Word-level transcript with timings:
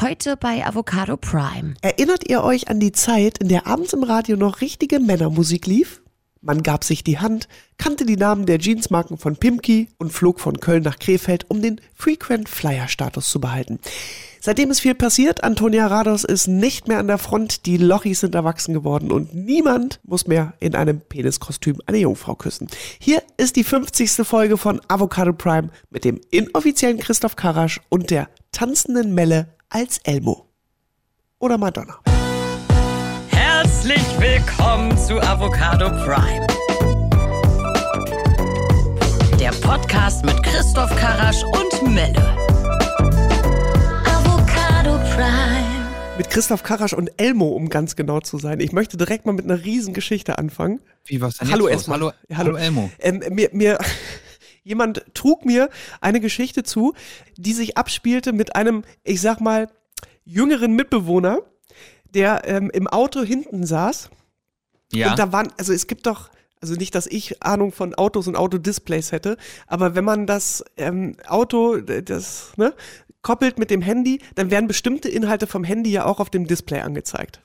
Heute 0.00 0.38
bei 0.38 0.66
Avocado 0.66 1.18
Prime. 1.18 1.74
Erinnert 1.82 2.26
ihr 2.26 2.42
euch 2.42 2.68
an 2.68 2.80
die 2.80 2.92
Zeit, 2.92 3.36
in 3.36 3.48
der 3.48 3.66
abends 3.66 3.92
im 3.92 4.02
Radio 4.02 4.34
noch 4.38 4.62
richtige 4.62 4.98
Männermusik 4.98 5.66
lief? 5.66 6.00
Man 6.40 6.62
gab 6.62 6.84
sich 6.84 7.04
die 7.04 7.18
Hand, 7.18 7.48
kannte 7.76 8.06
die 8.06 8.16
Namen 8.16 8.46
der 8.46 8.58
Jeansmarken 8.58 9.18
von 9.18 9.36
Pimki 9.36 9.88
und 9.98 10.10
flog 10.10 10.40
von 10.40 10.58
Köln 10.58 10.84
nach 10.84 10.98
Krefeld, 10.98 11.44
um 11.50 11.60
den 11.60 11.82
Frequent 11.94 12.48
Flyer 12.48 12.88
Status 12.88 13.28
zu 13.28 13.42
behalten. 13.42 13.78
Seitdem 14.40 14.70
ist 14.70 14.80
viel 14.80 14.94
passiert. 14.94 15.44
Antonia 15.44 15.86
Rados 15.86 16.24
ist 16.24 16.46
nicht 16.46 16.88
mehr 16.88 16.98
an 16.98 17.08
der 17.08 17.18
Front, 17.18 17.66
die 17.66 17.76
Lochis 17.76 18.20
sind 18.20 18.34
erwachsen 18.34 18.72
geworden 18.72 19.12
und 19.12 19.34
niemand 19.34 20.00
muss 20.02 20.26
mehr 20.26 20.54
in 20.60 20.74
einem 20.74 21.02
Peniskostüm 21.02 21.76
eine 21.84 21.98
Jungfrau 21.98 22.36
küssen. 22.36 22.68
Hier 22.98 23.22
ist 23.36 23.56
die 23.56 23.64
50. 23.64 24.26
Folge 24.26 24.56
von 24.56 24.80
Avocado 24.88 25.34
Prime 25.34 25.68
mit 25.90 26.06
dem 26.06 26.18
inoffiziellen 26.30 27.00
Christoph 27.00 27.36
Karasch 27.36 27.82
und 27.90 28.08
der 28.08 28.30
tanzenden 28.50 29.12
Melle 29.12 29.59
als 29.70 29.98
Elmo. 29.98 30.46
Oder 31.38 31.56
Madonna. 31.56 32.00
Herzlich 33.28 34.02
willkommen 34.18 34.96
zu 34.98 35.20
Avocado 35.22 35.88
Prime. 36.04 36.46
Der 39.38 39.52
Podcast 39.52 40.24
mit 40.24 40.42
Christoph 40.42 40.94
Karasch 40.96 41.42
und 41.44 41.94
Melle. 41.94 42.36
Avocado 44.04 44.98
Prime. 45.14 45.86
Mit 46.18 46.28
Christoph 46.28 46.62
Karasch 46.62 46.92
und 46.92 47.10
Elmo, 47.16 47.48
um 47.48 47.68
ganz 47.70 47.96
genau 47.96 48.20
zu 48.20 48.38
sein. 48.38 48.60
Ich 48.60 48.72
möchte 48.72 48.96
direkt 48.96 49.24
mal 49.24 49.32
mit 49.32 49.44
einer 49.44 49.64
riesen 49.64 49.94
Geschichte 49.94 50.36
anfangen. 50.36 50.80
Wie 51.04 51.20
was 51.22 51.38
denn 51.38 51.50
Hallo 51.50 51.68
jetzt 51.68 51.88
erstmal. 51.88 52.00
Hallo, 52.00 52.12
Ja, 52.28 52.36
hallo 52.36 52.56
Elmo. 52.56 52.90
Ähm, 52.98 53.22
mir, 53.30 53.48
mir, 53.52 53.78
jemand 54.70 55.04
trug 55.14 55.44
mir 55.44 55.68
eine 56.00 56.20
Geschichte 56.20 56.62
zu, 56.62 56.94
die 57.36 57.52
sich 57.52 57.76
abspielte 57.76 58.32
mit 58.32 58.54
einem, 58.54 58.84
ich 59.02 59.20
sag 59.20 59.40
mal, 59.40 59.68
jüngeren 60.24 60.74
Mitbewohner, 60.74 61.40
der 62.14 62.42
ähm, 62.46 62.70
im 62.72 62.86
Auto 62.86 63.22
hinten 63.22 63.66
saß. 63.66 64.10
Ja. 64.92 65.10
Und 65.10 65.18
da 65.18 65.32
waren, 65.32 65.52
also 65.58 65.72
es 65.72 65.86
gibt 65.86 66.06
doch, 66.06 66.30
also 66.60 66.74
nicht, 66.74 66.94
dass 66.94 67.06
ich 67.06 67.42
Ahnung 67.42 67.72
von 67.72 67.94
Autos 67.94 68.28
und 68.28 68.36
Autodisplays 68.36 69.12
hätte, 69.12 69.36
aber 69.66 69.94
wenn 69.94 70.04
man 70.04 70.26
das 70.26 70.64
ähm, 70.76 71.16
Auto, 71.26 71.78
das, 71.78 72.52
ne, 72.56 72.74
koppelt 73.22 73.58
mit 73.58 73.70
dem 73.70 73.82
Handy, 73.82 74.20
dann 74.36 74.50
werden 74.50 74.68
bestimmte 74.68 75.08
Inhalte 75.08 75.46
vom 75.46 75.64
Handy 75.64 75.90
ja 75.90 76.04
auch 76.04 76.20
auf 76.20 76.30
dem 76.30 76.46
Display 76.46 76.80
angezeigt. 76.80 77.42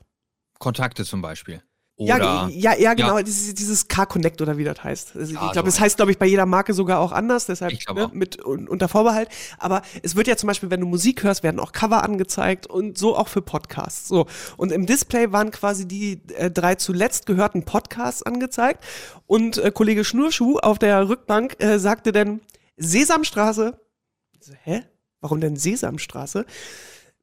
Kontakte 0.58 1.04
zum 1.04 1.22
Beispiel. 1.22 1.62
Oder 1.98 2.18
Ja, 2.18 2.48
ja, 2.48 2.74
ja, 2.78 2.94
genau, 2.94 3.16
Ja. 3.16 3.22
Dieses, 3.22 3.54
dieses 3.54 3.88
Car-Connect 3.88 4.42
oder 4.42 4.58
wie 4.58 4.64
das 4.64 4.84
heißt. 4.84 5.16
Also 5.16 5.32
Ja, 5.32 5.46
ich 5.46 5.52
glaube, 5.52 5.70
so 5.70 5.76
es 5.76 5.80
heißt, 5.80 5.96
glaube 5.96 6.10
ich, 6.10 6.18
bei 6.18 6.26
jeder 6.26 6.44
Marke 6.44 6.74
sogar 6.74 7.00
auch 7.00 7.10
anders, 7.10 7.46
deshalb 7.46 7.72
ne, 7.94 8.10
mit 8.12 8.44
un, 8.44 8.68
unter 8.68 8.88
Vorbehalt. 8.88 9.30
Aber 9.58 9.80
es 10.02 10.14
wird 10.14 10.26
ja 10.26 10.36
zum 10.36 10.48
Beispiel, 10.48 10.68
wenn 10.68 10.80
du 10.80 10.86
Musik 10.86 11.22
hörst, 11.22 11.42
werden 11.42 11.58
auch 11.58 11.72
Cover 11.72 12.02
angezeigt 12.02 12.66
und 12.66 12.98
so 12.98 13.16
auch 13.16 13.28
für 13.28 13.40
Podcasts. 13.40 14.08
So. 14.08 14.26
Und 14.58 14.72
im 14.72 14.84
Display 14.84 15.32
waren 15.32 15.50
quasi 15.50 15.88
die 15.88 16.20
äh, 16.36 16.50
drei 16.50 16.74
zuletzt 16.74 17.24
gehörten 17.24 17.64
Podcasts 17.64 18.22
angezeigt. 18.22 18.84
Und 19.26 19.56
äh, 19.56 19.70
Kollege 19.70 20.04
Schnurschuh 20.04 20.58
auf 20.58 20.78
der 20.78 21.08
Rückbank 21.08 21.56
äh, 21.62 21.78
sagte 21.78 22.12
dann 22.12 22.40
Sesamstraße. 22.76 23.80
So, 24.40 24.52
hä? 24.64 24.82
Warum 25.22 25.40
denn 25.40 25.56
Sesamstraße? 25.56 26.44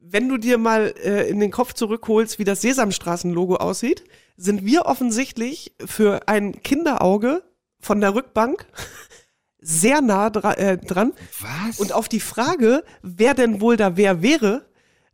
wenn 0.06 0.28
du 0.28 0.38
dir 0.38 0.58
mal 0.58 0.94
äh, 1.02 1.30
in 1.30 1.40
den 1.40 1.50
Kopf 1.50 1.74
zurückholst, 1.74 2.38
wie 2.38 2.44
das 2.44 2.60
Sesamstraßen-Logo 2.62 3.56
aussieht, 3.56 4.04
sind 4.36 4.66
wir 4.66 4.86
offensichtlich 4.86 5.76
für 5.86 6.28
ein 6.28 6.62
Kinderauge 6.64 7.44
von 7.80 8.02
der 8.02 8.16
Rückbank 8.16 8.66
sehr 9.60 10.02
nah 10.02 10.30
dra 10.30 10.54
äh, 10.54 10.78
dran. 10.78 11.14
Was? 11.40 11.80
Und 11.80 11.94
auf 11.94 12.10
die 12.10 12.20
Frage, 12.20 12.84
wer 13.02 13.34
denn 13.34 13.62
wohl 13.62 13.78
da 13.78 13.98
wer 13.98 14.22
wäre, 14.22 14.66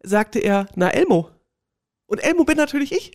sagte 0.01 0.39
er, 0.39 0.67
na 0.75 0.89
Elmo. 0.89 1.29
Und 2.05 2.19
Elmo 2.19 2.43
bin 2.43 2.57
natürlich 2.57 2.91
ich. 2.91 3.11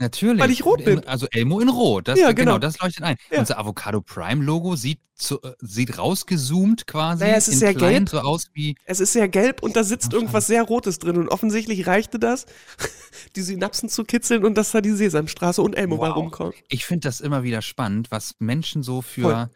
Natürlich. 0.00 0.40
weil 0.40 0.50
ich 0.52 0.64
rot 0.64 0.78
In- 0.80 0.84
bin. 0.84 1.04
Also 1.08 1.26
Elmo 1.30 1.58
in 1.60 1.68
Rot. 1.68 2.06
Das, 2.08 2.18
Ja, 2.18 2.32
genau. 2.32 2.52
genau. 2.52 2.58
das 2.58 2.78
leuchtet 2.78 3.02
ein. 3.02 3.16
Ja. 3.30 3.40
Unser 3.40 3.58
Avocado 3.58 4.00
Prime 4.00 4.44
Logo 4.44 4.76
sieht, 4.76 5.00
so, 5.16 5.42
äh, 5.42 5.52
sieht 5.60 5.98
rausgezoomt 5.98 6.86
quasi. 6.86 7.24
Naja, 7.24 7.36
es 7.36 7.48
ist 7.48 7.54
in 7.54 7.60
sehr 7.60 7.74
gelb. 7.74 8.08
so 8.08 8.20
aus 8.20 8.46
wie. 8.54 8.76
Es 8.84 9.00
ist 9.00 9.12
sehr 9.12 9.28
gelb 9.28 9.60
und 9.62 9.74
da 9.74 9.82
sitzt 9.82 10.08
Ach, 10.10 10.12
irgendwas 10.14 10.46
sehr 10.46 10.62
Rotes 10.62 11.00
drin. 11.00 11.16
Und 11.16 11.28
offensichtlich 11.28 11.86
reichte 11.88 12.20
das, 12.20 12.46
die 13.36 13.42
Synapsen 13.42 13.88
zu 13.88 14.04
kitzeln 14.04 14.44
und 14.44 14.54
dass 14.54 14.70
da 14.70 14.80
die 14.80 14.92
Sesamstraße 14.92 15.60
und 15.62 15.74
Elmo 15.76 15.98
Wow. 15.98 16.14
rumkommen. 16.16 16.52
Ich 16.68 16.84
finde 16.84 17.08
das 17.08 17.20
immer 17.20 17.42
wieder 17.42 17.60
spannend, 17.62 18.12
was 18.12 18.36
Menschen 18.38 18.84
so 18.84 19.02
für, 19.02 19.22
Voll. 19.22 19.48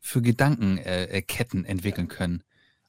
für 0.00 0.22
Gedankenketten 0.22 1.08
äh, 1.10 1.22
Ketten 1.22 1.64
entwickeln 1.64 2.08
können. 2.08 2.42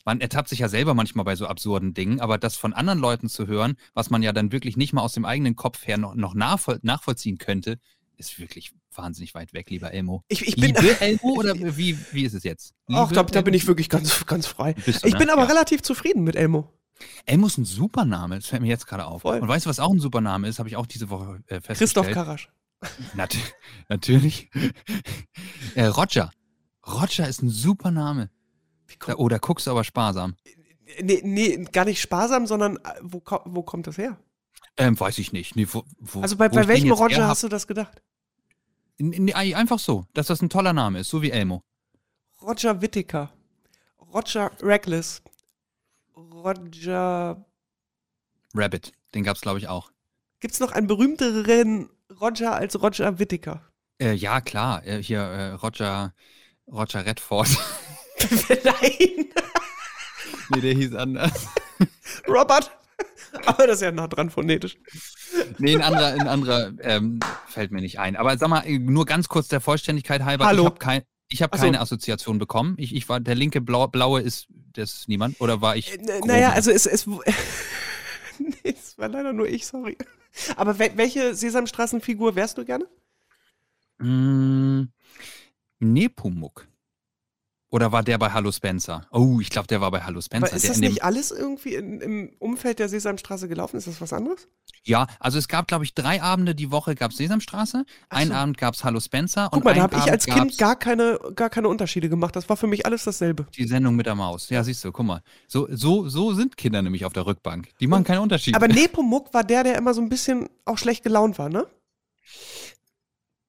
Man 0.06 0.22
ertappt 0.22 0.50
sich 0.50 0.60
ja 0.60 0.70
selber 0.70 0.94
manchmal 0.94 1.26
bei 1.26 1.36
so 1.36 1.48
absurden 1.48 1.94
Dingen, 1.96 2.22
aber 2.22 2.38
das 2.38 2.56
von 2.58 2.74
anderen 2.74 3.00
Leuten 3.00 3.28
zu 3.28 3.48
hören, 3.48 3.76
was 3.96 4.10
man 4.12 4.22
ja 4.24 4.32
dann 4.32 4.52
wirklich 4.52 4.78
nicht 4.78 4.94
mal 4.94 5.02
aus 5.02 5.14
dem 5.14 5.26
eigenen 5.26 5.56
Kopf 5.56 5.86
her 5.88 5.98
noch, 5.98 6.14
noch 6.16 6.36
nachvoll 6.36 6.80
nachvollziehen 6.84 7.38
könnte, 7.40 7.80
ist 8.18 8.40
wirklich 8.40 8.72
wahnsinnig 8.94 9.34
weit 9.36 9.54
weg, 9.54 9.70
lieber 9.70 9.92
Elmo. 9.92 10.24
Ich, 10.30 10.48
ich 10.48 10.56
bin, 10.56 10.74
Liebe 10.76 10.98
Elmo 11.02 11.34
oder 11.34 11.54
wie, 11.76 11.98
wie 12.12 12.24
ist 12.24 12.34
es 12.34 12.44
jetzt? 12.44 12.74
Ach, 12.94 13.10
Liebe 13.10 13.14
da, 13.16 13.24
da 13.24 13.42
bin 13.42 13.54
ich 13.54 13.68
wirklich 13.68 13.90
ganz, 13.90 14.26
ganz 14.26 14.48
frei. 14.48 14.74
Du, 14.74 14.92
Ich 14.92 15.02
ne? 15.04 15.18
bin 15.18 15.30
aber 15.30 15.42
Ja. 15.42 15.48
relativ 15.48 15.82
zufrieden 15.82 16.24
mit 16.24 16.36
Elmo. 16.36 16.72
Elmo 17.26 17.48
ist 17.48 17.58
ein 17.58 17.66
super 17.66 18.06
Name, 18.06 18.36
das 18.36 18.46
fällt 18.46 18.62
mir 18.62 18.70
jetzt 18.70 18.88
gerade 18.88 19.06
auf. 19.06 19.24
Voll. 19.24 19.40
Und 19.40 19.48
weißt 19.50 19.66
du, 19.66 19.70
was 19.70 19.80
auch 19.82 19.92
ein 19.92 20.00
super 20.00 20.22
Name 20.22 20.48
ist? 20.48 20.60
Habe 20.60 20.70
ich 20.70 20.78
auch 20.78 20.86
diese 20.86 21.10
Woche 21.10 21.42
äh, 21.48 21.56
festgestellt. 21.60 21.78
Christoph 21.78 22.12
Karasch. 22.12 22.50
Nat 23.16 23.36
natürlich. 23.90 24.50
äh, 25.74 25.86
Roger. 25.88 26.32
Roger 26.88 27.28
ist 27.28 27.42
ein 27.42 27.50
super 27.50 27.92
Name. 27.92 28.30
Oh, 29.16 29.30
da 29.30 29.38
guckst 29.38 29.68
du 29.68 29.72
aber 29.72 29.84
sparsam. 29.84 30.36
Nee, 31.02 31.22
nee, 31.24 31.66
gar 31.72 31.86
nicht 31.86 32.02
sparsam, 32.02 32.48
sondern 32.48 32.78
äh, 32.78 32.80
wo, 33.02 33.22
wo 33.46 33.64
kommt 33.64 33.88
das 33.88 33.98
her? 33.98 34.18
Ähm, 34.78 35.00
weiß 35.00 35.18
ich 35.18 35.34
nicht. 35.34 35.56
Nee, 35.56 35.68
wo, 35.72 35.84
wo, 36.00 36.22
Also 36.22 36.36
bei, 36.36 36.50
bei 36.50 36.68
welchem 36.68 36.92
Roger 36.92 37.28
hast 37.28 37.44
du 37.44 37.48
das 37.48 37.68
gedacht? 37.68 38.02
in, 38.98 39.34
einfach 39.34 39.80
so, 39.80 40.06
dass 40.14 40.28
das 40.28 40.42
ein 40.42 40.50
toller 40.50 40.74
Name 40.74 41.00
ist, 41.00 41.10
so 41.10 41.22
wie 41.22 41.32
Elmo. 41.32 41.64
Roger 42.42 42.82
Whittaker. 42.82 43.34
Roger 44.14 44.52
Reckless. 44.62 45.22
Roger. 46.16 47.46
Rabbit, 48.54 48.94
den 49.14 49.24
gab's 49.24 49.42
glaube 49.42 49.60
ich 49.60 49.68
auch. 49.68 49.92
Gibt's 50.40 50.60
noch 50.60 50.72
einen 50.72 50.88
berühmteren 50.88 51.90
Roger 52.22 52.56
als 52.56 52.82
Roger 52.82 53.20
Whittaker? 53.20 53.62
Äh, 54.00 54.14
ja, 54.14 54.42
klar. 54.42 54.86
Äh, 54.86 55.02
hier 55.02 55.20
äh, 55.20 55.52
Roger, 55.54 56.14
Roger 56.68 57.06
Redford. 57.06 57.50
Nein, 58.64 59.26
nee, 60.50 60.62
der 60.62 60.74
hieß 60.74 60.96
anders. 60.96 61.48
Robert. 62.28 62.72
Aber 63.46 63.68
das 63.68 63.78
ist 63.78 63.82
ja 63.82 63.92
nah 63.92 64.08
dran 64.08 64.30
phonetisch. 64.30 64.78
Nee, 65.58 65.76
ein 65.76 65.82
anderer, 65.82 66.14
ein 66.14 66.28
anderer 66.28 66.72
ähm, 66.80 67.20
fällt 67.48 67.72
mir 67.72 67.82
nicht 67.82 68.00
ein. 68.00 68.16
Aber 68.16 68.38
sag 68.38 68.48
mal, 68.48 68.64
nur 68.80 69.06
ganz 69.06 69.28
kurz 69.28 69.48
der 69.50 69.60
Vollständigkeit 69.60 70.24
halber. 70.24 70.46
Hallo. 70.46 70.64
Ich 70.64 70.66
habe 70.68 70.80
kein, 70.80 71.02
ich 71.30 71.42
hab 71.44 71.56
so. 71.56 71.62
keine 71.62 71.82
Assoziation 71.82 72.40
bekommen. 72.40 72.76
Ich, 72.78 72.96
ich 72.96 73.10
war, 73.10 73.20
der 73.20 73.36
linke 73.36 73.60
Blau, 73.60 73.88
blaue 73.88 74.22
ist 74.22 74.48
das 74.74 75.08
niemand? 75.08 75.42
Oder 75.42 75.62
war 75.62 75.76
ich. 75.76 75.92
Äh, 75.92 75.96
n- 75.98 76.06
grob? 76.06 76.26
naja, 76.28 76.52
also 76.52 76.72
es, 76.72 76.86
es, 76.86 77.06
nee, 78.38 78.54
es 78.64 78.98
war 78.98 79.10
leider 79.10 79.34
nur 79.34 79.48
ich, 79.48 79.66
sorry. 79.66 79.98
Aber 80.56 80.80
wel 80.80 80.92
welche 80.96 81.36
Sesamstraßenfigur 81.36 82.36
wärst 82.36 82.58
du 82.58 82.66
gerne? 82.66 82.88
Mm, 83.98 84.90
Nepomuk. 85.80 86.68
Oder 87.70 87.92
war 87.92 88.04
der 88.04 88.18
bei 88.18 88.32
Hallo 88.32 88.52
Spencer? 88.52 89.08
Oh, 89.12 89.40
ich 89.42 89.50
glaube, 89.50 89.68
der 89.68 89.82
war 89.82 89.92
bei 89.92 90.02
Hallo 90.02 90.22
Spencer. 90.22 90.48
Aber 90.48 90.56
ist 90.56 90.64
der 90.64 90.72
das 90.72 90.80
nicht 90.80 91.04
alles 91.04 91.32
irgendwie 91.32 91.76
in, 91.76 92.00
im 92.02 92.34
Umfeld 92.40 92.80
der 92.80 92.90
Sesamstraße 92.90 93.48
gelaufen? 93.48 93.78
Ist 93.78 93.88
das 93.88 94.00
was 94.02 94.14
anderes? 94.14 94.48
ja, 94.86 95.08
also 95.20 95.38
es 95.38 95.48
gab, 95.48 95.68
glaube 95.68 95.84
ich, 95.84 95.94
drei 95.94 96.22
Abende 96.22 96.56
die 96.56 96.72
Woche 96.72 96.96
gab 96.96 97.12
es 97.12 97.18
Sesamstraße, 97.18 97.86
Ach 98.10 98.18
einen 98.18 98.30
so. 98.30 98.36
Abend 98.36 98.58
gab 98.58 98.76
es 98.76 98.84
Hallo 98.84 99.00
Spencer 99.00 99.46
Guck 99.52 99.58
und 99.58 99.66
mal, 99.66 99.74
da 99.74 99.82
habe 99.84 99.98
ich 99.98 100.12
als 100.12 100.26
Kind 100.26 100.58
gar 100.58 100.76
keine, 100.76 101.20
gar 101.36 101.50
keine 101.50 101.68
Unterschiede 101.68 102.08
gemacht. 102.08 102.36
Das 102.36 102.48
war 102.50 102.58
für 102.58 102.68
mich 102.68 102.86
alles 102.86 103.04
dasselbe. 103.04 103.48
die 103.56 103.68
Sendung 103.68 103.96
mit 103.96 104.06
der 104.06 104.16
Maus. 104.16 104.50
Ja, 104.50 104.64
siehst 104.64 104.84
du, 104.84 104.92
guck 104.92 105.06
mal. 105.06 105.22
So, 105.48 105.68
so, 105.72 106.08
so 106.08 106.34
sind 106.34 106.58
Kinder 106.58 106.82
nämlich 106.82 107.06
auf 107.06 107.14
der 107.14 107.26
Rückbank. 107.26 107.70
Die 107.80 107.88
machen 107.88 108.04
keinen 108.04 108.20
Unterschied. 108.20 108.56
Aber 108.56 108.68
Nepomuk 108.68 109.34
war 109.34 109.44
der, 109.44 109.64
der 109.64 109.76
immer 109.76 109.94
so 109.94 110.02
ein 110.02 110.10
bisschen 110.10 110.50
auch 110.66 110.78
schlecht 110.78 111.04
gelaunt 111.04 111.40
war, 111.40 111.50
ne? 111.50 111.68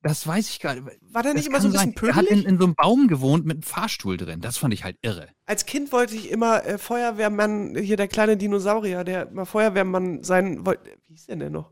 Das 0.08 0.26
weiß 0.26 0.49
ich 0.50 0.61
gar 0.61 0.75
nicht. 0.75 0.87
War 1.03 1.23
der 1.23 1.32
Das 1.32 1.41
nicht 1.43 1.49
immer 1.49 1.61
so 1.61 1.69
ein 1.69 1.73
bisschen 1.73 1.94
sein. 1.94 2.08
Er 2.08 2.14
hat 2.17 2.25
in, 2.25 2.29
pöbelig? 2.29 2.47
in 2.47 2.58
so 2.58 2.64
einem 2.64 2.75
Baum 2.75 3.08
gewohnt 3.08 3.44
mit 3.47 3.56
einem 3.56 3.62
Fahrstuhl 3.62 4.17
drin. 4.17 4.41
Das 4.41 4.58
fand 4.58 4.73
ich 4.75 4.85
halt 4.85 4.97
irre. 5.03 5.29
Als 5.47 5.67
Kind 5.67 5.93
wollte 5.93 6.14
ich 6.14 6.31
immer 6.31 6.64
äh, 6.64 6.79
Feuerwehrmann, 6.79 7.76
hier 7.76 7.97
der 7.97 8.08
kleine 8.08 8.37
Dinosaurier, 8.37 9.05
der 9.05 9.29
immer 9.29 9.47
Feuerwehrmann 9.47 10.23
sein 10.23 10.64
wollte. 10.67 10.91
Wie 11.06 11.12
hieß 11.14 11.26
der 11.26 11.37
denn 11.37 11.53
noch? 11.53 11.70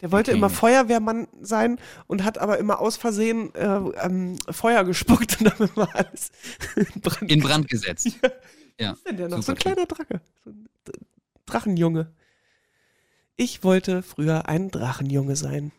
Der 0.00 0.10
wollte 0.12 0.32
Okay. 0.32 0.38
immer 0.38 0.50
Feuerwehrmann 0.50 1.28
sein 1.40 1.78
und 2.06 2.24
hat 2.24 2.38
aber 2.38 2.58
immer 2.58 2.80
aus 2.80 2.96
Versehen 2.96 3.54
äh, 3.54 3.64
ähm, 3.66 4.36
Feuer 4.50 4.84
gespuckt 4.84 5.40
und 5.40 5.46
dann 5.58 5.70
war 5.76 5.88
alles 5.94 6.30
in 6.76 7.00
Brand. 7.00 7.30
In 7.30 7.40
Brand 7.40 7.68
gesetzt. 7.68 8.08
Ja. 8.80 8.86
Ja. 8.86 8.90
Was 8.90 8.98
ist 8.98 9.06
denn 9.06 9.16
der 9.16 9.28
noch? 9.28 9.36
So 9.36 9.36
ein 9.36 9.42
super 9.42 9.56
kleiner 9.56 9.86
Drache. 9.86 10.20
So 10.44 10.50
ein 10.50 10.68
Drachenjunge. 11.46 12.12
Ich 13.36 13.62
wollte 13.62 14.02
früher 14.02 14.48
ein 14.48 14.70
Drachenjunge 14.72 15.36
sein. 15.36 15.70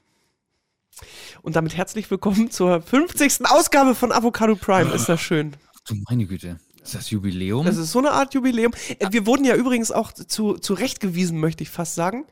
Und 1.42 1.56
damit 1.56 1.76
herzlich 1.76 2.10
willkommen 2.10 2.52
zur 2.52 2.82
50. 2.82 3.46
Ausgabe 3.46 3.96
von 3.96 4.12
Avocado 4.12 4.56
Prime. 4.56 4.92
Ist 4.94 5.10
das 5.10 5.22
schön? 5.22 5.56
Du 5.88 5.96
meine 6.10 6.26
Güte. 6.26 6.60
Ist 6.82 6.96
das 6.96 7.10
Jubiläum? 7.10 7.66
Das 7.66 7.78
ist 7.78 7.92
so 7.92 8.00
eine 8.00 8.12
Art 8.12 8.34
Jubiläum. 8.34 8.72
Wir 9.10 9.26
wurden 9.26 9.44
ja 9.44 9.56
übrigens 9.56 9.92
auch 9.92 10.12
zu, 10.12 10.54
zurechtgewiesen, 10.54 11.40
möchte 11.40 11.64
ich 11.64 11.70
fast 11.70 11.96
sagen. 11.96 12.26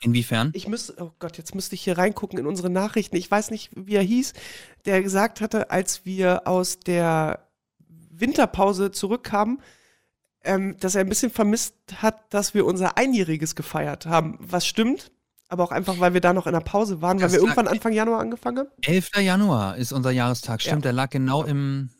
Inwiefern? 0.00 0.50
Ich 0.52 0.68
müsste, 0.68 0.94
oh 1.00 1.12
Gott, 1.18 1.38
jetzt 1.38 1.54
müsste 1.54 1.74
ich 1.74 1.82
hier 1.82 1.96
reingucken 1.96 2.38
in 2.38 2.46
unsere 2.46 2.68
Nachrichten. 2.68 3.16
Ich 3.16 3.30
weiß 3.30 3.50
nicht, 3.50 3.70
wie 3.74 3.94
er 3.94 4.02
hieß, 4.02 4.34
der 4.84 5.02
gesagt 5.02 5.40
hatte, 5.40 5.70
als 5.70 6.04
wir 6.04 6.46
aus 6.46 6.80
der 6.80 7.48
Winterpause 8.10 8.90
zurückkamen, 8.90 9.62
ähm, 10.44 10.76
dass 10.78 10.94
er 10.94 11.00
ein 11.00 11.08
bisschen 11.08 11.30
vermisst 11.30 11.74
hat, 11.96 12.32
dass 12.32 12.52
wir 12.52 12.66
unser 12.66 12.98
Einjähriges 12.98 13.54
gefeiert 13.54 14.04
haben. 14.04 14.36
Was 14.40 14.66
stimmt, 14.66 15.10
aber 15.48 15.64
auch 15.64 15.70
einfach, 15.72 16.00
weil 16.00 16.14
wir 16.14 16.20
da 16.20 16.32
noch 16.32 16.46
in 16.46 16.52
der 16.52 16.60
Pause 16.60 17.00
waren, 17.02 17.18
weil 17.18 17.22
Das 17.24 17.32
wir 17.32 17.38
lag- 17.40 17.44
irgendwann 17.48 17.68
Anfang 17.68 17.92
Januar 17.92 18.20
angefangen 18.20 18.58
haben. 18.58 18.68
11. 18.82 19.10
Januar 19.20 19.76
ist 19.76 19.92
unser 19.92 20.10
Jahrestag. 20.10 20.60
Stimmt, 20.62 20.76
Ja. 20.84 20.90
der 20.90 20.92
lag 20.92 21.10
genau 21.10 21.44
im, 21.44 21.90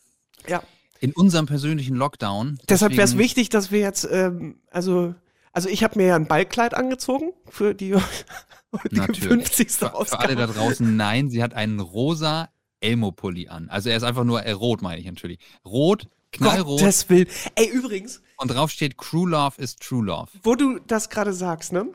Ja. 0.49 0.62
in 1.00 1.12
unserem 1.12 1.46
persönlichen 1.46 1.94
Lockdown. 1.96 2.58
Deshalb 2.69 2.93
wäre 2.93 3.02
es 3.05 3.19
wichtig, 3.19 3.49
dass 3.50 3.70
wir 3.70 3.81
jetzt, 3.81 4.08
ähm, 4.11 4.56
also, 4.70 5.14
also 5.52 5.69
ich 5.69 5.85
habe 5.85 5.99
mir 5.99 6.06
ja 6.08 6.17
ein 6.17 6.26
Ballkleid 6.26 6.75
angezogen 6.75 7.32
für 7.49 7.75
die 7.75 7.94
Natürlich. 8.91 9.20
50. 9.29 9.70
Für, 9.70 9.76
für 9.88 9.94
Ausgabe. 9.94 10.25
alle 10.25 10.37
da 10.37 10.46
draußen, 10.46 10.96
nein, 10.96 11.31
sie 11.31 11.43
hat 11.43 11.55
einen 11.55 11.81
rosa 11.81 12.49
Elmo-Pulli 12.81 13.49
an. 13.49 13.69
Also 13.70 13.88
er 13.88 13.96
ist 13.96 14.02
einfach 14.02 14.25
nur, 14.25 14.43
äh, 14.43 14.50
rot 14.52 14.82
meine 14.82 15.00
ich 15.00 15.06
natürlich. 15.06 15.38
Rot, 15.64 16.08
knallrot 16.32 16.81
Gottes 16.81 17.08
Willen. 17.08 17.29
Ey, 17.55 17.69
übrigens, 17.69 18.20
und 18.37 18.49
drauf 18.50 18.70
steht 18.70 18.99
True 18.99 19.31
Love 19.31 19.61
is 19.62 19.76
True 19.76 20.05
Love. 20.05 20.29
wo 20.43 20.55
du 20.56 20.79
das 20.81 21.08
gerade 21.08 21.32
sagst, 21.32 21.73
ne? 21.73 21.87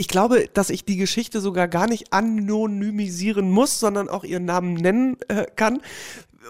Ich 0.00 0.06
glaube, 0.06 0.48
dass 0.54 0.70
ich 0.70 0.84
die 0.84 0.96
Geschichte 0.96 1.40
sogar 1.40 1.66
gar 1.66 1.88
nicht 1.88 2.12
anonymisieren 2.12 3.50
muss, 3.50 3.80
sondern 3.80 4.08
auch 4.08 4.22
ihren 4.22 4.44
Namen 4.44 4.74
nennen 4.74 5.16
äh, 5.26 5.44
kann. 5.56 5.80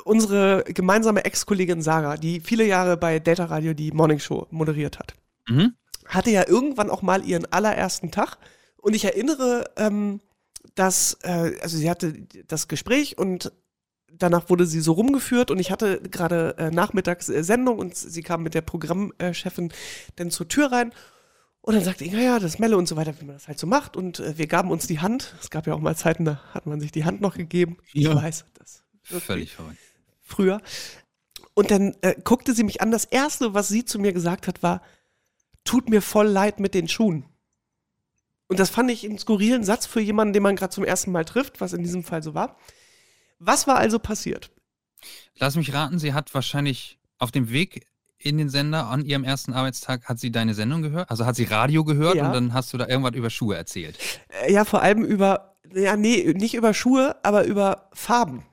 Unsere 0.04 0.64
gemeinsame 0.64 1.24
Ex-Kollegin 1.24 1.80
Sarah, 1.80 2.18
die 2.18 2.40
viele 2.40 2.66
Jahre 2.66 2.98
bei 2.98 3.18
Data 3.18 3.46
Radio 3.46 3.72
die 3.72 3.90
Morning 3.90 4.18
Show 4.18 4.46
moderiert 4.50 4.98
hat, 4.98 5.14
Mhm. 5.48 5.72
hatte 6.06 6.30
ja 6.30 6.46
irgendwann 6.46 6.90
auch 6.90 7.00
mal 7.00 7.24
ihren 7.24 7.50
allerersten 7.50 8.10
Tag. 8.10 8.36
Und 8.76 8.94
ich 8.94 9.06
erinnere, 9.06 9.64
ähm, 9.76 10.20
dass, 10.74 11.16
äh, 11.22 11.52
also 11.62 11.78
sie 11.78 11.88
hatte 11.88 12.12
das 12.46 12.68
Gespräch 12.68 13.16
und 13.16 13.50
danach 14.12 14.50
wurde 14.50 14.66
sie 14.66 14.80
so 14.80 14.92
rumgeführt 14.92 15.50
und 15.50 15.58
ich 15.58 15.70
hatte 15.70 16.02
gerade 16.02 16.54
äh, 16.58 16.70
nachmittags 16.70 17.30
äh, 17.30 17.42
Sendung 17.42 17.78
und 17.78 17.96
sie 17.96 18.22
kam 18.22 18.42
mit 18.42 18.52
der 18.52 18.60
Programmchefin 18.60 19.72
dann 20.16 20.30
zur 20.30 20.48
Tür 20.48 20.70
rein 20.70 20.92
und 21.68 21.74
dann 21.74 21.84
sagte 21.84 22.02
Inga, 22.06 22.18
ja, 22.18 22.38
das 22.38 22.58
Melle 22.58 22.78
und 22.78 22.88
so 22.88 22.96
weiter, 22.96 23.12
wie 23.20 23.26
man 23.26 23.34
das 23.34 23.46
halt 23.46 23.58
so 23.58 23.66
macht 23.66 23.94
und 23.94 24.20
äh, 24.20 24.38
wir 24.38 24.46
gaben 24.46 24.70
uns 24.70 24.86
die 24.86 25.00
Hand. 25.00 25.34
Es 25.38 25.50
gab 25.50 25.66
ja 25.66 25.74
auch 25.74 25.80
mal 25.80 25.94
Zeiten, 25.94 26.24
da 26.24 26.42
hat 26.54 26.64
man 26.64 26.80
sich 26.80 26.92
die 26.92 27.04
Hand 27.04 27.20
noch 27.20 27.34
gegeben. 27.34 27.76
Ja. 27.92 28.12
Ich 28.12 28.16
weiß, 28.16 28.46
das 28.54 28.84
Völlig 29.02 29.54
verrückt. 29.54 29.76
früher. 30.22 30.62
Und 31.52 31.70
dann 31.70 31.94
äh, 32.00 32.14
guckte 32.24 32.54
sie 32.54 32.64
mich 32.64 32.80
an. 32.80 32.90
Das 32.90 33.04
erste, 33.04 33.52
was 33.52 33.68
sie 33.68 33.84
zu 33.84 33.98
mir 33.98 34.14
gesagt 34.14 34.48
hat, 34.48 34.62
war, 34.62 34.80
tut 35.62 35.90
mir 35.90 36.00
voll 36.00 36.28
leid 36.28 36.58
mit 36.58 36.72
den 36.72 36.88
Schuhen. 36.88 37.26
Und 38.46 38.58
das 38.58 38.70
fand 38.70 38.90
ich 38.90 39.04
einen 39.04 39.18
skurrilen 39.18 39.62
Satz 39.62 39.84
für 39.84 40.00
jemanden, 40.00 40.32
den 40.32 40.44
man 40.44 40.56
gerade 40.56 40.72
zum 40.72 40.84
ersten 40.84 41.12
Mal 41.12 41.26
trifft, 41.26 41.60
was 41.60 41.74
in 41.74 41.82
diesem 41.82 42.02
Fall 42.02 42.22
so 42.22 42.32
war. 42.32 42.56
Was 43.40 43.66
war 43.66 43.76
also 43.76 43.98
passiert? 43.98 44.50
Lass 45.36 45.54
mich 45.54 45.74
raten, 45.74 45.98
sie 45.98 46.14
hat 46.14 46.32
wahrscheinlich 46.32 46.98
auf 47.18 47.30
dem 47.30 47.50
Weg 47.50 47.86
in 48.18 48.36
den 48.38 48.48
Sender 48.48 48.86
an 48.86 49.04
ihrem 49.04 49.24
ersten 49.24 49.52
Arbeitstag, 49.52 50.04
hat 50.08 50.18
sie 50.18 50.30
deine 50.32 50.54
Sendung 50.54 50.82
gehört? 50.82 51.10
Also 51.10 51.24
hat 51.26 51.36
sie 51.36 51.44
Radio 51.44 51.84
gehört 51.84 52.16
Ja. 52.16 52.26
und 52.26 52.32
dann 52.34 52.52
hast 52.54 52.72
du 52.72 52.78
da 52.78 52.86
irgendwas 52.88 53.14
über 53.14 53.30
Schuhe 53.30 53.56
erzählt. 53.56 53.96
Äh, 54.42 54.52
ja, 54.52 54.64
vor 54.64 54.82
allem 54.82 55.04
über, 55.04 55.56
ja, 55.72 55.96
nee, 55.96 56.32
nicht 56.36 56.54
über 56.54 56.74
Schuhe, 56.74 57.16
aber 57.22 57.44
über 57.44 57.88
Farben. 57.92 58.44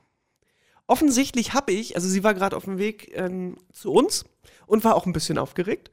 Offensichtlich 0.88 1.53
habe 1.53 1.71
ich, 1.71 1.95
also 1.95 2.07
sie 2.07 2.23
war 2.23 2.33
gerade 2.35 2.56
auf 2.56 2.65
dem 2.65 2.77
Weg 2.77 3.12
ähm, 3.15 3.57
zu 3.73 3.91
uns 3.91 4.25
und 4.67 4.83
war 4.83 4.95
auch 4.95 5.06
ein 5.07 5.13
bisschen 5.13 5.38
aufgeregt 5.39 5.89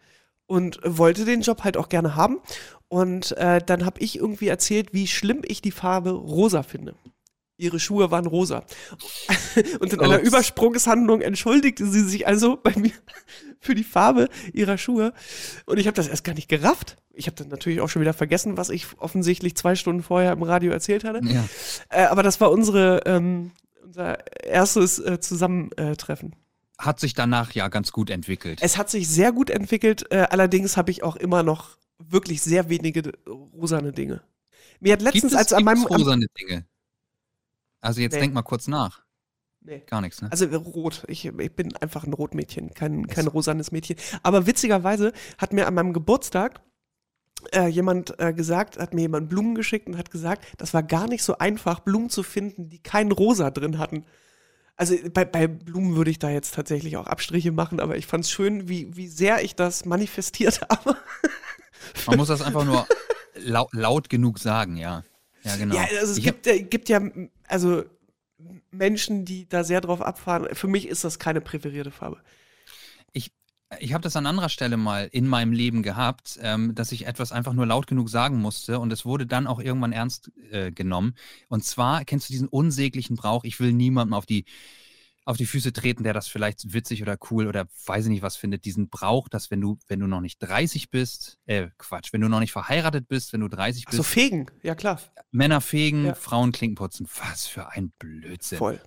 und 0.47 0.81
wollte 0.85 1.25
den 1.25 1.41
Job 1.41 1.65
halt 1.65 1.79
auch 1.79 1.89
gerne 1.89 2.15
haben. 2.15 2.41
Und 2.89 3.33
äh, 3.39 3.63
dann 3.65 3.87
habe 3.87 4.01
ich 4.01 4.19
irgendwie 4.19 4.49
erzählt, 4.49 4.93
wie 4.93 5.07
schlimm 5.07 5.41
ich 5.47 5.63
die 5.63 5.71
Farbe 5.71 6.11
rosa 6.11 6.63
finde. 6.63 6.95
Ihre 7.63 7.79
Schuhe 7.79 8.11
waren 8.11 8.27
rosa. 8.27 8.65
Und 9.81 9.93
in 9.93 10.01
einer 10.01 10.19
Ups. 10.19 10.29
Übersprungshandlung 10.29 11.21
entschuldigte 11.21 11.87
sie 11.87 12.03
sich 12.03 12.27
also 12.27 12.57
bei 12.57 12.75
mir 12.77 12.93
für 13.61 13.75
die 13.75 13.85
Farbe 13.85 14.29
ihrer 14.53 14.77
Schuhe. 14.79 15.13
Und 15.65 15.79
ich 15.79 15.87
habe 15.87 15.95
das 15.95 16.09
erst 16.09 16.25
gar 16.25 16.35
nicht 16.35 16.49
gerafft. 16.49 16.97
Ich 17.15 17.27
habe 17.27 17.37
dann 17.37 17.49
natürlich 17.49 17.81
auch 17.81 17.89
schon 17.89 18.03
wieder 18.03 18.15
vergessen, 18.15 18.57
was 18.57 18.69
ich 18.71 18.87
offensichtlich 18.99 19.57
zwei 19.57 19.77
Stunden 19.77 20.03
vorher 20.03 20.33
im 20.33 20.43
Radio 20.43 20.73
erzählt 20.73 21.05
hatte. 21.05 21.21
Ja. 21.25 21.45
Äh, 21.89 22.07
aber 22.07 22.23
das 22.23 22.41
war 22.41 22.51
unsere, 22.51 23.03
ähm, 23.07 23.53
unser 23.85 24.19
erstes 24.45 24.99
äh, 24.99 25.21
Zusammentreffen. 25.21 26.35
Hat 26.79 26.99
sich 26.99 27.15
danach 27.15 27.53
ja 27.53 27.69
ganz 27.69 27.93
gut 27.93 28.11
entwickelt. 28.11 28.59
Es 28.61 28.77
hat 28.77 28.91
sich 28.91 29.09
sehr 29.09 29.31
gut 29.31 29.51
entwickelt, 29.51 30.07
äh, 30.11 30.27
allerdings 30.31 30.77
habe 30.77 30.91
ich 30.91 31.05
auch 31.05 31.15
immer 31.15 31.45
noch 31.45 31.77
wirklich 31.99 32.43
sehr 32.43 32.69
wenige 32.69 33.13
rosane 33.29 33.93
Dinge. 33.93 34.23
Mir 34.81 34.95
hat 34.95 35.03
letztens, 35.03 35.23
Gibt 35.23 35.33
es, 35.35 35.39
als 35.39 35.53
an 35.53 35.63
meinem. 35.63 35.85
rosane 35.85 36.27
Dinge? 36.41 36.67
Also 37.83 38.01
jetzt 38.01 38.15
Nee. 38.15 38.21
denk 38.21 38.33
mal 38.35 38.43
kurz 38.43 38.67
nach. 38.69 39.03
nee. 39.61 39.83
Gar 39.87 40.01
nichts, 40.01 40.23
ne? 40.23 40.33
Also 40.33 40.47
äh, 40.47 40.55
rot. 40.55 41.05
Ich, 41.09 41.27
ich 41.27 41.55
bin 41.55 41.77
einfach 41.77 42.05
ein 42.05 42.13
Rotmädchen, 42.15 42.73
kein, 42.75 43.07
kein 43.07 43.27
rosanes 43.27 43.71
Mädchen. 43.73 43.97
Aber 44.23 44.47
witzigerweise 44.47 45.13
hat 45.39 45.53
mir 45.53 45.67
an 45.67 45.75
meinem 45.75 45.93
Geburtstag 45.93 46.61
äh, 47.53 47.67
jemand 47.67 48.19
äh, 48.21 48.33
gesagt, 48.33 48.79
hat 48.79 48.95
mir 48.95 49.03
jemand 49.03 49.29
Blumen 49.29 49.55
geschickt 49.55 49.87
und 49.89 49.99
hat 49.99 50.11
gesagt, 50.11 50.47
das 50.59 50.73
war 50.75 50.83
gar 50.83 51.07
nicht 51.09 51.23
so 51.25 51.39
einfach, 51.39 51.81
Blumen 51.81 52.09
zu 52.09 52.23
finden, 52.23 52.69
die 52.71 52.79
kein 52.81 53.11
Rosa 53.13 53.51
drin 53.51 53.79
hatten. 53.79 54.05
Also 54.77 54.95
bei, 55.13 55.25
bei 55.25 55.49
Blumen 55.49 55.97
würde 55.97 56.11
ich 56.11 56.19
da 56.19 56.31
jetzt 56.31 56.55
tatsächlich 56.55 56.97
auch 56.97 57.07
Abstriche 57.07 57.53
machen, 57.53 57.79
aber 57.79 57.97
ich 57.97 58.07
fand 58.07 58.25
es 58.25 58.31
schön, 58.31 58.69
wie, 58.69 58.97
wie 58.97 59.07
sehr 59.09 59.43
ich 59.45 59.55
das 59.55 59.85
manifestiert 59.85 60.61
habe. 60.71 60.97
Man 62.07 62.17
muss 62.17 62.29
das 62.29 62.43
einfach 62.43 62.65
nur 62.65 62.87
lau 63.35 63.69
laut 63.73 64.09
genug 64.09 64.39
sagen, 64.39 64.77
ja. 64.77 65.05
Ja, 65.45 65.57
genau. 65.57 65.75
Ja, 65.75 65.83
also 66.01 66.13
es 66.13 66.19
Ich 66.19 66.27
hab- 66.29 66.35
gibt, 66.43 66.47
äh, 66.47 66.63
gibt 66.63 66.89
ja 66.89 67.01
also 67.53 67.85
Menschen, 68.71 69.25
die 69.25 69.49
da 69.49 69.63
sehr 69.63 69.81
drauf 69.81 70.01
abfahren. 70.01 70.49
Für 70.55 70.69
mich 70.69 70.89
ist 70.89 71.05
das 71.05 71.19
keine 71.19 71.41
präferierte 71.41 71.91
Farbe. 71.91 72.21
Ich 73.79 73.95
habe 73.95 74.03
das 74.03 74.17
an 74.17 74.27
anderer 74.27 74.49
Stelle 74.49 74.77
mal 74.77 75.09
in 75.13 75.27
meinem 75.27 75.53
Leben 75.53 75.83
gehabt, 75.83 76.39
ähm, 76.43 76.75
dass 76.75 76.93
ich 76.93 77.07
etwas 77.07 77.33
einfach 77.33 77.53
nur 77.53 77.67
laut 77.67 77.87
genug 77.87 78.11
sagen 78.11 78.39
musste 78.39 78.79
und 78.79 78.93
es 78.93 79.07
wurde 79.07 79.27
dann 79.27 79.47
auch 79.47 79.61
irgendwann 79.61 79.93
ernst 79.93 80.31
äh, 80.51 80.71
genommen. 80.71 81.15
Und 81.49 81.65
zwar 81.65 82.05
kennst 82.05 82.29
du 82.29 82.33
diesen 82.33 82.49
unsäglichen 82.49 83.17
Brauch, 83.17 83.45
ich 83.45 83.61
will 83.61 83.73
niemandem 83.73 84.15
auf 84.15 84.27
die, 84.27 84.45
auf 85.25 85.37
die 85.37 85.47
Füße 85.47 85.73
treten, 85.73 86.03
der 86.03 86.13
das 86.15 86.27
vielleicht 86.29 86.73
witzig 86.73 87.03
oder 87.03 87.17
cool 87.31 87.47
oder 87.47 87.67
weiß 87.87 88.05
ich 88.07 88.11
nicht 88.11 88.23
was 88.23 88.37
findet, 88.37 88.65
diesen 88.65 88.89
Brauch, 88.89 89.29
dass 89.29 89.51
wenn 89.51 89.61
du, 89.61 89.79
wenn 89.89 90.01
du 90.01 90.07
noch 90.09 90.21
nicht 90.21 90.39
30 90.39 90.91
bist, 90.91 91.39
äh, 91.47 91.69
Quatsch, 91.79 92.13
wenn 92.13 92.21
du 92.21 92.29
noch 92.29 92.41
nicht 92.41 92.53
verheiratet 92.53 93.07
bist, 93.09 93.33
wenn 93.33 93.41
du 93.41 93.49
30 93.49 93.85
Ach 93.89 93.93
so, 93.93 93.99
bist, 93.99 94.11
Fegen, 94.11 94.47
ja 94.63 94.75
klar, 94.75 95.01
Männer 95.31 95.61
fegen, 95.61 96.07
Ja. 96.07 96.15
Frauen 96.15 96.51
Klinken 96.53 96.75
putzen. 96.75 97.07
Was 97.25 97.47
für 97.47 97.69
ein 97.69 97.93
Blödsinn. 97.99 98.59
voll. 98.59 98.81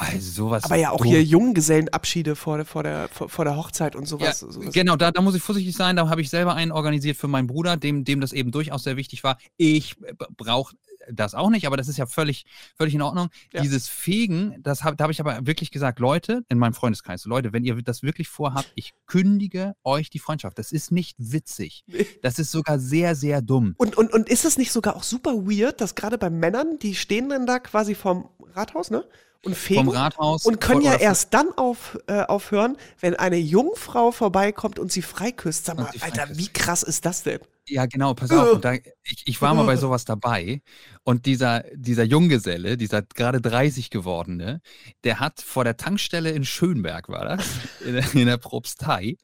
Also 0.00 0.30
sowas. 0.30 0.62
Aber 0.62 0.76
ja 0.76 0.90
auch 0.92 0.98
doof. 0.98 1.06
hier 1.08 1.24
Junggesellenabschiede 1.24 2.36
vor, 2.36 2.58
der- 2.58 2.66
vor, 2.66 2.84
der, 2.84 3.08
vor, 3.08 3.28
vor 3.28 3.44
der 3.44 3.56
Hochzeit 3.56 3.96
und 3.96 4.06
sowas. 4.06 4.42
Ja, 4.42 4.52
sowas. 4.52 4.72
genau, 4.72 4.94
da, 4.94 5.10
da 5.10 5.20
muss 5.20 5.34
ich 5.34 5.42
vorsichtig 5.42 5.74
sein. 5.76 5.96
Da 5.96 6.08
habe 6.08 6.20
ich 6.20 6.30
selber 6.30 6.54
einen 6.54 6.70
organisiert 6.70 7.16
für 7.16 7.26
meinen 7.26 7.48
Bruder, 7.48 7.76
dem, 7.76 8.04
dem 8.04 8.20
das 8.20 8.32
eben 8.32 8.52
durchaus 8.52 8.84
sehr 8.84 8.96
wichtig 8.96 9.24
war. 9.24 9.38
Ich 9.56 9.96
brauche 10.36 10.76
das 11.12 11.34
auch 11.34 11.50
nicht, 11.50 11.66
aber 11.66 11.76
das 11.76 11.88
ist 11.88 11.96
ja 11.96 12.06
völlig, 12.06 12.44
völlig 12.76 12.94
in 12.94 13.02
Ordnung. 13.02 13.28
Ja. 13.52 13.62
Dieses 13.62 13.88
Fegen, 13.88 14.56
das 14.62 14.84
hab, 14.84 14.96
da 14.96 15.04
habe 15.04 15.12
ich 15.12 15.20
aber 15.20 15.46
wirklich 15.46 15.70
gesagt, 15.70 15.98
Leute, 15.98 16.44
in 16.48 16.58
meinem 16.58 16.74
Freundeskreis, 16.74 17.24
Leute, 17.24 17.52
wenn 17.52 17.64
ihr 17.64 17.80
das 17.82 18.02
wirklich 18.02 18.28
vorhabt, 18.28 18.70
ich 18.74 18.92
kündige 19.06 19.74
euch 19.84 20.10
die 20.10 20.18
Freundschaft. 20.18 20.58
Das 20.58 20.72
ist 20.72 20.90
nicht 20.92 21.16
witzig. 21.18 21.84
Das 22.22 22.38
ist 22.38 22.50
sogar 22.50 22.78
sehr, 22.78 23.14
sehr 23.14 23.42
dumm. 23.42 23.74
Und, 23.78 23.96
und, 23.96 24.12
und 24.12 24.28
ist 24.28 24.44
es 24.44 24.58
nicht 24.58 24.72
sogar 24.72 24.96
auch 24.96 25.02
super 25.02 25.32
weird, 25.46 25.80
dass 25.80 25.94
gerade 25.94 26.18
bei 26.18 26.30
Männern, 26.30 26.78
die 26.78 26.94
stehen 26.94 27.28
dann 27.28 27.46
da 27.46 27.58
quasi 27.58 27.94
vorm 27.94 28.28
Rathaus, 28.54 28.90
ne? 28.90 29.04
Und 29.44 29.56
fegen. 29.56 29.84
Vom 29.84 29.94
Rathaus. 29.94 30.46
und 30.46 30.60
können 30.60 30.82
ja 30.82 30.96
erst 30.96 31.32
dann 31.32 31.52
auf, 31.52 31.96
äh, 32.08 32.22
aufhören, 32.22 32.76
wenn 32.98 33.14
eine 33.14 33.36
Jungfrau 33.36 34.10
vorbeikommt 34.10 34.80
und 34.80 34.90
sie 34.90 35.02
freiküsst. 35.02 35.66
Sag 35.66 35.76
mal, 35.76 35.90
Alter, 36.00 36.26
wie 36.36 36.48
krass 36.48 36.82
ist 36.82 37.04
das 37.04 37.22
denn? 37.22 37.38
Ja, 37.68 37.86
genau, 37.86 38.14
pass 38.14 38.30
auf. 38.30 38.60
Da, 38.60 38.74
ich, 38.74 39.22
ich 39.26 39.40
war 39.42 39.54
mal 39.54 39.64
bei 39.66 39.76
sowas 39.84 40.04
dabei 40.04 40.62
und 41.04 41.26
dieser, 41.26 41.64
dieser 41.74 42.04
Junggeselle, 42.04 42.76
dieser 42.76 43.02
gerade 43.02 43.40
30 43.40 43.90
gewordene, 43.90 44.60
der 45.04 45.20
hat 45.20 45.40
vor 45.40 45.64
der 45.64 45.76
Tankstelle 45.76 46.30
in 46.30 46.44
Schönberg, 46.44 47.08
war 47.08 47.24
das, 47.24 47.46
in, 47.84 47.94
der- 47.94 48.14
in 48.14 48.26
der 48.26 48.38
Propstei, 48.38 49.16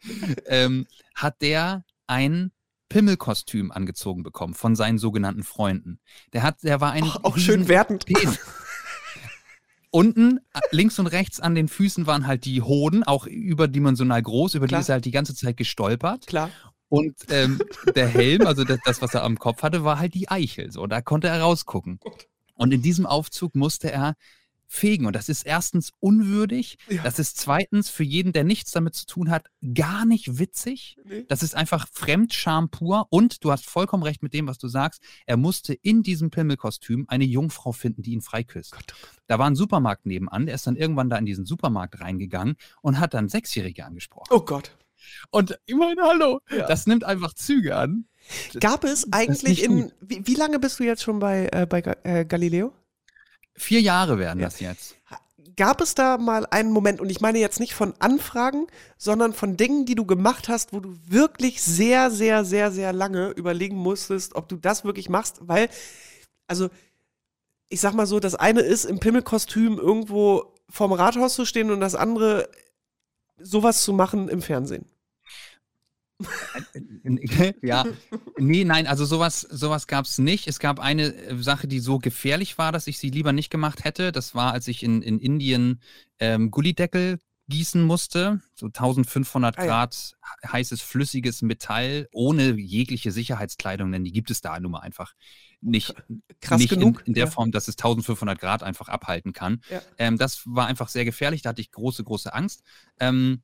ähm, 0.46 0.86
hat 1.14 1.40
der 1.42 1.84
ein 2.06 2.52
Pimmelkostüm 2.90 3.72
angezogen 3.72 4.22
bekommen 4.22 4.54
von 4.54 4.76
seinen 4.76 4.98
sogenannten 4.98 5.42
Freunden. 5.42 5.98
Der 6.32 6.42
hat, 6.42 6.62
der 6.62 6.80
war 6.80 6.92
ein 6.92 7.02
Auch, 7.04 7.24
auch 7.24 7.38
schön 7.38 7.66
wertend. 7.66 8.04
Unten, 9.90 10.40
links 10.72 10.98
und 10.98 11.06
rechts 11.06 11.38
an 11.38 11.54
den 11.54 11.68
Füßen 11.68 12.06
waren 12.08 12.26
halt 12.26 12.44
die 12.46 12.62
Hoden, 12.62 13.04
auch 13.04 13.26
überdimensional 13.26 14.20
groß, 14.20 14.54
über 14.56 14.66
Klar. 14.66 14.80
die 14.80 14.82
ist 14.82 14.88
er 14.88 14.94
halt 14.94 15.04
die 15.04 15.12
ganze 15.12 15.36
Zeit 15.36 15.56
gestolpert. 15.56 16.26
Klar. 16.26 16.50
Und 16.88 17.16
ähm, 17.30 17.60
der 17.94 18.08
Helm, 18.08 18.46
also 18.46 18.64
das, 18.64 18.78
das, 18.84 19.02
was 19.02 19.14
er 19.14 19.24
am 19.24 19.38
Kopf 19.38 19.62
hatte, 19.62 19.84
war 19.84 19.98
halt 19.98 20.14
die 20.14 20.28
Eichel. 20.28 20.70
So, 20.70 20.86
da 20.86 21.00
konnte 21.00 21.28
er 21.28 21.40
rausgucken. 21.40 21.98
Und 22.54 22.72
in 22.72 22.82
diesem 22.82 23.06
Aufzug 23.06 23.54
musste 23.54 23.90
er 23.90 24.14
fegen. 24.66 25.06
Und 25.06 25.14
das 25.14 25.28
ist 25.28 25.44
erstens 25.44 25.92
unwürdig. 26.00 26.78
Ja. 26.88 27.02
Das 27.02 27.18
ist 27.18 27.38
zweitens 27.38 27.90
für 27.90 28.02
jeden, 28.02 28.32
der 28.32 28.44
nichts 28.44 28.72
damit 28.72 28.94
zu 28.94 29.06
tun 29.06 29.30
hat, 29.30 29.46
gar 29.74 30.04
nicht 30.04 30.38
witzig. 30.38 30.98
Nee. 31.04 31.24
Das 31.28 31.42
ist 31.42 31.54
einfach 31.54 31.86
Fremdscham 31.92 32.70
pur. 32.70 33.06
Und 33.10 33.44
du 33.44 33.52
hast 33.52 33.66
vollkommen 33.66 34.02
recht 34.02 34.22
mit 34.22 34.34
dem, 34.34 34.46
was 34.46 34.58
du 34.58 34.68
sagst. 34.68 35.02
Er 35.26 35.36
musste 35.36 35.74
in 35.74 36.02
diesem 36.02 36.30
Pimmelkostüm 36.30 37.06
eine 37.08 37.24
Jungfrau 37.24 37.72
finden, 37.72 38.02
die 38.02 38.12
ihn 38.12 38.22
freiküsst. 38.22 38.72
Gott, 38.72 38.92
oh 38.92 39.00
Gott. 39.00 39.22
Da 39.26 39.38
war 39.38 39.46
ein 39.46 39.56
Supermarkt 39.56 40.06
nebenan. 40.06 40.46
Der 40.46 40.54
ist 40.54 40.66
dann 40.66 40.76
irgendwann 40.76 41.08
da 41.08 41.16
in 41.16 41.26
diesen 41.26 41.44
Supermarkt 41.44 42.00
reingegangen 42.00 42.56
und 42.82 42.98
hat 42.98 43.14
dann 43.14 43.28
Sechsjährige 43.28 43.84
angesprochen. 43.84 44.28
Oh 44.30 44.40
Gott. 44.40 44.76
Und 45.30 45.58
ich 45.66 45.75
meine, 45.75 46.02
hallo, 46.02 46.40
Ja. 46.50 46.66
das 46.66 46.87
nimmt 46.87 47.04
einfach 47.04 47.34
Züge 47.34 47.76
an. 47.76 48.06
Gab 48.61 48.84
es 48.84 49.12
eigentlich 49.12 49.62
in. 49.62 49.92
Wie, 50.00 50.26
wie 50.26 50.34
lange 50.34 50.58
bist 50.58 50.78
du 50.78 50.84
jetzt 50.84 51.02
schon 51.02 51.18
bei, 51.18 51.49
äh, 51.52 51.66
bei 51.66 51.80
äh, 52.04 52.25
Galileo? 52.25 52.73
Vier 53.54 53.80
Jahre 53.80 54.18
werden 54.18 54.40
Ja. 54.40 54.46
das 54.46 54.61
jetzt. 54.61 54.96
Gab 55.56 55.80
es 55.80 55.94
da 55.94 56.18
mal 56.18 56.46
einen 56.50 56.73
Moment, 56.73 57.00
und 57.00 57.11
ich 57.11 57.20
meine 57.20 57.38
jetzt 57.38 57.61
nicht 57.61 57.75
von 57.75 57.94
Anfragen, 58.00 58.66
sondern 58.96 59.32
von 59.34 59.56
Dingen, 59.56 59.84
die 59.87 59.94
du 59.94 60.04
gemacht 60.04 60.49
hast, 60.49 60.73
wo 60.73 60.80
du 60.80 60.96
wirklich 61.06 61.62
sehr, 61.62 62.11
sehr, 62.11 62.44
sehr, 62.44 62.73
sehr 62.73 62.92
lange 62.92 63.28
überlegen 63.30 63.76
musstest, 63.76 64.34
ob 64.34 64.49
du 64.49 64.56
das 64.56 64.84
wirklich 64.84 65.08
machst, 65.08 65.37
weil, 65.42 65.68
also, 66.49 66.70
ich 67.68 67.80
sag 67.80 67.94
mal 67.94 68.06
so, 68.06 68.18
das 68.18 68.34
eine 68.34 68.62
ist, 68.62 68.84
im 68.84 68.99
Pimmelkostüm 68.99 69.78
irgendwo 69.78 70.54
vorm 70.68 70.92
Rathaus 70.92 71.34
zu 71.34 71.44
stehen 71.44 71.70
und 71.70 71.80
das 71.80 71.94
andere, 71.94 72.49
sowas 73.38 73.82
zu 73.82 73.92
machen 73.92 74.28
im 74.28 74.42
Fernsehen. 74.42 74.87
Ja, 77.62 77.85
nee, 78.38 78.64
nein, 78.64 78.87
also 78.87 79.04
sowas, 79.04 79.40
sowas 79.42 79.87
gab 79.87 80.04
es 80.04 80.18
nicht. 80.18 80.47
Es 80.49 80.59
gab 80.59 80.80
eine 80.80 81.14
äh, 81.14 81.42
Sache, 81.42 81.68
die 81.68 81.80
so 81.80 81.99
gefährlich 81.99 82.59
war, 82.59 82.73
dass 82.73 82.87
ich 82.87 82.99
sie 82.99 83.11
lieber 83.11 83.33
nicht 83.33 83.50
gemacht 83.50 83.85
hätte. 83.85 84.12
Das 84.12 84.35
war, 84.35 84.52
als 84.52 84.68
ich 84.68 84.83
in, 84.83 85.02
in 85.02 85.18
Indien 85.18 85.80
ähm, 86.18 86.50
Gullideckel 86.50 87.18
gießen 87.49 87.83
musste, 87.83 88.40
so 88.54 88.66
1500 88.66 89.59
Ah, 89.59 89.62
ja. 89.62 89.66
Grad 89.68 90.14
he- 90.42 90.49
heißes 90.49 90.80
flüssiges 90.80 91.42
Metall 91.42 92.09
ohne 92.12 92.54
jegliche 92.59 93.12
Sicherheitskleidung, 93.12 93.92
denn 93.92 94.04
die 94.04 94.12
gibt 94.12 94.30
es 94.30 94.40
da 94.40 94.59
nun 94.61 94.73
mal 94.73 94.80
einfach 94.80 95.14
nicht, 95.61 95.94
Krass 96.40 96.59
nicht 96.61 96.71
genug. 96.71 97.00
In, 97.00 97.06
in 97.09 97.14
der 97.14 97.25
Ja. 97.26 97.30
Form, 97.30 97.50
dass 97.52 97.68
es 97.68 97.76
1500 97.76 98.38
Grad 98.38 98.62
einfach 98.62 98.88
abhalten 98.88 99.33
kann. 99.35 99.61
Ja. 99.68 99.83
Ähm, 99.99 100.16
das 100.16 100.42
war 100.47 100.66
einfach 100.66 100.88
sehr 100.88 101.04
gefährlich, 101.04 101.42
da 101.42 101.50
hatte 101.50 101.61
ich 101.61 101.71
große, 101.71 102.02
große 102.04 102.33
Angst. 102.33 102.62
Ähm, 102.99 103.42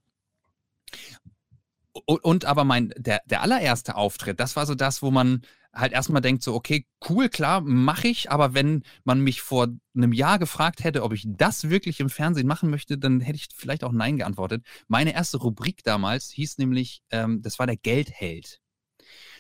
u- 2.09 2.19
und 2.23 2.45
aber 2.45 2.65
mein, 2.65 2.93
der, 2.97 3.21
der 3.27 3.43
allererste 3.43 3.95
Auftritt, 3.95 4.41
das 4.41 4.57
war 4.57 4.67
so 4.67 4.75
das, 4.75 5.03
wo 5.03 5.11
man 5.11 5.43
halt 5.73 5.93
erstmal 5.93 6.23
denkt, 6.23 6.43
so, 6.43 6.55
okay, 6.55 6.87
cool, 7.09 7.29
klar, 7.29 7.61
mache 7.61 8.09
ich, 8.09 8.31
aber 8.31 8.55
wenn 8.55 8.83
man 9.05 9.21
mich 9.21 9.41
vor 9.41 9.69
einem 9.95 10.13
Jahr 10.13 10.39
gefragt 10.39 10.83
hätte, 10.83 11.03
ob 11.03 11.13
ich 11.13 11.25
das 11.27 11.71
wirklich 11.71 12.01
im 12.01 12.11
Fernsehen 12.11 12.47
machen 12.47 12.71
möchte, 12.71 12.99
dann 12.99 13.21
hätte 13.21 13.37
ich 13.37 13.49
vielleicht 13.55 13.85
auch 13.85 13.93
Nein 13.93 14.17
geantwortet. 14.17 14.65
Meine 14.89 15.15
erste 15.15 15.39
Rubrik 15.39 15.85
damals 15.85 16.31
hieß 16.31 16.59
nämlich, 16.59 17.03
ähm, 17.11 17.43
das 17.43 17.59
war 17.59 17.67
der 17.67 17.77
Geldheld. 17.77 18.61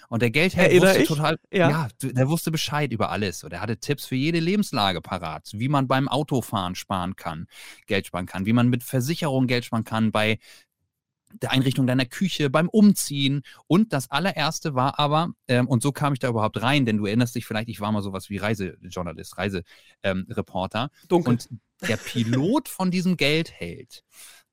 Und 0.08 0.22
der 0.22 0.32
Geldheld 0.32 0.70
Erinnere 0.70 0.88
wusste 0.88 1.02
ich? 1.02 1.08
total, 1.08 1.38
Ja. 1.52 1.70
ja. 1.70 1.88
der 2.02 2.28
wusste 2.28 2.50
Bescheid 2.50 2.92
über 2.92 3.10
alles. 3.10 3.44
Und 3.44 3.52
er 3.52 3.60
hatte 3.60 3.78
Tipps 3.78 4.06
für 4.06 4.16
jede 4.16 4.40
Lebenslage 4.40 5.00
parat, 5.00 5.48
wie 5.54 5.68
man 5.68 5.86
beim 5.86 6.08
Autofahren 6.08 6.74
sparen 6.74 7.14
kann, 7.14 7.46
Geld 7.86 8.08
sparen 8.08 8.26
kann, 8.26 8.44
wie 8.44 8.52
man 8.52 8.68
mit 8.68 8.82
Versicherung 8.82 9.46
Geld 9.46 9.64
sparen 9.64 9.84
kann, 9.84 10.10
bei 10.10 10.40
der 11.34 11.52
Einrichtung 11.52 11.86
deiner 11.86 12.06
Küche, 12.06 12.50
beim 12.50 12.68
Umziehen. 12.68 13.42
Und 13.66 13.92
das 13.92 14.10
allererste 14.10 14.74
war 14.74 14.98
aber, 14.98 15.32
ähm, 15.48 15.68
und 15.68 15.82
so 15.82 15.92
kam 15.92 16.12
ich 16.12 16.18
da 16.18 16.28
überhaupt 16.28 16.60
rein, 16.62 16.86
denn 16.86 16.98
du 16.98 17.06
erinnerst 17.06 17.34
dich 17.34 17.46
vielleicht, 17.46 17.68
ich 17.68 17.80
war 17.80 17.92
mal 17.92 18.02
sowas 18.02 18.30
wie 18.30 18.38
Reisejournalist, 18.38 19.38
Reisereporter. 19.38 20.82
Ähm. 20.82 21.08
Dunkel. 21.08 21.32
und 21.32 21.48
der 21.88 21.96
Pilot 21.96 22.68
von 22.68 22.90
diesem 22.90 23.16
Geldheld 23.16 24.04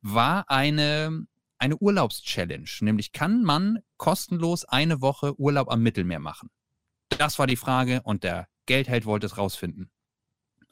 war 0.02 0.50
eine, 0.50 1.26
eine 1.58 1.78
Urlaubschallenge. 1.78 2.70
Nämlich 2.82 3.12
kann 3.12 3.44
man 3.44 3.80
kostenlos 3.98 4.66
eine 4.66 5.02
Woche 5.02 5.40
Urlaub 5.40 5.70
am 5.70 5.82
Mittelmeer 5.82 6.20
machen? 6.20 6.50
Das 7.10 7.40
war 7.40 7.48
die 7.48 7.56
Frage 7.56 8.02
und 8.04 8.24
der 8.24 8.48
Geldheld 8.66 9.06
wollte 9.06 9.26
es 9.26 9.38
rausfinden. 9.38 9.90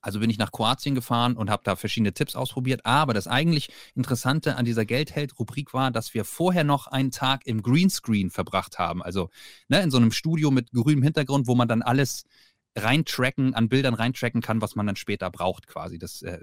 Also 0.06 0.20
bin 0.20 0.30
ich 0.30 0.38
nach 0.38 0.52
Kroatien 0.52 0.94
gefahren 0.94 1.36
und 1.36 1.50
habe 1.50 1.64
da 1.66 1.76
verschiedene 1.76 2.14
Tipps 2.14 2.36
ausprobiert. 2.36 2.86
Aber 2.86 3.16
das 3.16 3.28
eigentlich 3.28 3.70
Interessante 3.96 4.56
an 4.56 4.64
dieser 4.64 4.86
Geldheld-Rubrik 4.86 5.74
war, 5.74 5.90
dass 5.90 6.14
wir 6.14 6.26
vorher 6.26 6.64
noch 6.64 6.86
einen 6.86 7.10
Tag 7.10 7.48
im 7.48 7.64
Greenscreen 7.64 8.30
verbracht 8.30 8.78
haben. 8.78 9.02
Also 9.02 9.32
ne, 9.68 9.82
in 9.82 9.90
so 9.90 9.98
einem 9.98 10.12
Studio 10.12 10.52
mit 10.52 10.72
grünem 10.72 11.02
Hintergrund, 11.02 11.48
wo 11.48 11.56
man 11.56 11.68
dann 11.68 11.82
alles 11.82 12.26
reintracken, 12.76 13.54
an 13.54 13.70
Bildern 13.70 13.94
reintracken 13.94 14.42
kann, 14.42 14.62
was 14.62 14.76
man 14.76 14.86
dann 14.86 14.96
später 14.96 15.32
braucht 15.32 15.68
quasi. 15.68 15.98
Das 15.98 16.22
äh, 16.22 16.40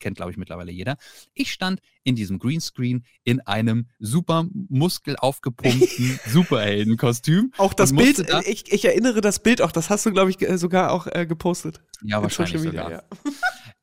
kennt, 0.00 0.16
glaube 0.16 0.30
ich, 0.30 0.36
mittlerweile 0.36 0.72
jeder. 0.72 0.96
Ich 1.34 1.52
stand 1.52 1.80
in 2.04 2.16
diesem 2.16 2.38
Greenscreen 2.38 3.04
in 3.24 3.40
einem 3.40 3.88
super 3.98 4.46
muskelaufgepumpten 4.52 6.20
Superheldenkostüm. 6.26 7.52
Auch 7.58 7.74
das 7.74 7.92
Bild, 7.94 8.28
da- 8.30 8.40
äh, 8.40 8.50
ich, 8.50 8.72
ich 8.72 8.84
erinnere 8.84 9.20
das 9.20 9.40
Bild 9.40 9.60
auch, 9.62 9.72
das 9.72 9.90
hast 9.90 10.06
du, 10.06 10.12
glaube 10.12 10.30
ich, 10.30 10.38
sogar 10.58 10.92
auch 10.92 11.06
äh, 11.06 11.26
gepostet. 11.26 11.82
Ja, 12.02 12.16
in 12.18 12.22
wahrscheinlich 12.22 12.60
Social 12.60 12.66
Media, 12.72 12.84
sogar. 12.84 13.02
ja. 13.24 13.32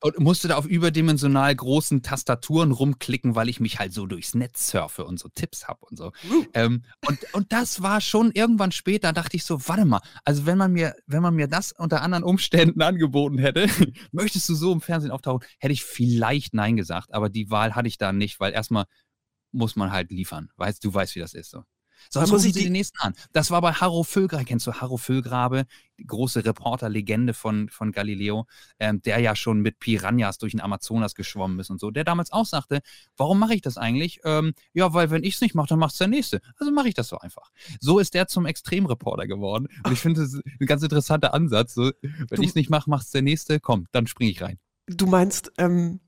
Und 0.01 0.19
musste 0.19 0.47
da 0.47 0.57
auf 0.57 0.65
überdimensional 0.65 1.55
großen 1.55 2.01
Tastaturen 2.01 2.71
rumklicken, 2.71 3.35
weil 3.35 3.49
ich 3.49 3.59
mich 3.59 3.79
halt 3.79 3.93
so 3.93 4.07
durchs 4.07 4.33
Netz 4.33 4.69
surfe 4.69 5.05
und 5.05 5.19
so 5.19 5.29
Tipps 5.29 5.67
habe 5.67 5.85
und 5.85 5.97
so. 5.97 6.11
Ähm, 6.53 6.83
und, 7.07 7.19
und 7.33 7.51
das 7.51 7.81
war 7.83 8.01
schon 8.01 8.31
irgendwann 8.31 8.71
später, 8.71 9.13
dachte 9.13 9.37
ich 9.37 9.45
so, 9.45 9.67
warte 9.67 9.85
mal, 9.85 10.01
also 10.25 10.45
wenn 10.45 10.57
man 10.57 10.71
mir, 10.73 10.95
wenn 11.05 11.21
man 11.21 11.35
mir 11.35 11.47
das 11.47 11.71
unter 11.71 12.01
anderen 12.01 12.23
Umständen 12.23 12.81
angeboten 12.81 13.37
hätte, 13.37 13.67
möchtest 14.11 14.49
du 14.49 14.55
so 14.55 14.71
im 14.73 14.81
Fernsehen 14.81 15.11
auftauchen, 15.11 15.45
hätte 15.59 15.73
ich 15.73 15.83
vielleicht 15.83 16.53
Nein 16.53 16.77
gesagt, 16.77 17.13
aber 17.13 17.29
die 17.29 17.49
Wahl 17.51 17.75
hatte 17.75 17.87
ich 17.87 17.97
da 17.97 18.11
nicht, 18.11 18.39
weil 18.39 18.53
erstmal 18.53 18.85
muss 19.51 19.75
man 19.75 19.91
halt 19.91 20.11
liefern. 20.11 20.49
Weißt 20.57 20.83
du, 20.83 20.93
weißt, 20.93 21.15
wie 21.15 21.19
das 21.19 21.33
ist 21.33 21.51
so. 21.51 21.63
Sonst 22.09 22.31
muss 22.31 22.45
ich 22.45 22.53
die- 22.53 22.63
den 22.63 22.71
nächsten 22.73 22.97
an. 22.99 23.13
Das 23.33 23.51
war 23.51 23.61
bei 23.61 23.73
Harro 23.73 24.03
Füllgrabe. 24.03 24.45
Kennst 24.45 24.65
du 24.67 24.73
Harro 24.73 24.97
Füllgrabe? 24.97 25.65
Die 25.99 26.05
große 26.07 26.43
Reporter-Legende 26.45 27.33
von, 27.33 27.69
von 27.69 27.91
Galileo, 27.91 28.45
ähm, 28.79 29.01
der 29.03 29.19
ja 29.19 29.35
schon 29.35 29.61
mit 29.61 29.79
Piranhas 29.79 30.37
durch 30.39 30.51
den 30.51 30.61
Amazonas 30.61 31.13
geschwommen 31.15 31.59
ist 31.59 31.69
und 31.69 31.79
so. 31.79 31.91
Der 31.91 32.03
damals 32.03 32.31
auch 32.31 32.45
sagte, 32.45 32.79
warum 33.17 33.37
mache 33.39 33.53
ich 33.53 33.61
das 33.61 33.77
eigentlich? 33.77 34.19
Ähm, 34.23 34.53
ja, 34.73 34.93
weil 34.93 35.11
wenn 35.11 35.23
ich 35.23 35.35
es 35.35 35.41
nicht 35.41 35.53
mache, 35.53 35.67
dann 35.67 35.79
macht 35.79 35.91
es 35.93 35.99
der 35.99 36.07
Nächste. 36.07 36.41
Also 36.57 36.71
mache 36.71 36.87
ich 36.87 36.95
das 36.95 37.07
so 37.07 37.17
einfach. 37.19 37.51
So 37.79 37.99
ist 37.99 38.13
der 38.13 38.27
zum 38.27 38.45
Extremreporter 38.45 39.27
geworden. 39.27 39.67
Und 39.83 39.91
ich 39.91 39.99
finde, 39.99 40.21
das 40.21 40.33
ist 40.33 40.41
ein 40.59 40.65
ganz 40.65 40.81
interessanter 40.83 41.33
Ansatz. 41.33 41.73
So, 41.75 41.91
wenn 42.01 42.41
ich 42.41 42.49
es 42.49 42.55
nicht 42.55 42.69
mache, 42.69 42.89
macht 42.89 43.05
es 43.05 43.11
der 43.11 43.21
Nächste. 43.21 43.59
Komm, 43.59 43.85
dann 43.91 44.07
springe 44.07 44.31
ich 44.31 44.41
rein. 44.41 44.57
Du 44.87 45.05
meinst, 45.05 45.51
ähm, 45.57 45.99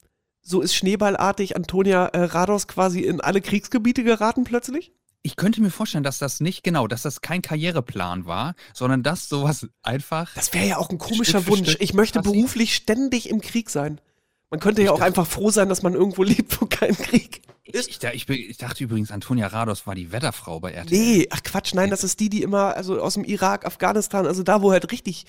so 0.41 0.61
ist 0.61 0.75
schneeballartig 0.75 1.55
Antonia 1.55 2.07
äh, 2.07 2.23
Rados 2.23 2.67
quasi 2.67 3.01
in 3.01 3.21
alle 3.21 3.39
Kriegsgebiete 3.41 4.03
geraten 4.03 4.43
plötzlich? 4.43 4.91
Ich 5.25 5.37
könnte 5.37 5.61
mir 5.61 5.69
vorstellen, 5.71 6.03
dass 6.03 6.17
das 6.19 6.41
nicht 6.41 6.63
genau, 6.63 6.85
dass 6.87 7.01
das 7.03 7.21
kein 7.21 7.41
Karriereplan 7.41 8.25
war, 8.25 8.55
sondern 8.73 9.03
dass 9.03 9.29
sowas 9.29 9.67
einfach 9.81 10.29
Das 10.35 10.53
wäre 10.53 10.67
ja 10.67 10.77
auch 10.77 10.89
ein 10.89 10.97
komischer 10.97 11.39
Stück 11.39 11.47
Wunsch. 11.47 11.69
Stück 11.69 11.81
Ich 11.81 11.93
möchte 11.93 12.19
passiert. 12.19 12.35
beruflich 12.35 12.75
ständig 12.75 13.29
im 13.29 13.39
Krieg 13.39 13.69
sein. 13.69 14.01
Man 14.49 14.59
könnte 14.59 14.81
ja 14.81 14.87
Ich 14.87 14.89
auch 14.91 14.95
dachte- 14.95 15.07
einfach 15.07 15.25
froh 15.25 15.49
sein, 15.49 15.69
dass 15.69 15.81
man 15.81 15.93
irgendwo 15.93 16.23
lebt, 16.23 16.59
wo 16.61 16.65
kein 16.65 16.95
Krieg 16.95 17.41
ist. 17.63 17.89
ich, 17.89 18.03
ich, 18.03 18.29
ich 18.29 18.57
dachte 18.57 18.83
übrigens, 18.83 19.11
Antonia 19.11 19.47
Rados 19.47 19.87
war 19.87 19.95
die 19.95 20.11
Wetterfrau 20.11 20.59
bei 20.59 20.71
RTL. 20.73 20.93
Nee, 20.99 21.27
ach 21.31 21.41
Quatsch, 21.41 21.73
nein, 21.73 21.89
das 21.89 22.03
ist 22.03 22.19
die, 22.19 22.29
die 22.29 22.43
immer, 22.43 22.75
also 22.75 23.01
aus 23.01 23.13
dem 23.13 23.23
Irak, 23.23 23.65
Afghanistan, 23.65 24.27
also 24.27 24.43
da, 24.43 24.61
wo 24.61 24.71
halt 24.73 24.91
richtig, 24.91 25.25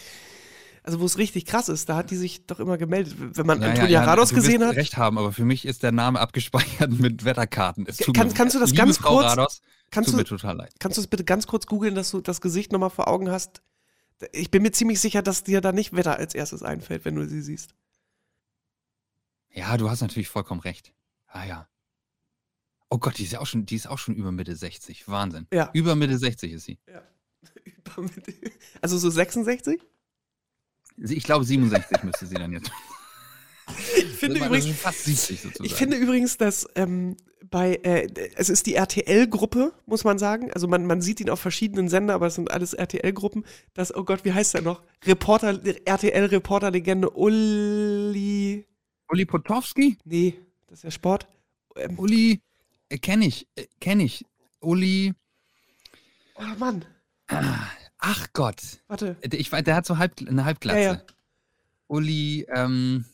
also 0.83 1.01
wo 1.01 1.07
es 1.07 1.17
richtig 1.17 1.47
krass 1.47 1.69
ist, 1.71 1.89
da 1.89 1.97
hat 1.97 2.11
die 2.11 2.17
sich 2.17 2.47
doch 2.47 2.59
immer 2.61 2.77
gemeldet. 2.77 3.15
Wenn 3.17 3.47
man 3.47 3.61
Ja, 3.63 3.69
ja, 3.69 3.73
Antonia 3.75 3.91
ja, 4.01 4.05
Rados 4.05 4.31
du 4.31 4.35
gesehen 4.35 4.63
hat, 4.65 4.75
recht 4.75 4.97
haben, 4.99 5.17
aber 5.19 5.33
für 5.33 5.45
mich 5.45 5.65
ist 5.65 5.83
der 5.85 5.93
Name 5.93 6.19
abgespeichert 6.21 6.91
mit 6.99 7.25
Wetterkarten. 7.25 7.87
Es 7.89 7.99
Kann- 7.99 8.35
kannst 8.35 8.57
du 8.57 8.61
das 8.61 8.75
ganz 8.75 8.99
Frau 8.99 9.15
kurz- 9.19 9.25
Rados, 9.27 9.63
kannst 9.95 10.11
tut 10.11 10.15
du, 10.15 10.19
mir 10.19 10.25
total 10.25 10.57
leid. 10.57 10.75
kannst 10.79 10.99
du 10.99 11.01
es 11.03 11.07
bitte 11.07 11.25
ganz 11.25 11.47
kurz 11.47 11.67
googeln, 11.67 11.95
dass 11.95 12.11
du 12.11 12.21
das 12.21 12.41
Gesicht 12.41 12.73
nochmal 12.73 12.91
vor 12.91 13.09
Augen 13.09 13.31
hast? 13.31 13.63
Ich 14.33 14.51
bin 14.51 14.63
mir 14.63 14.73
ziemlich 14.73 15.01
sicher, 15.01 15.23
dass 15.23 15.43
dir 15.45 15.61
da 15.61 15.73
nicht 15.73 15.95
Wetter 15.95 16.17
als 16.17 16.35
erstes 16.35 16.63
einfällt, 16.63 17.05
wenn 17.05 17.15
du 17.17 17.27
sie 17.29 17.43
siehst. 17.43 17.75
Ja, 19.51 19.77
du 19.77 19.89
hast 19.91 20.01
natürlich 20.01 20.29
vollkommen 20.29 20.61
recht. 20.61 20.93
Ah 21.27 21.45
ja. 21.45 21.69
Oh 22.91 22.99
Gott, 22.99 23.19
die 23.19 23.25
ist 23.25 23.33
ja 23.33 23.41
auch 23.41 23.47
schon, 23.47 23.67
die 23.67 23.75
ist 23.77 23.89
auch 23.89 23.99
schon 23.99 24.15
über 24.15 24.31
Mitte 24.33 24.55
60. 24.55 25.09
Wahnsinn. 25.09 25.47
Ja. 25.53 25.71
Über 25.73 25.95
Mitte 25.97 26.17
60 26.19 26.53
ist 26.53 26.65
sie. 26.65 26.79
Also 28.81 28.99
so 28.99 29.11
66? 29.11 29.81
Sie- 30.97 31.15
Ich 31.17 31.25
glaube 31.25 31.45
67 31.45 32.03
müsste 32.03 32.27
sie 32.27 32.35
dann 32.35 32.53
jetzt. 32.53 32.71
Ich 33.97 34.05
finde 34.05 34.45
übrigens, 34.45 34.79
fast 34.79 35.05
70 35.05 35.41
sozusagen. 35.41 35.65
Ich 35.65 35.75
finde 35.75 35.97
übrigens, 35.97 36.37
dass 36.37 36.69
ähm, 36.75 37.17
bei, 37.51 37.77
äh, 37.77 38.09
es 38.37 38.49
ist 38.49 38.67
die 38.67 38.75
RTL-Gruppe, 38.75 39.73
muss 39.87 40.05
man 40.05 40.19
sagen. 40.19 40.51
Also 40.53 40.67
man, 40.69 40.87
man 40.87 41.01
sieht 41.01 41.21
ihn 41.21 41.31
auf 41.31 41.41
verschiedenen 41.41 41.89
Sender, 41.89 42.15
aber 42.15 42.27
es 42.27 42.35
sind 42.35 42.51
alles 42.51 42.75
RTL-Gruppen. 42.75 43.45
Das, 43.75 43.95
oh 43.95 44.05
Gott, 44.05 44.25
wie 44.25 44.33
heißt 44.33 44.55
der 44.55 44.63
noch? 44.63 44.83
Reporter, 45.05 45.61
RTL-Reporter-Legende 45.85 47.11
Uli. 47.11 48.67
Uli 49.09 49.25
Potowski? 49.25 49.99
Nee, 50.05 50.35
das 50.67 50.81
ist 50.81 50.85
ja 50.85 50.91
Sport. 50.91 51.29
Ähm, 51.77 51.99
Uli, 51.99 52.41
äh, 52.89 52.99
kenne 52.99 53.27
ich, 53.27 53.47
äh, 53.57 53.67
kenne 53.81 54.05
ich. 54.05 54.25
Uli, 54.61 55.13
oh 56.37 56.43
Mann, 56.59 56.85
ach 57.99 58.27
Gott. 58.33 58.63
warte. 58.89 59.17
Äh, 59.21 59.37
Ich 59.37 59.51
der 59.51 59.77
hat 59.77 59.87
so 59.87 59.99
halb, 59.99 60.15
eine 60.27 60.45
Halbglatze. 60.45 60.81
Ja, 60.81 60.93
ja. 60.95 61.03
Uli, 61.87 62.47
ähm, 62.55 63.05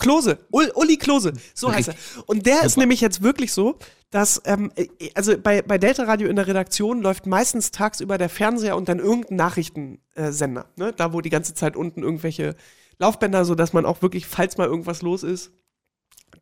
Klose, 0.00 0.38
Ul 0.50 0.72
Uli 0.74 0.96
Klose, 0.96 1.32
so 1.54 1.72
heißt 1.72 1.88
er. 1.88 1.94
Und 2.26 2.46
der 2.46 2.64
ist 2.64 2.76
nämlich 2.76 3.00
jetzt 3.00 3.22
wirklich 3.22 3.52
so, 3.52 3.78
dass, 4.10 4.42
ähm, 4.46 4.72
äh, 4.74 4.88
also 5.14 5.38
bei, 5.38 5.62
bei 5.62 5.78
Delta 5.78 6.02
Radio 6.02 6.28
in 6.28 6.34
der 6.36 6.48
Redaktion 6.48 7.00
läuft 7.02 7.26
meistens 7.26 7.70
tagsüber 7.70 8.18
der 8.18 8.28
Fernseher 8.28 8.76
und 8.76 8.88
dann 8.88 8.98
irgendein 8.98 9.36
Nachrichtensender, 9.36 10.66
ne? 10.76 10.92
Da, 10.96 11.12
wo 11.12 11.20
die 11.20 11.30
ganze 11.30 11.54
Zeit 11.54 11.76
unten 11.76 12.02
irgendwelche 12.02 12.56
Laufbänder, 12.98 13.44
so 13.44 13.54
dass 13.54 13.72
man 13.72 13.86
auch 13.86 14.02
wirklich, 14.02 14.26
falls 14.26 14.56
mal 14.58 14.66
irgendwas 14.66 15.02
los 15.02 15.22
ist, 15.22 15.52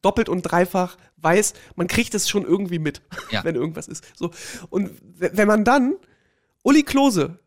doppelt 0.03 0.29
und 0.29 0.43
dreifach 0.43 0.97
weiß, 1.17 1.55
man 1.77 1.89
kriegt 1.89 2.15
es 2.15 2.29
schon 2.29 2.45
irgendwie 2.45 2.79
mit, 2.79 3.03
Ja. 3.31 3.45
wenn 3.45 3.55
irgendwas 3.55 3.89
ist. 3.89 4.05
So. 4.17 4.31
Und 4.71 4.91
wenn 5.03 5.49
man 5.49 5.65
dann 5.65 5.95
Uli 6.63 6.83
Klose, 6.83 7.39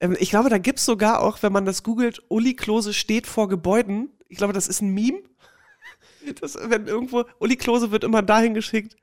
ähm, 0.00 0.16
ich 0.18 0.30
glaube, 0.30 0.48
da 0.50 0.58
gibt 0.58 0.78
es 0.80 0.84
sogar 0.84 1.22
auch, 1.22 1.42
wenn 1.42 1.52
man 1.52 1.64
das 1.64 1.82
googelt, 1.82 2.22
Uli 2.28 2.54
Klose 2.54 2.92
steht 2.92 3.26
vor 3.26 3.48
Gebäuden. 3.48 4.10
Ich 4.28 4.38
glaube, 4.38 4.52
das 4.52 4.68
ist 4.68 4.80
ein 4.82 4.90
Meme. 4.90 5.22
Das, 6.34 6.56
wenn 6.60 6.86
irgendwo, 6.86 7.24
Uli 7.38 7.56
Klose 7.56 7.90
wird 7.90 8.04
immer 8.04 8.22
dahin 8.22 8.54
geschickt, 8.54 8.96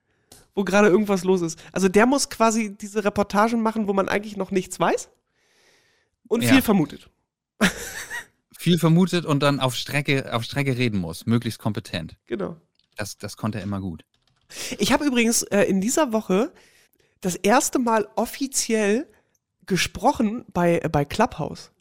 wo 0.55 0.63
gerade 0.63 0.87
irgendwas 0.87 1.23
los 1.23 1.41
ist. 1.41 1.59
Also 1.71 1.89
der 1.89 2.05
muss 2.05 2.29
quasi 2.29 2.75
diese 2.75 3.03
Reportagen 3.03 3.61
machen, 3.61 3.87
wo 3.87 3.93
man 3.93 4.09
eigentlich 4.09 4.37
noch 4.37 4.51
nichts 4.51 4.79
weiß 4.79 5.09
und 6.27 6.43
Ja. 6.43 6.51
viel 6.51 6.61
vermutet. 6.61 7.09
Viel 8.57 8.79
vermutet 8.79 9.25
und 9.25 9.43
dann 9.43 9.59
auf 9.59 9.75
Strecke, 9.75 10.33
auf 10.33 10.43
Strecke 10.43 10.77
reden 10.77 10.97
muss, 10.97 11.25
möglichst 11.25 11.59
kompetent. 11.59 12.15
Genau. 12.27 12.55
Das, 12.95 13.17
das 13.17 13.35
konnte 13.35 13.57
er 13.57 13.63
immer 13.65 13.81
gut. 13.81 14.05
Ich 14.77 14.93
habe 14.93 15.03
übrigens 15.03 15.43
äh, 15.43 15.63
in 15.63 15.81
dieser 15.81 16.13
Woche 16.13 16.53
das 17.19 17.35
erste 17.35 17.77
Mal 17.77 18.07
offiziell 18.15 19.05
gesprochen 19.65 20.45
bei, 20.53 20.79
äh, 20.81 20.87
bei 20.87 21.03
Clubhouse. 21.03 21.71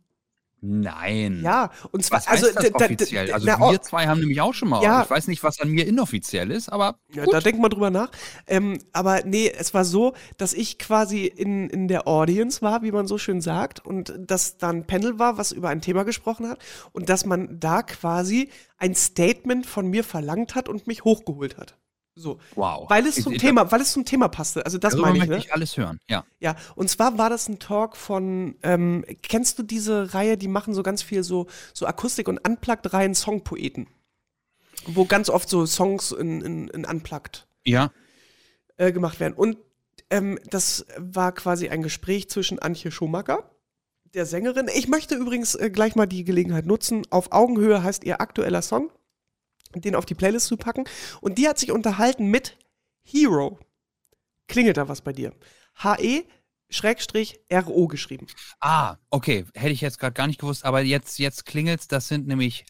Nein. 0.64 1.40
Ja, 1.42 1.70
und 1.90 2.04
zwar 2.04 2.18
Was 2.20 2.28
heißt 2.28 2.44
also 2.44 2.54
das 2.54 2.70
da- 2.70 2.78
da- 2.78 2.84
offiziell? 2.84 3.26
da- 3.26 3.34
Also 3.34 3.46
na, 3.48 3.56
oh, 3.60 3.72
wir 3.72 3.82
zwei 3.82 4.06
haben 4.06 4.20
nämlich 4.20 4.40
auch 4.40 4.54
schon 4.54 4.68
mal. 4.68 4.80
Ja. 4.82 5.02
Ich 5.02 5.10
weiß 5.10 5.26
nicht, 5.26 5.42
was 5.42 5.60
an 5.60 5.68
mir 5.70 5.86
inoffiziell 5.88 6.52
ist, 6.52 6.68
aber 6.68 7.00
Ja, 7.12 7.24
gut. 7.24 7.34
da 7.34 7.40
denkt 7.40 7.60
man 7.60 7.68
drüber 7.70 7.90
nach. 7.90 8.10
Ähm, 8.46 8.78
aber 8.92 9.24
nee, 9.24 9.50
es 9.50 9.74
war 9.74 9.84
so, 9.84 10.14
dass 10.38 10.52
ich 10.52 10.78
quasi 10.78 11.26
in, 11.26 11.68
in 11.68 11.88
der 11.88 12.06
Audience 12.06 12.62
war, 12.62 12.82
wie 12.82 12.92
man 12.92 13.08
so 13.08 13.18
schön 13.18 13.40
sagt, 13.40 13.84
und 13.84 14.14
dass 14.18 14.56
da 14.56 14.70
ein 14.70 14.86
Panel 14.86 15.18
war, 15.18 15.36
was 15.36 15.50
über 15.50 15.68
ein 15.68 15.80
Thema 15.80 16.04
gesprochen 16.04 16.48
hat 16.48 16.58
und 16.92 17.08
dass 17.08 17.26
man 17.26 17.58
da 17.58 17.82
quasi 17.82 18.48
ein 18.78 18.94
Statement 18.94 19.66
von 19.66 19.88
mir 19.88 20.04
verlangt 20.04 20.54
hat 20.54 20.68
und 20.68 20.86
mich 20.86 21.02
hochgeholt 21.02 21.58
hat. 21.58 21.76
So. 22.14 22.38
wow. 22.56 22.88
Weil 22.90 23.06
es 23.06 23.22
zum 23.22 23.32
ich- 23.32 23.40
Thema, 23.40 23.70
weil 23.72 23.80
es 23.80 23.92
zum 23.92 24.04
Thema 24.04 24.28
passte. 24.28 24.64
Also 24.66 24.76
das 24.78 24.92
darüber 24.92 25.08
meine 25.08 25.18
ich, 25.24 25.28
möchte 25.28 25.34
ne? 25.34 25.44
ich 25.46 25.52
alles 25.54 25.76
hören. 25.76 25.98
Ja. 26.08 26.24
Ja, 26.40 26.56
und 26.74 26.90
zwar 26.90 27.16
war 27.16 27.30
das 27.30 27.48
ein 27.48 27.58
Talk 27.58 27.96
von, 27.96 28.56
ähm, 28.62 29.04
kennst 29.22 29.58
du 29.58 29.62
diese 29.62 30.12
Reihe, 30.12 30.36
die 30.36 30.48
machen 30.48 30.74
so 30.74 30.82
ganz 30.82 31.02
viel 31.02 31.22
so, 31.22 31.46
so 31.72 31.86
Akustik- 31.86 32.28
und 32.28 32.38
Unplugged-Reihen 32.46 33.14
Songpoeten? 33.14 33.86
Wo 34.86 35.04
ganz 35.06 35.30
oft 35.30 35.48
so 35.48 35.64
Songs 35.64 36.12
in, 36.12 36.40
in, 36.42 36.68
in 36.68 36.84
Unplugged 36.84 37.46
Ja. 37.64 37.90
äh, 38.76 38.92
gemacht 38.92 39.18
werden. 39.20 39.34
Und 39.34 39.56
ähm, 40.10 40.38
das 40.50 40.84
war 40.98 41.32
quasi 41.32 41.68
ein 41.70 41.82
Gespräch 41.82 42.28
zwischen 42.28 42.58
Antje 42.58 42.90
Schumacher, 42.90 43.48
der 44.12 44.26
Sängerin. 44.26 44.68
Ich 44.74 44.88
möchte 44.88 45.14
übrigens 45.14 45.54
äh, 45.54 45.70
gleich 45.70 45.94
mal 45.94 46.06
die 46.06 46.24
Gelegenheit 46.24 46.66
nutzen. 46.66 47.06
Auf 47.10 47.32
Augenhöhe 47.32 47.82
heißt 47.82 48.04
ihr 48.04 48.20
aktueller 48.20 48.60
Song, 48.60 48.90
den 49.74 49.94
auf 49.94 50.06
die 50.06 50.14
Playlist 50.14 50.46
zu 50.46 50.56
packen. 50.56 50.84
Und 51.20 51.38
die 51.38 51.48
hat 51.48 51.58
sich 51.58 51.72
unterhalten 51.72 52.26
mit 52.26 52.56
Hero. 53.02 53.58
Klingelt 54.48 54.76
da 54.76 54.88
was 54.88 55.00
bei 55.00 55.12
dir? 55.12 55.32
H-E 55.76 56.24
Schrägstrich 56.70 57.38
R-O 57.48 57.86
geschrieben. 57.86 58.26
Ah, 58.60 58.96
okay. 59.10 59.44
Hätte 59.54 59.72
ich 59.72 59.82
jetzt 59.82 59.98
gerade 59.98 60.14
gar 60.14 60.26
nicht 60.26 60.40
gewusst, 60.40 60.64
aber 60.64 60.80
jetzt, 60.80 61.18
jetzt 61.18 61.44
klingelt's. 61.44 61.86
Das 61.86 62.08
sind 62.08 62.26
nämlich 62.26 62.64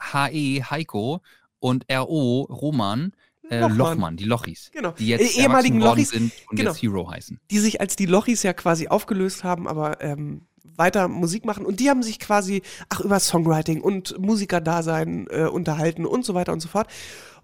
HE 0.00 0.70
Heiko 0.70 1.22
und 1.60 1.86
RO 1.90 2.42
Roman 2.50 3.12
äh, 3.48 3.60
Lochmann. 3.60 3.78
Lochmann. 3.78 4.16
die 4.16 4.24
Lochis. 4.24 4.70
Genau. 4.72 4.90
Die 4.92 5.08
jetzt 5.08 5.38
ehemaligen 5.38 5.80
Lochis, 5.80 6.10
sind 6.10 6.32
und 6.50 6.56
genau. 6.56 6.70
jetzt 6.70 6.82
Hero 6.82 7.10
heißen. 7.10 7.40
die 7.50 7.58
sich 7.58 7.80
als 7.80 7.96
die 7.96 8.06
Lochis 8.06 8.42
ja 8.42 8.52
quasi 8.52 8.88
aufgelöst 8.88 9.44
haben, 9.44 9.68
aber 9.68 10.00
ähm, 10.00 10.46
weiter 10.76 11.08
Musik 11.08 11.44
machen. 11.44 11.64
Und 11.64 11.80
die 11.80 11.90
haben 11.90 12.02
sich 12.02 12.18
quasi, 12.18 12.62
ach, 12.88 13.00
über 13.00 13.20
Songwriting 13.20 13.80
und 13.80 14.18
Musikerdasein 14.18 15.26
äh, 15.30 15.44
unterhalten 15.44 16.06
und 16.06 16.24
so 16.24 16.34
weiter 16.34 16.52
und 16.52 16.60
so 16.60 16.68
fort. 16.68 16.88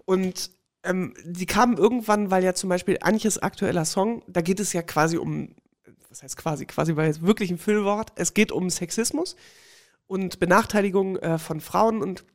Und 0.05 0.51
ähm, 0.83 1.13
die 1.23 1.45
kamen 1.45 1.77
irgendwann, 1.77 2.29
weil 2.29 2.43
ja 2.43 2.53
zum 2.53 2.69
Beispiel 2.69 2.97
Antjes 3.01 3.37
aktueller 3.37 3.85
Song, 3.85 4.23
da 4.27 4.41
geht 4.41 4.59
es 4.59 4.73
ja 4.73 4.81
quasi 4.81 5.17
um, 5.17 5.55
was 6.09 6.23
heißt 6.23 6.37
quasi, 6.37 6.65
quasi 6.65 6.95
war 6.95 7.05
jetzt 7.05 7.21
wirklich 7.21 7.49
ein 7.49 7.57
Füllwort, 7.57 8.11
es 8.15 8.33
geht 8.33 8.51
um 8.51 8.69
Sexismus 8.69 9.35
und 10.07 10.39
Benachteiligung 10.39 11.17
äh, 11.17 11.39
von 11.39 11.61
Frauen 11.61 12.01
und 12.01 12.25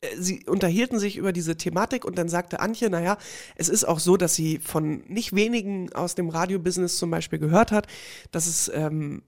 äh, 0.00 0.16
sie 0.16 0.44
unterhielten 0.46 0.98
sich 0.98 1.16
über 1.16 1.32
diese 1.32 1.56
Thematik 1.56 2.04
und 2.04 2.18
dann 2.18 2.28
sagte 2.28 2.60
Antje, 2.60 2.88
naja, 2.88 3.18
es 3.56 3.68
ist 3.68 3.84
auch 3.84 3.98
so, 3.98 4.16
dass 4.16 4.34
sie 4.34 4.58
von 4.58 5.02
nicht 5.08 5.34
wenigen 5.34 5.92
aus 5.92 6.14
dem 6.14 6.28
Radiobusiness 6.28 6.98
zum 6.98 7.10
Beispiel 7.10 7.38
gehört 7.38 7.72
hat, 7.72 7.88
dass 8.30 8.46
es 8.46 8.70
ähm, 8.72 9.22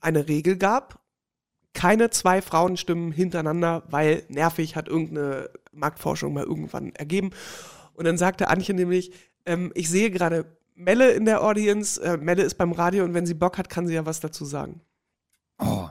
eine 0.00 0.28
Regel 0.28 0.56
gab, 0.56 1.00
keine 1.74 2.10
zwei 2.10 2.42
Frauenstimmen 2.42 3.12
hintereinander, 3.12 3.84
weil 3.88 4.24
nervig 4.28 4.74
hat 4.76 4.88
irgendeine 4.88 5.50
Marktforschung 5.72 6.32
mal 6.32 6.44
irgendwann 6.44 6.94
ergeben. 6.94 7.30
Und 7.94 8.04
dann 8.04 8.18
sagte 8.18 8.48
Antje 8.48 8.74
nämlich, 8.74 9.12
ähm, 9.46 9.72
ich 9.74 9.88
sehe 9.88 10.10
gerade 10.10 10.44
Melle 10.74 11.10
in 11.10 11.24
der 11.24 11.42
Audience, 11.42 12.00
äh, 12.00 12.16
Melle 12.16 12.42
ist 12.42 12.54
beim 12.54 12.72
Radio 12.72 13.04
und 13.04 13.14
wenn 13.14 13.26
sie 13.26 13.34
Bock 13.34 13.58
hat, 13.58 13.68
kann 13.68 13.86
sie 13.86 13.94
ja 13.94 14.06
was 14.06 14.20
dazu 14.20 14.44
sagen. 14.44 14.80
Oh, 15.58 15.88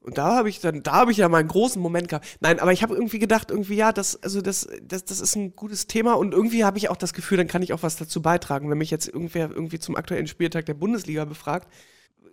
Und 0.00 0.18
da 0.18 0.36
habe 0.36 0.48
ich 0.50 0.60
dann, 0.60 0.82
da 0.82 0.92
habe 0.92 1.12
ich 1.12 1.18
ja 1.18 1.28
mal 1.28 1.38
einen 1.38 1.48
großen 1.48 1.80
Moment 1.80 2.08
gehabt. 2.08 2.26
Nein, 2.40 2.60
aber 2.60 2.72
ich 2.72 2.82
habe 2.82 2.94
irgendwie 2.94 3.18
gedacht, 3.18 3.50
irgendwie, 3.50 3.76
ja, 3.76 3.92
das, 3.92 4.22
also 4.22 4.42
das, 4.42 4.68
das, 4.82 5.04
das 5.06 5.20
ist 5.20 5.34
ein 5.34 5.56
gutes 5.56 5.86
Thema 5.86 6.12
und 6.14 6.32
irgendwie 6.32 6.64
habe 6.64 6.76
ich 6.78 6.90
auch 6.90 6.96
das 6.96 7.14
Gefühl, 7.14 7.38
dann 7.38 7.48
kann 7.48 7.62
ich 7.62 7.72
auch 7.72 7.82
was 7.82 7.96
dazu 7.96 8.20
beitragen. 8.20 8.68
Wenn 8.70 8.78
mich 8.78 8.90
jetzt 8.90 9.08
irgendwer 9.08 9.50
irgendwie 9.50 9.78
zum 9.78 9.96
aktuellen 9.96 10.26
Spieltag 10.26 10.66
der 10.66 10.74
Bundesliga 10.74 11.24
befragt, 11.24 11.68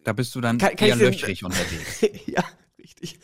da 0.04 0.14
bist 0.14 0.34
du 0.36 0.42
dann 0.42 0.58
Kann- 0.58 0.76
kann 0.76 0.88
eher 0.88 0.96
löchrig 0.96 1.44
unterwegs. 1.44 2.02
ja, 2.28 2.44
richtig. 2.80 3.20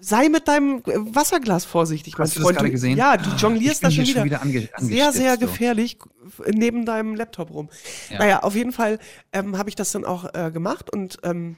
Sei 0.00 0.28
mit 0.28 0.48
deinem 0.48 0.82
Wasserglas 0.84 1.64
vorsichtig, 1.64 2.16
mein 2.18 2.26
Hast 2.26 2.36
du 2.36 2.40
das 2.42 2.52
gerade 2.52 2.70
gesehen? 2.70 2.96
Ja, 2.96 3.16
du 3.16 3.30
Ich 3.34 3.40
jonglierst 3.40 3.84
da 3.84 3.90
schon 3.90 4.04
wieder. 4.04 4.20
schon 4.20 4.24
wieder 4.24 4.42
ange 4.42 4.68
sehr, 4.78 5.12
sehr 5.12 5.34
so. 5.34 5.40
gefährlich 5.40 5.98
äh, 6.44 6.50
neben 6.52 6.84
deinem 6.86 7.14
Laptop 7.14 7.50
rum. 7.52 7.68
Ja. 8.10 8.18
Naja, 8.18 8.42
auf 8.42 8.54
jeden 8.54 8.72
Fall 8.72 8.98
ähm, 9.32 9.58
habe 9.58 9.68
ich 9.68 9.74
das 9.74 9.92
dann 9.92 10.04
auch 10.04 10.32
äh, 10.34 10.50
gemacht 10.50 10.90
und, 10.92 11.18
ähm, 11.24 11.56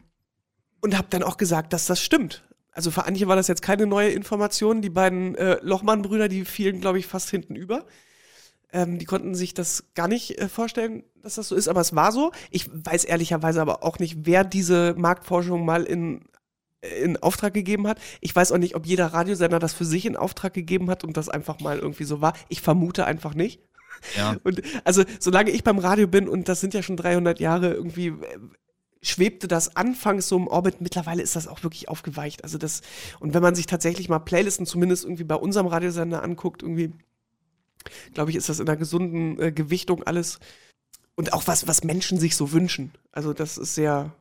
und 0.80 0.96
habe 0.96 1.08
dann 1.10 1.22
auch 1.22 1.36
gesagt, 1.36 1.72
dass 1.72 1.86
das 1.86 2.02
stimmt. 2.02 2.44
Also 2.72 2.90
für 2.90 3.04
Antje 3.04 3.28
war 3.28 3.36
das 3.36 3.46
jetzt 3.46 3.62
keine 3.62 3.86
neue 3.86 4.08
Information. 4.10 4.82
Die 4.82 4.90
beiden 4.90 5.36
äh, 5.36 5.58
Lochmann-Brüder, 5.62 6.28
die 6.28 6.44
fielen, 6.44 6.80
glaube 6.80 6.98
ich, 6.98 7.06
fast 7.06 7.30
hinten 7.30 7.54
über. 7.56 7.86
Ähm, 8.74 8.98
die 8.98 9.04
konnten 9.04 9.36
sich 9.36 9.54
das 9.54 9.84
gar 9.94 10.08
nicht 10.08 10.36
äh, 10.36 10.48
vorstellen, 10.48 11.04
dass 11.22 11.36
das 11.36 11.46
so 11.46 11.54
ist, 11.54 11.68
aber 11.68 11.80
es 11.80 11.94
war 11.94 12.10
so. 12.10 12.32
Ich 12.50 12.68
weiß 12.72 13.04
ehrlicherweise 13.04 13.60
aber 13.60 13.84
auch 13.84 14.00
nicht, 14.00 14.26
wer 14.26 14.42
diese 14.42 14.94
Marktforschung 14.98 15.64
mal 15.64 15.84
in, 15.84 16.24
in 17.00 17.16
Auftrag 17.16 17.54
gegeben 17.54 17.86
hat. 17.86 18.00
Ich 18.20 18.34
weiß 18.34 18.50
auch 18.50 18.58
nicht, 18.58 18.74
ob 18.74 18.84
jeder 18.84 19.06
Radiosender 19.06 19.60
das 19.60 19.74
für 19.74 19.84
sich 19.84 20.06
in 20.06 20.16
Auftrag 20.16 20.54
gegeben 20.54 20.90
hat 20.90 21.04
und 21.04 21.16
das 21.16 21.28
einfach 21.28 21.60
mal 21.60 21.78
irgendwie 21.78 22.02
so 22.02 22.20
war. 22.20 22.32
Ich 22.48 22.62
vermute 22.62 23.06
einfach 23.06 23.34
nicht. 23.34 23.60
Ja. 24.16 24.34
Und 24.42 24.60
also, 24.82 25.04
solange 25.20 25.52
ich 25.52 25.62
beim 25.62 25.78
Radio 25.78 26.08
bin, 26.08 26.28
und 26.28 26.48
das 26.48 26.60
sind 26.60 26.74
ja 26.74 26.82
schon 26.82 26.96
300 26.96 27.38
Jahre, 27.38 27.72
irgendwie 27.72 28.08
äh, 28.08 28.38
schwebte 29.02 29.46
das 29.46 29.76
anfangs 29.76 30.26
so 30.26 30.36
im 30.36 30.48
Orbit. 30.48 30.80
Mittlerweile 30.80 31.22
ist 31.22 31.36
das 31.36 31.46
auch 31.46 31.62
wirklich 31.62 31.88
aufgeweicht. 31.88 32.42
Also 32.42 32.58
das, 32.58 32.80
und 33.20 33.34
wenn 33.34 33.42
man 33.42 33.54
sich 33.54 33.66
tatsächlich 33.66 34.08
mal 34.08 34.18
Playlisten 34.18 34.66
zumindest 34.66 35.04
irgendwie 35.04 35.24
bei 35.24 35.36
unserem 35.36 35.68
Radiosender 35.68 36.24
anguckt, 36.24 36.62
irgendwie, 36.62 36.92
glaube 38.12 38.30
ich, 38.30 38.36
ist 38.36 38.48
das 38.48 38.60
in 38.60 38.68
einer 38.68 38.76
gesunden 38.76 39.40
äh, 39.40 39.52
Gewichtung 39.52 40.02
alles. 40.02 40.38
Und 41.16 41.32
auch 41.32 41.46
was, 41.46 41.68
was 41.68 41.84
Menschen 41.84 42.18
sich 42.18 42.36
so 42.36 42.52
wünschen. 42.52 42.92
Also 43.12 43.32
das 43.32 43.56
ist 43.56 43.74
sehr 43.74 44.12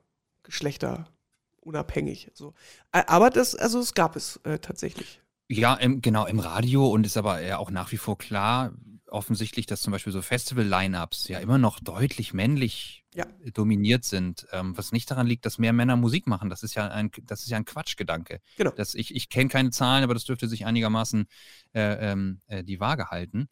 geschlechterunabhängig. 0.44 2.32
So. 2.34 2.54
Aber 2.92 3.30
das, 3.30 3.56
also 3.56 3.80
es 3.80 3.94
gab 3.94 4.16
es 4.16 4.40
äh, 4.44 4.60
tatsächlich. 4.60 5.20
Ja, 5.50 5.74
im, 5.76 6.02
genau, 6.02 6.26
im 6.26 6.40
Radio 6.40 6.88
und 6.88 7.06
ist 7.06 7.18
aber 7.18 7.42
ja 7.42 7.58
auch 7.58 7.72
nach 7.72 7.92
wie 7.92 7.98
vor 7.98 8.18
klar, 8.18 8.74
offensichtlich, 9.14 9.66
dass 9.66 9.82
zum 9.82 9.92
Beispiel 9.92 10.12
so 10.14 10.22
Festival-Line-Ups 10.22 11.28
ja 11.28 11.40
immer 11.40 11.58
noch 11.58 11.80
deutlich 11.80 12.34
männlich 12.34 13.04
Ja. 13.16 13.26
dominiert 13.54 14.04
sind, 14.04 14.48
ähm, 14.52 14.76
was 14.78 14.92
nicht 14.92 15.10
daran 15.12 15.28
liegt, 15.28 15.46
dass 15.46 15.60
mehr 15.60 15.72
Männer 15.74 15.96
Musik 15.96 16.26
machen. 16.28 16.50
Das 16.50 16.64
ist 16.64 16.74
ja 16.74 16.88
ein, 16.88 17.12
das 17.24 17.42
ist 17.44 17.50
ja 17.50 17.58
ein 17.58 17.66
Quatschgedanke. 17.66 18.40
Genau. 18.58 18.72
Das, 18.72 18.96
ich 18.96 19.14
ich 19.16 19.30
kenne 19.30 19.50
keine 19.50 19.70
Zahlen, 19.70 20.04
aber 20.04 20.14
das 20.16 20.26
dürfte 20.26 20.48
sich 20.48 20.66
einigermaßen 20.66 21.28
äh, 21.74 22.12
ähm, 22.12 22.42
äh, 22.48 22.64
die 22.64 22.80
Waage 22.80 23.12
halten. 23.12 23.48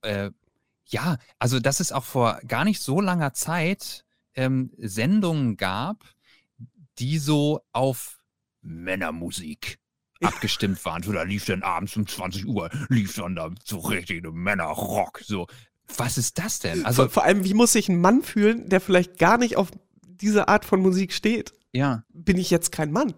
Äh, 0.00 0.30
ja, 0.86 1.18
also 1.38 1.60
dass 1.60 1.80
es 1.80 1.92
auch 1.92 2.04
vor 2.04 2.40
gar 2.46 2.64
nicht 2.64 2.80
so 2.80 3.00
langer 3.00 3.34
Zeit 3.34 4.04
ähm, 4.34 4.70
Sendungen 4.78 5.56
gab, 5.56 6.04
die 6.98 7.18
so 7.18 7.60
auf 7.72 8.20
Männermusik 8.62 9.78
abgestimmt 10.24 10.84
waren. 10.84 11.02
So, 11.02 11.12
da 11.12 11.22
lief 11.22 11.44
dann 11.44 11.62
abends 11.62 11.96
um 11.96 12.06
20 12.06 12.46
Uhr, 12.46 12.70
lief 12.88 13.14
dann 13.14 13.34
da 13.36 13.50
so 13.64 13.78
richtig 13.78 14.24
Männerrock. 14.32 15.20
So, 15.24 15.46
was 15.96 16.18
ist 16.18 16.38
das 16.38 16.58
denn? 16.60 16.84
Also, 16.84 17.02
vor, 17.02 17.10
vor 17.10 17.24
allem, 17.24 17.44
wie 17.44 17.54
muss 17.54 17.72
sich 17.72 17.88
ein 17.88 18.00
Mann 18.00 18.22
fühlen, 18.22 18.68
der 18.68 18.80
vielleicht 18.80 19.18
gar 19.18 19.38
nicht 19.38 19.56
auf 19.56 19.70
diese 20.06 20.48
Art 20.48 20.64
von 20.64 20.80
Musik 20.80 21.12
steht? 21.12 21.52
ja. 21.72 22.04
Bin 22.12 22.38
ich 22.38 22.50
jetzt 22.50 22.72
kein 22.72 22.92
Mann? 22.92 23.14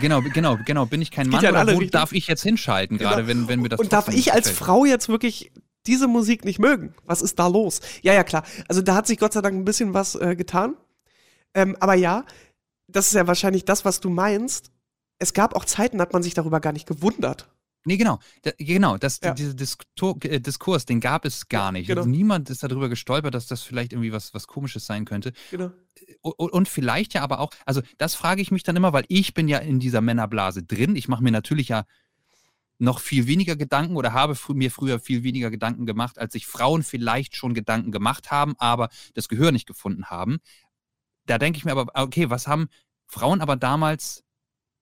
Genau, 0.00 0.22
genau, 0.22 0.58
genau. 0.64 0.86
Bin 0.86 1.02
ich 1.02 1.10
kein 1.10 1.28
Mann 1.28 1.42
ja 1.42 1.50
oder 1.50 1.74
wo 1.76 1.80
darf 1.80 2.12
ich 2.12 2.26
jetzt 2.26 2.42
hinschalten, 2.42 2.98
Genau. 2.98 3.10
gerade 3.10 3.26
wenn, 3.26 3.48
wenn 3.48 3.60
mir 3.60 3.68
das 3.68 3.80
Und 3.80 3.92
darf 3.92 4.08
ich 4.08 4.32
als? 4.32 4.50
Frau 4.50 4.84
jetzt 4.84 5.08
wirklich 5.08 5.52
diese 5.86 6.06
Musik 6.08 6.44
nicht 6.44 6.58
mögen? 6.58 6.94
Was 7.04 7.22
ist 7.22 7.38
da 7.38 7.48
los? 7.48 7.80
Ja, 8.02 8.12
ja, 8.14 8.24
klar. 8.24 8.44
Also 8.68 8.82
da 8.82 8.94
hat 8.94 9.06
sich 9.06 9.18
Gott 9.18 9.32
sei 9.32 9.40
Dank 9.40 9.56
ein 9.56 9.64
bisschen 9.64 9.94
was 9.94 10.14
äh, 10.14 10.36
getan. 10.36 10.76
Ähm, 11.54 11.76
aber 11.80 11.94
ja, 11.94 12.24
das 12.86 13.08
ist 13.08 13.14
ja 13.14 13.26
wahrscheinlich 13.26 13.64
das, 13.64 13.84
was 13.84 14.00
du 14.00 14.10
meinst. 14.10 14.70
Es 15.18 15.32
gab 15.32 15.54
auch 15.54 15.64
Zeiten, 15.64 15.98
da 15.98 16.02
hat 16.02 16.12
man 16.12 16.22
sich 16.22 16.34
darüber 16.34 16.60
gar 16.60 16.72
nicht 16.72 16.86
gewundert. 16.86 17.48
Nee, 17.84 17.96
genau. 17.96 18.18
Da, 18.42 18.50
genau, 18.58 18.98
das, 18.98 19.20
Ja. 19.22 19.32
dieser 19.32 19.54
Diskur 19.54 20.16
äh, 20.24 20.40
Diskurs, 20.40 20.84
den 20.84 21.00
gab 21.00 21.24
es 21.24 21.48
gar 21.48 21.72
nicht. 21.72 21.86
genau. 21.86 22.00
Also 22.00 22.10
niemand 22.10 22.50
ist 22.50 22.62
darüber 22.62 22.88
gestolpert, 22.88 23.34
dass 23.34 23.46
das 23.46 23.62
vielleicht 23.62 23.92
irgendwie 23.92 24.12
was, 24.12 24.34
was 24.34 24.46
Komisches 24.46 24.84
sein 24.84 25.04
könnte. 25.04 25.32
Genau. 25.50 25.70
Und, 26.20 26.52
und 26.52 26.68
vielleicht 26.68 27.14
ja 27.14 27.22
aber 27.22 27.40
auch, 27.40 27.50
also 27.64 27.80
das 27.96 28.14
frage 28.14 28.42
ich 28.42 28.50
mich 28.50 28.62
dann 28.62 28.76
immer, 28.76 28.92
weil 28.92 29.04
ich 29.08 29.32
bin 29.32 29.48
ja 29.48 29.58
in 29.58 29.80
dieser 29.80 30.00
Männerblase 30.00 30.62
drin. 30.64 30.96
Ich 30.96 31.08
mache 31.08 31.22
mir 31.22 31.30
natürlich 31.30 31.68
ja 31.68 31.84
noch 32.78 33.00
viel 33.00 33.26
weniger 33.26 33.56
Gedanken 33.56 33.96
oder 33.96 34.12
habe 34.12 34.34
frü 34.34 34.54
mir 34.54 34.70
früher 34.70 35.00
viel 35.00 35.22
weniger 35.24 35.50
Gedanken 35.50 35.86
gemacht, 35.86 36.18
als 36.18 36.32
sich 36.32 36.46
Frauen 36.46 36.82
vielleicht 36.82 37.34
schon 37.34 37.54
Gedanken 37.54 37.90
gemacht 37.90 38.30
haben, 38.30 38.54
aber 38.58 38.88
das 39.14 39.28
Gehör 39.28 39.50
nicht 39.50 39.66
gefunden 39.66 40.06
haben. 40.06 40.38
Da 41.26 41.38
denke 41.38 41.56
ich 41.58 41.64
mir 41.64 41.72
aber, 41.72 41.86
okay, 41.94 42.30
was 42.30 42.46
haben 42.46 42.68
Frauen 43.06 43.40
aber 43.40 43.56
damals 43.56 44.24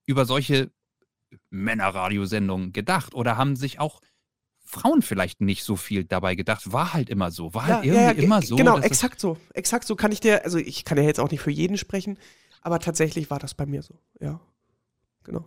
über 0.07 0.25
solche 0.25 0.71
Männerradiosendungen 1.51 2.73
gedacht? 2.73 3.15
Oder 3.15 3.37
haben 3.37 3.57
sich 3.57 3.79
auch 3.81 4.01
Frauen 4.65 5.03
vielleicht 5.03 5.41
nicht 5.41 5.65
so 5.65 5.77
viel 5.77 6.05
dabei 6.05 6.35
gedacht? 6.35 6.73
War 6.73 6.93
halt 6.95 7.11
immer 7.11 7.31
so. 7.31 7.55
War 7.55 7.67
halt 7.67 7.85
irgendwie 7.85 8.15
ge- 8.17 8.25
immer 8.25 8.41
ge- 8.41 8.49
so. 8.49 8.57
Genau, 8.57 8.79
exakt 8.79 9.21
so. 9.21 9.37
Exakt 9.55 9.87
so 9.87 9.97
kann 9.97 10.13
ich 10.13 10.21
dir, 10.21 10.45
also 10.45 10.59
ich 10.59 10.85
kann 10.85 10.99
ja 10.99 11.05
jetzt 11.05 11.21
auch 11.21 11.31
nicht 11.31 11.41
für 11.41 11.51
jeden 11.51 11.77
sprechen, 11.79 12.19
aber 12.63 12.79
tatsächlich 12.81 13.31
war 13.31 13.39
das 13.39 13.55
bei 13.55 13.67
mir 13.67 13.83
so. 13.83 13.99
Ja. 14.21 14.41
Genau. 15.25 15.47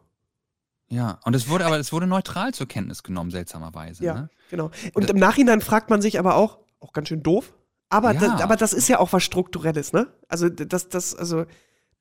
Ja, 0.92 1.20
und 1.24 1.36
es 1.36 1.48
wurde 1.50 1.66
aber, 1.66 1.78
es 1.80 1.92
wurde 1.94 2.08
neutral 2.08 2.54
zur 2.54 2.68
Kenntnis 2.68 3.04
genommen, 3.04 3.30
seltsamerweise. 3.32 4.04
Ja, 4.04 4.14
Ne? 4.16 4.30
genau. 4.50 4.72
Und 4.94 5.10
im 5.10 5.18
Nachhinein 5.18 5.62
fragt 5.62 5.90
man 5.92 6.02
sich 6.02 6.18
aber 6.18 6.36
auch, 6.36 6.60
auch 6.80 6.94
ganz 6.94 7.10
schön 7.10 7.22
doof, 7.22 7.54
aber, 7.90 8.14
Ja. 8.14 8.20
das, 8.20 8.42
aber 8.42 8.56
das 8.56 8.74
ist 8.74 8.88
ja 8.90 9.00
auch 9.00 9.14
was 9.14 9.24
Strukturelles, 9.24 9.94
ne? 9.94 10.08
Also 10.28 10.50
das, 10.50 10.90
das, 10.90 11.16
also, 11.16 11.46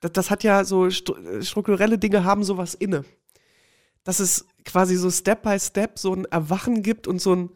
das, 0.01 0.13
das 0.13 0.31
hat 0.31 0.45
ja 0.45 0.65
so 0.65 0.85
stru- 0.85 1.43
strukturelle 1.43 1.99
Dinge 1.99 2.25
haben 2.25 2.45
sowas 2.45 2.75
inne. 2.75 3.05
Dass 4.05 4.21
es 4.21 4.47
quasi 4.65 4.97
so 4.97 5.11
Step 5.11 5.43
by 5.43 5.59
Step 5.59 5.99
so 5.99 6.15
ein 6.15 6.25
Erwachen 6.27 6.83
gibt 6.83 7.07
und 7.07 7.21
so 7.21 7.35
ein, 7.35 7.51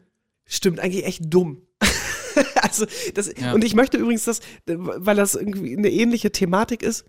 stimmt, 0.46 0.80
eigentlich 0.80 1.04
echt 1.06 1.22
dumm. 1.32 1.62
also, 2.62 2.86
das, 3.14 3.32
Ja. 3.38 3.52
und 3.52 3.64
ich 3.64 3.74
möchte 3.74 3.96
übrigens 3.96 4.24
das, 4.24 4.40
weil 4.66 5.16
das 5.16 5.34
irgendwie 5.34 5.76
eine 5.76 5.90
ähnliche 5.90 6.30
Thematik 6.32 6.82
ist, 6.82 7.04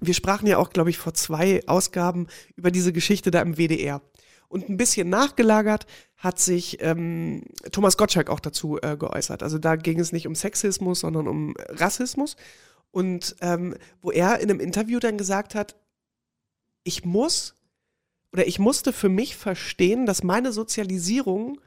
wir 0.00 0.14
sprachen 0.14 0.46
ja 0.48 0.58
auch, 0.58 0.70
glaube 0.70 0.90
ich, 0.90 0.98
vor 0.98 1.14
zwei 1.14 1.62
Ausgaben 1.66 2.26
über 2.56 2.70
diese 2.70 2.92
Geschichte 2.92 3.30
da 3.30 3.40
im 3.42 3.56
WDR. 3.56 4.02
Und 4.48 4.68
ein 4.68 4.76
bisschen 4.76 5.08
nachgelagert 5.08 5.86
hat 6.16 6.38
sich 6.38 6.78
ähm, 6.80 7.42
Thomas 7.72 7.96
Gottschalk 7.96 8.28
auch 8.30 8.40
dazu 8.40 8.78
äh, 8.82 8.96
geäußert. 8.96 9.42
Also 9.42 9.58
da 9.58 9.76
ging 9.76 10.00
es 10.00 10.12
nicht 10.12 10.26
um 10.26 10.34
Sexismus, 10.34 11.00
sondern 11.00 11.28
um 11.28 11.54
Rassismus. 11.68 12.36
Und 12.94 13.34
ähm, 13.40 13.74
wo 14.00 14.12
er 14.12 14.38
in 14.38 14.48
einem 14.48 14.60
Interview 14.60 15.00
dann 15.00 15.18
gesagt 15.18 15.56
hat, 15.56 15.74
ich 16.84 17.04
muss 17.04 17.56
oder 18.32 18.46
ich 18.46 18.60
musste 18.60 18.92
für 18.92 19.08
mich 19.08 19.34
verstehen, 19.34 20.06
dass 20.06 20.22
meine 20.22 20.52
Sozialisierung 20.52 21.60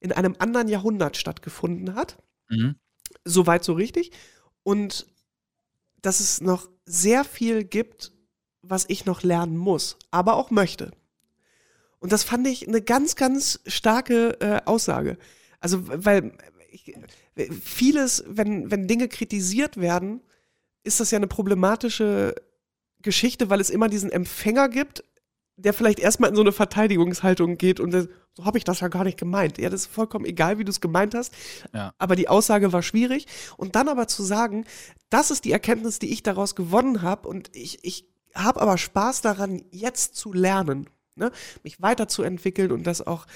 in 0.00 0.12
einem 0.12 0.36
anderen 0.38 0.68
Jahrhundert 0.68 1.16
stattgefunden 1.16 1.94
hat. 1.94 2.22
Mhm. 2.50 2.76
Soweit 3.24 3.64
so 3.64 3.72
richtig. 3.72 4.10
Und 4.62 5.06
dass 6.02 6.20
es 6.20 6.42
noch 6.42 6.68
sehr 6.84 7.24
viel 7.24 7.64
gibt, 7.64 8.12
was 8.60 8.84
ich 8.88 9.06
noch 9.06 9.22
lernen 9.22 9.56
muss, 9.56 9.96
aber 10.10 10.36
auch 10.36 10.50
möchte. 10.50 10.90
Und 11.98 12.12
das 12.12 12.24
fand 12.24 12.46
ich 12.46 12.68
eine 12.68 12.82
ganz, 12.82 13.16
ganz 13.16 13.60
starke 13.66 14.38
äh, 14.40 14.60
Aussage. 14.66 15.16
Also, 15.60 15.88
weil 16.04 16.36
ich, 16.70 16.94
vieles, 17.62 18.22
wenn, 18.26 18.70
wenn 18.70 18.86
Dinge 18.86 19.08
kritisiert 19.08 19.78
werden, 19.78 20.20
ist 20.84 21.00
das 21.00 21.10
ja 21.10 21.16
eine 21.16 21.26
problematische 21.26 22.34
Geschichte, 23.02 23.50
weil 23.50 23.60
es 23.60 23.70
immer 23.70 23.88
diesen 23.88 24.12
Empfänger 24.12 24.68
gibt, 24.68 25.04
der 25.56 25.72
vielleicht 25.72 26.00
erstmal 26.00 26.30
in 26.30 26.36
so 26.36 26.42
eine 26.42 26.52
Verteidigungshaltung 26.52 27.58
geht 27.58 27.78
und 27.78 27.92
der, 27.92 28.08
so 28.34 28.44
habe 28.44 28.58
ich 28.58 28.64
das 28.64 28.80
ja 28.80 28.88
gar 28.88 29.04
nicht 29.04 29.18
gemeint. 29.18 29.58
Ja, 29.58 29.70
das 29.70 29.82
ist 29.82 29.92
vollkommen 29.92 30.24
egal, 30.24 30.58
wie 30.58 30.64
du 30.64 30.70
es 30.70 30.80
gemeint 30.80 31.14
hast. 31.14 31.32
Ja. 31.72 31.94
Aber 31.98 32.16
die 32.16 32.28
Aussage 32.28 32.72
war 32.72 32.82
schwierig. 32.82 33.26
Und 33.56 33.76
dann 33.76 33.88
aber 33.88 34.08
zu 34.08 34.22
sagen, 34.22 34.64
das 35.10 35.30
ist 35.30 35.44
die 35.44 35.52
Erkenntnis, 35.52 36.00
die 36.00 36.12
ich 36.12 36.22
daraus 36.22 36.56
gewonnen 36.56 37.02
habe 37.02 37.28
und 37.28 37.54
ich, 37.54 37.84
ich 37.84 38.08
habe 38.34 38.60
aber 38.60 38.78
Spaß 38.78 39.20
daran, 39.20 39.62
jetzt 39.70 40.16
zu 40.16 40.32
lernen, 40.32 40.90
ne? 41.14 41.30
mich 41.62 41.80
weiterzuentwickeln 41.80 42.72
und 42.72 42.84
das 42.84 43.06
auch, 43.06 43.26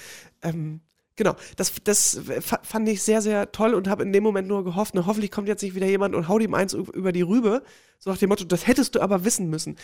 ähm, 0.41 0.81
genau, 1.19 1.35
das, 1.57 1.71
das 1.83 2.19
fa- 2.41 2.59
fand 2.63 2.89
ich 2.89 3.03
sehr, 3.03 3.21
sehr 3.21 3.51
toll 3.51 3.75
und 3.75 3.87
habe 3.87 4.01
in 4.01 4.11
dem 4.11 4.23
Moment 4.23 4.47
nur 4.47 4.63
gehofft, 4.63 4.95
ne, 4.95 5.05
hoffentlich 5.05 5.29
kommt 5.29 5.47
jetzt 5.47 5.61
nicht 5.61 5.75
wieder 5.75 5.85
jemand 5.85 6.15
und 6.15 6.27
haut 6.27 6.41
ihm 6.41 6.55
eins 6.55 6.73
über 6.73 7.11
die 7.11 7.21
Rübe, 7.21 7.61
so 7.99 8.09
nach 8.09 8.17
dem 8.17 8.29
Motto, 8.29 8.45
das 8.45 8.65
hättest 8.65 8.95
du 8.95 9.01
aber 9.01 9.23
wissen 9.25 9.49
müssen. 9.51 9.75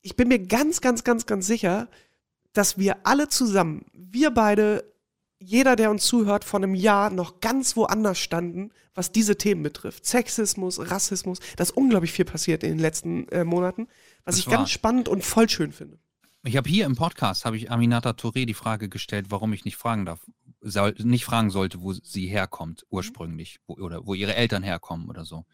Ich 0.00 0.16
bin 0.16 0.28
mir 0.28 0.38
ganz, 0.38 0.80
ganz, 0.80 1.04
ganz, 1.04 1.26
ganz 1.26 1.46
sicher, 1.46 1.88
dass 2.54 2.78
wir 2.78 3.06
alle 3.06 3.28
zusammen, 3.28 3.84
wir 3.92 4.30
beide, 4.30 4.84
jeder, 5.38 5.76
der 5.76 5.90
uns 5.90 6.04
zuhört, 6.04 6.44
vor 6.44 6.60
einem 6.60 6.74
Jahr 6.74 7.10
noch 7.10 7.40
ganz 7.40 7.76
woanders 7.76 8.18
standen, 8.18 8.70
was 8.94 9.10
diese 9.10 9.36
Themen 9.36 9.62
betrifft. 9.62 10.06
Sexismus, 10.06 10.78
Rassismus, 10.90 11.38
da 11.56 11.62
ist 11.62 11.70
unglaublich 11.76 12.12
viel 12.12 12.24
passiert 12.24 12.62
in 12.62 12.70
den 12.70 12.78
letzten 12.78 13.26
äh, 13.28 13.42
Monaten, 13.44 13.88
was 14.24 14.36
Das 14.36 14.38
ich 14.40 14.46
war- 14.48 14.58
ganz 14.58 14.70
spannend 14.70 15.08
und 15.08 15.24
voll 15.24 15.48
schön 15.48 15.72
finde. 15.72 15.98
Ich 16.44 16.56
habe 16.56 16.68
hier 16.68 16.86
im 16.86 16.96
Podcast, 16.96 17.44
habe 17.44 17.56
ich 17.56 17.70
Aminata 17.70 18.10
Touré 18.10 18.46
die 18.46 18.54
Frage 18.54 18.88
gestellt, 18.88 19.26
warum 19.28 19.52
ich 19.52 19.64
nicht 19.64 19.76
fragen 19.76 20.04
darf, 20.04 20.18
soll, 20.62 20.94
nicht 20.98 21.24
fragen 21.24 21.50
sollte, 21.50 21.82
wo 21.82 21.92
sie 21.92 22.26
herkommt 22.26 22.86
ursprünglich 22.88 23.58
wo, 23.66 23.74
oder 23.74 24.06
wo 24.06 24.14
ihre 24.14 24.34
Eltern 24.34 24.62
herkommen 24.62 25.08
oder 25.08 25.24
so. 25.24 25.44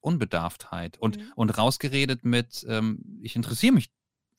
Unbedarftheit 0.00 0.98
und, 0.98 1.16
Mhm. 1.18 1.32
und 1.36 1.50
rausgeredet 1.58 2.24
mit, 2.24 2.64
ähm, 2.68 2.98
ich 3.22 3.36
interessiere 3.36 3.72
mich, 3.72 3.90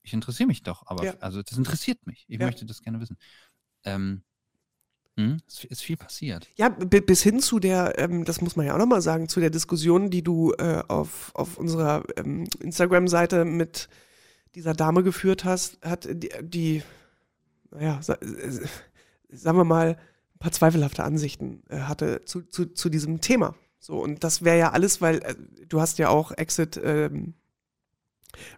ich 0.03 0.13
interessiere 0.13 0.47
mich 0.47 0.61
doch, 0.63 0.85
aber 0.87 1.05
Ja. 1.05 1.13
also 1.19 1.41
das 1.41 1.57
interessiert 1.57 2.05
mich. 2.05 2.25
Ich 2.27 2.39
Ja. 2.39 2.45
möchte 2.45 2.65
das 2.65 2.81
gerne 2.81 2.99
wissen. 2.99 3.17
Ähm, 3.85 4.23
hm, 5.15 5.37
es 5.47 5.63
ist 5.63 5.81
viel 5.81 5.95
passiert. 5.95 6.49
Ja, 6.55 6.69
bi- 6.69 6.99
bis 6.99 7.21
hin 7.23 7.39
zu 7.39 7.59
der, 7.59 7.97
ähm, 7.97 8.25
das 8.25 8.41
muss 8.41 8.55
man 8.55 8.65
ja 8.65 8.73
auch 8.73 8.79
nochmal 8.79 9.01
sagen, 9.01 9.29
zu 9.29 9.39
der 9.39 9.51
Diskussion, 9.51 10.09
die 10.09 10.23
du 10.23 10.51
äh, 10.57 10.83
auf, 10.87 11.31
auf 11.35 11.57
unserer 11.57 12.03
ähm, 12.17 12.47
Instagram-Seite 12.59 13.45
mit 13.45 13.87
dieser 14.55 14.73
Dame 14.73 15.03
geführt 15.03 15.45
hast, 15.45 15.79
hat 15.81 16.07
die, 16.11 16.29
die 16.41 16.83
naja, 17.71 17.99
äh, 18.07 18.59
sagen 19.33 19.57
wir 19.57 19.63
mal, 19.63 19.97
ein 20.35 20.39
paar 20.39 20.51
zweifelhafte 20.51 21.03
Ansichten 21.03 21.63
äh, 21.69 21.79
hatte 21.79 22.25
zu, 22.25 22.41
zu, 22.41 22.73
zu 22.73 22.89
diesem 22.89 23.21
Thema. 23.21 23.55
So, 23.79 24.01
und 24.01 24.23
das 24.23 24.43
wäre 24.43 24.57
ja 24.57 24.71
alles, 24.71 25.01
weil 25.01 25.17
äh, 25.23 25.35
du 25.67 25.81
hast 25.81 25.97
ja 25.97 26.09
auch 26.09 26.31
Exit 26.31 26.79
ähm, 26.83 27.33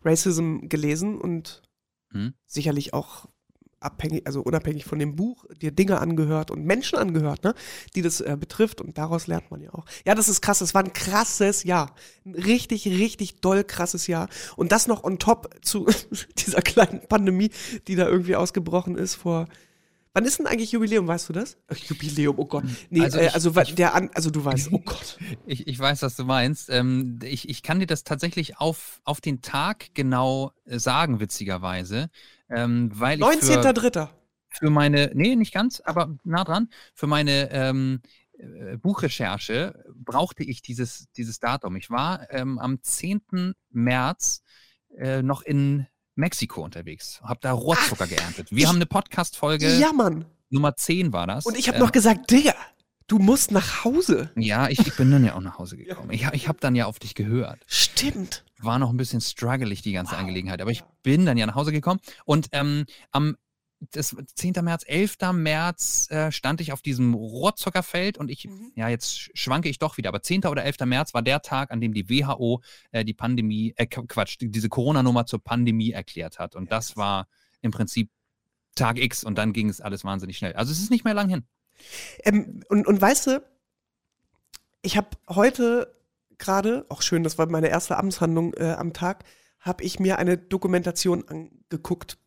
Racism 0.03 0.67
gelesen 0.67 1.19
und 1.19 1.63
Hm? 2.15 2.33
sicherlich 2.47 2.93
auch 2.93 3.27
abhängig, 3.81 4.25
also 4.25 4.41
unabhängig 4.41 4.85
von 4.85 4.99
dem 4.99 5.15
Buch, 5.15 5.45
dir 5.61 5.71
Dinge 5.71 5.99
angehört 5.99 6.49
und 6.49 6.65
Menschen 6.65 6.97
angehört, 6.97 7.43
ne, 7.43 7.53
die 7.93 8.01
das 8.01 8.21
äh, 8.21 8.37
betrifft 8.39 8.81
und 8.81 8.97
daraus 8.97 9.27
lernt 9.27 9.51
man 9.51 9.61
ja 9.61 9.73
auch. 9.73 9.85
Ja, 10.05 10.15
das 10.15 10.29
ist 10.29 10.41
krass, 10.41 10.59
das 10.59 10.73
war 10.73 10.83
ein 10.83 10.93
krasses 10.93 11.63
Jahr. 11.63 11.93
Ein 12.25 12.35
richtig, 12.35 12.87
richtig 12.87 13.41
doll 13.41 13.63
krasses 13.63 14.07
Jahr. 14.07 14.29
Und 14.55 14.71
das 14.71 14.87
noch 14.87 15.03
on 15.03 15.19
top 15.19 15.53
zu 15.61 15.87
dieser 16.37 16.61
kleinen 16.61 17.01
Pandemie, 17.07 17.51
die 17.87 17.95
da 17.95 18.07
irgendwie 18.07 18.35
ausgebrochen 18.35 18.97
ist 18.97 19.15
vor. 19.15 19.47
Wann 20.15 20.23
ist 20.23 20.39
denn 20.39 20.47
eigentlich 20.47 20.71
Jubiläum, 20.71 21.07
weißt 21.07 21.27
du 21.27 21.33
das? 21.33 21.57
Ach, 21.67 21.75
Jubiläum, 21.75 22.39
oh 22.39 22.45
Gott. 22.45 22.63
Nee, 22.89 23.01
Also 23.01 23.17
äh, 23.19 23.25
ich- 23.27 23.33
also 23.33 23.53
ich- 23.61 23.75
der 23.75 23.93
an, 23.93 24.09
also 24.13 24.29
du 24.31 24.45
weißt, 24.45 24.69
oh 24.71 24.79
Gott. 24.79 25.17
Ich, 25.45 25.67
ich 25.67 25.77
weiß, 25.77 26.01
was 26.03 26.15
du 26.15 26.23
meinst. 26.23 26.69
Ähm, 26.69 27.19
ich, 27.21 27.49
ich 27.49 27.63
kann 27.63 27.81
dir 27.81 27.85
das 27.85 28.05
tatsächlich 28.05 28.57
auf, 28.57 29.01
auf 29.03 29.19
den 29.19 29.41
Tag 29.41 29.93
genau 29.93 30.53
äh, 30.63 30.79
sagen, 30.79 31.19
witzigerweise. 31.19 32.09
Ähm, 32.49 32.91
weil 32.93 33.19
ich 33.19 33.27
für, 33.39 33.59
19.3. 33.61 34.07
für 34.51 34.69
meine, 34.69 35.11
nee, 35.13 35.35
nicht 35.35 35.53
ganz, 35.53 35.81
aber 35.81 36.15
nah 36.23 36.45
dran, 36.45 36.69
für 36.93 37.07
meine 37.07 37.51
ähm, 37.51 38.01
äh, 38.37 38.77
Buchrecherche 38.77 39.83
brauchte 39.95 40.43
ich 40.45 40.61
dieses, 40.61 41.11
dieses 41.17 41.41
Datum. 41.41 41.75
Ich 41.75 41.89
war 41.89 42.31
ähm, 42.31 42.57
am 42.57 42.81
10. 42.81 43.53
März 43.69 44.43
äh, 44.97 45.21
noch 45.21 45.41
in 45.41 45.87
Mexiko 46.15 46.61
unterwegs, 46.63 47.19
habe 47.23 47.39
da 47.41 47.51
Rohrzucker 47.51 48.07
geerntet. 48.07 48.49
Wir 48.51 48.59
ich- 48.59 48.67
haben 48.67 48.77
eine 48.77 48.85
Podcast-Folge, 48.85 49.77
Ja, 49.77 49.91
Mann. 49.93 50.25
Nummer 50.49 50.75
10 50.75 51.11
war 51.13 51.27
das. 51.27 51.45
Und 51.45 51.57
ich 51.57 51.67
habe 51.67 51.77
Ähm, 51.77 51.83
noch 51.83 51.91
gesagt, 51.91 52.29
Digga, 52.31 52.53
du 53.07 53.19
musst 53.19 53.51
nach 53.51 53.83
Hause. 53.83 54.31
Ja, 54.35 54.69
ich, 54.69 54.79
ich 54.79 54.95
bin 54.95 55.11
dann 55.11 55.25
ja 55.25 55.35
auch 55.35 55.41
nach 55.41 55.57
Hause 55.59 55.75
gekommen. 55.77 56.11
Ich, 56.11 56.25
ich 56.33 56.47
habe 56.47 56.59
dann 56.61 56.75
ja 56.75 56.85
auf 56.85 56.99
dich 56.99 57.15
gehört. 57.15 57.59
Stimmt. 57.67 58.43
war 58.59 58.79
noch 58.79 58.89
ein 58.89 58.97
bisschen 58.97 59.21
struggelig, 59.21 59.81
die 59.81 59.91
ganze 59.91 60.13
Wow. 60.13 60.19
Angelegenheit. 60.19 60.61
Aber 60.61 60.71
ich 60.71 60.83
bin 61.03 61.25
dann 61.25 61.37
ja 61.37 61.45
nach 61.45 61.55
Hause 61.55 61.71
gekommen 61.71 61.99
und 62.25 62.47
ähm, 62.53 62.85
am 63.11 63.35
das 63.91 64.15
10. 64.35 64.53
März, 64.63 64.83
11. 64.87 65.17
März 65.33 66.09
äh, 66.09 66.31
stand 66.31 66.61
ich 66.61 66.71
auf 66.71 66.81
diesem 66.81 67.13
Rohrzuckerfeld 67.13 68.17
und 68.17 68.29
ich, 68.31 68.45
Mhm. 68.45 68.71
ja, 68.75 68.87
jetzt 68.89 69.29
schwanke 69.37 69.69
ich 69.69 69.79
doch 69.79 69.97
wieder, 69.97 70.09
aber 70.09 70.21
10. 70.21 70.45
oder 70.49 70.63
11. 70.63 70.85
März 70.85 71.13
war 71.13 71.21
der 71.21 71.41
Tag, 71.41 71.71
an 71.71 71.81
dem 71.81 71.93
die 71.93 72.09
WHO 72.09 72.61
äh, 72.91 73.03
die 73.05 73.13
Pandemie, 73.13 73.73
äh, 73.77 73.85
Qu- 73.85 74.07
Quatsch, 74.07 74.37
die- 74.39 74.49
diese 74.49 74.69
Corona-Nummer 74.69 75.25
zur 75.25 75.43
Pandemie 75.43 75.91
erklärt 75.91 76.39
hat. 76.39 76.55
Und 76.55 76.71
das 76.71 76.95
war 76.97 77.27
im 77.61 77.71
Prinzip 77.71 78.09
Tag 78.75 78.97
X 78.97 79.23
und 79.23 79.37
dann 79.37 79.53
ging 79.53 79.69
es 79.69 79.81
alles 79.81 80.03
wahnsinnig 80.03 80.37
schnell. 80.37 80.53
Also 80.53 80.71
es 80.71 80.79
ist 80.79 80.91
nicht 80.91 81.03
mehr 81.05 81.13
lang 81.13 81.29
hin. 81.29 81.43
Ähm, 82.23 82.63
und, 82.69 82.87
und 82.87 83.01
weißt 83.01 83.27
du, 83.27 83.43
ich 84.81 84.97
habe 84.97 85.09
heute 85.29 85.93
gerade, 86.37 86.85
auch 86.89 87.01
schön, 87.01 87.23
das 87.23 87.37
war 87.37 87.47
meine 87.49 87.67
erste 87.69 87.97
Amtshandlung 87.97 88.53
äh, 88.55 88.71
am 88.77 88.93
Tag, 88.93 89.23
habe 89.59 89.83
ich 89.83 89.99
mir 89.99 90.19
eine 90.19 90.37
Dokumentation 90.37 91.27
angeguckt. 91.27 92.17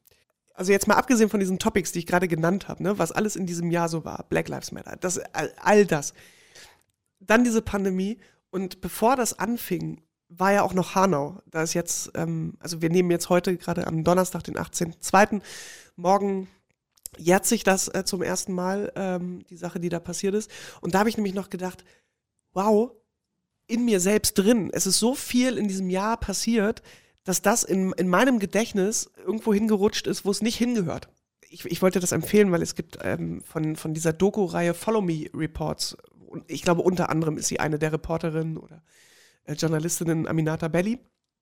Also 0.58 0.72
jetzt 0.72 0.88
mal 0.88 0.96
abgesehen 0.96 1.30
von 1.30 1.38
diesen 1.38 1.60
Topics, 1.60 1.92
die 1.92 2.00
ich 2.00 2.06
gerade 2.06 2.26
genannt 2.26 2.66
habe, 2.66 2.82
ne, 2.82 2.98
was 2.98 3.12
alles 3.12 3.36
in 3.36 3.46
diesem 3.46 3.70
Jahr 3.70 3.88
so 3.88 4.04
war, 4.04 4.26
Black 4.28 4.48
Lives 4.48 4.72
Matter, 4.72 4.96
das, 4.96 5.20
all, 5.32 5.52
all 5.62 5.86
das. 5.86 6.14
Dann 7.20 7.44
diese 7.44 7.62
Pandemie 7.62 8.18
und 8.50 8.80
bevor 8.80 9.14
das 9.14 9.38
anfing, 9.38 10.02
war 10.28 10.52
ja 10.52 10.62
auch 10.62 10.74
noch 10.74 10.96
Hanau. 10.96 11.40
Da 11.46 11.62
ist 11.62 11.74
jetzt, 11.74 12.10
ähm, 12.16 12.54
also 12.58 12.82
wir 12.82 12.90
nehmen 12.90 13.08
jetzt 13.12 13.28
heute 13.28 13.56
gerade 13.56 13.86
am 13.86 14.02
Donnerstag, 14.02 14.42
den 14.42 14.56
18.02. 14.56 15.42
Morgen 15.94 16.48
jährt 17.16 17.46
sich 17.46 17.62
das 17.62 17.86
äh, 17.94 18.02
zum 18.04 18.22
ersten 18.22 18.52
Mal, 18.52 18.92
ähm, 18.96 19.44
die 19.50 19.56
Sache, 19.56 19.78
die 19.78 19.90
da 19.90 20.00
passiert 20.00 20.34
ist. 20.34 20.50
Und 20.80 20.92
da 20.92 20.98
habe 20.98 21.08
ich 21.08 21.16
nämlich 21.16 21.34
noch 21.34 21.50
gedacht, 21.50 21.84
wow, 22.52 22.90
in 23.68 23.84
mir 23.84 24.00
selbst 24.00 24.34
drin, 24.34 24.70
es 24.72 24.88
ist 24.88 24.98
so 24.98 25.14
viel 25.14 25.56
in 25.56 25.68
diesem 25.68 25.88
Jahr 25.88 26.16
passiert, 26.16 26.82
dass 27.28 27.42
das 27.42 27.62
in, 27.62 27.92
in 27.92 28.08
meinem 28.08 28.38
Gedächtnis 28.38 29.10
irgendwo 29.18 29.52
hingerutscht 29.52 30.06
ist, 30.06 30.24
wo 30.24 30.30
es 30.30 30.40
nicht 30.40 30.56
hingehört. 30.56 31.08
Ich, 31.50 31.64
ich 31.66 31.82
wollte 31.82 32.00
das 32.00 32.12
empfehlen, 32.12 32.50
weil 32.52 32.62
es 32.62 32.74
gibt 32.74 32.98
ähm, 33.02 33.42
von, 33.42 33.76
von 33.76 33.92
dieser 33.92 34.12
Doku-Reihe 34.12 34.72
Follow 34.74 35.02
Me 35.02 35.26
Reports, 35.34 35.96
und 36.26 36.44
ich 36.50 36.62
glaube 36.62 36.82
unter 36.82 37.10
anderem 37.10 37.36
ist 37.36 37.48
sie 37.48 37.60
eine 37.60 37.78
der 37.78 37.92
Reporterinnen 37.92 38.56
oder 38.56 38.82
äh, 39.44 39.52
Journalistinnen 39.54 40.26
Aminata 40.26 40.68
Belli, 40.68 40.98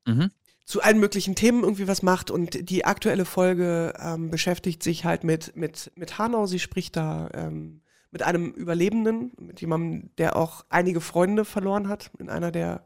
Mhm. 0.09 0.31
zu 0.65 0.83
allen 0.83 1.01
möglichen 1.01 1.35
Themen 1.35 1.65
irgendwie 1.65 1.89
was 1.89 2.03
macht 2.03 2.31
und 2.31 2.71
die 2.71 2.85
aktuelle 2.85 3.25
Folge 3.25 3.93
ähm, 4.01 4.31
beschäftigt 4.31 4.83
sich 4.83 5.05
halt 5.05 5.25
mit, 5.25 5.57
mit, 5.57 5.91
mit 5.97 6.19
Hanau. 6.19 6.47
Sie 6.47 6.61
spricht 6.61 6.97
da 6.97 7.29
ähm, 7.35 7.83
mit 8.13 8.23
einem 8.23 8.53
Überlebenden, 8.53 9.33
mit 9.39 9.61
jemandem, 9.61 10.11
der 10.19 10.37
auch 10.37 10.65
einige 10.69 11.01
Freunde 11.01 11.45
verloren 11.45 11.89
hat 11.89 12.11
in 12.19 12.29
einer 12.29 12.53
der, 12.53 12.85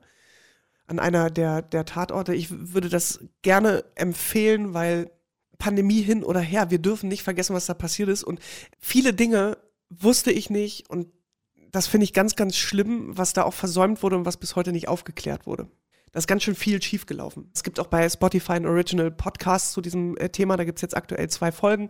an 0.90 0.98
einer 0.98 1.31
der, 1.31 1.62
der 1.62 1.85
Tatorte. 1.85 2.35
Ich 2.35 2.48
würde 2.50 2.88
das 2.88 3.20
gerne 3.42 3.85
empfehlen, 3.94 4.74
weil 4.74 5.12
Pandemie 5.57 6.03
hin 6.03 6.24
oder 6.24 6.40
her, 6.40 6.70
wir 6.70 6.81
dürfen 6.81 7.09
nicht 7.09 7.22
vergessen, 7.22 7.55
was 7.55 7.66
da 7.66 7.74
passiert 7.74 8.09
ist 8.09 8.24
und 8.24 8.40
viele 8.79 9.14
Dinge 9.14 9.57
wusste 9.88 10.33
ich 10.33 10.50
nicht 10.50 10.90
und 10.90 11.07
das 11.70 11.87
finde 11.87 12.05
ich 12.05 12.12
ganz, 12.12 12.35
ganz 12.35 12.57
schlimm, 12.57 13.16
was 13.16 13.33
da 13.33 13.44
auch 13.44 13.55
versäumt 13.55 14.03
wurde 14.03 14.16
und 14.16 14.26
was 14.26 14.38
bis 14.38 14.57
heute 14.57 14.72
nicht 14.72 14.88
aufgeklärt 14.88 15.46
wurde. 15.46 15.68
Da 16.11 16.18
ist 16.18 16.26
ganz 16.26 16.42
schön 16.42 16.57
viel 16.57 16.83
schiefgelaufen. 16.83 17.48
Es 17.55 17.62
gibt 17.62 17.79
auch 17.79 17.87
bei 17.87 18.09
Spotify 18.09 18.55
ein 18.55 18.66
Original 18.66 19.12
Podcast 19.12 19.72
zu 19.72 19.81
diesem 19.81 20.16
äh, 20.16 20.29
Thema. 20.31 20.57
Da 20.57 20.64
gibt 20.64 20.79
es 20.79 20.83
jetzt 20.83 20.96
aktuell 20.96 21.31
zwei 21.31 21.53
Folgen, 21.53 21.88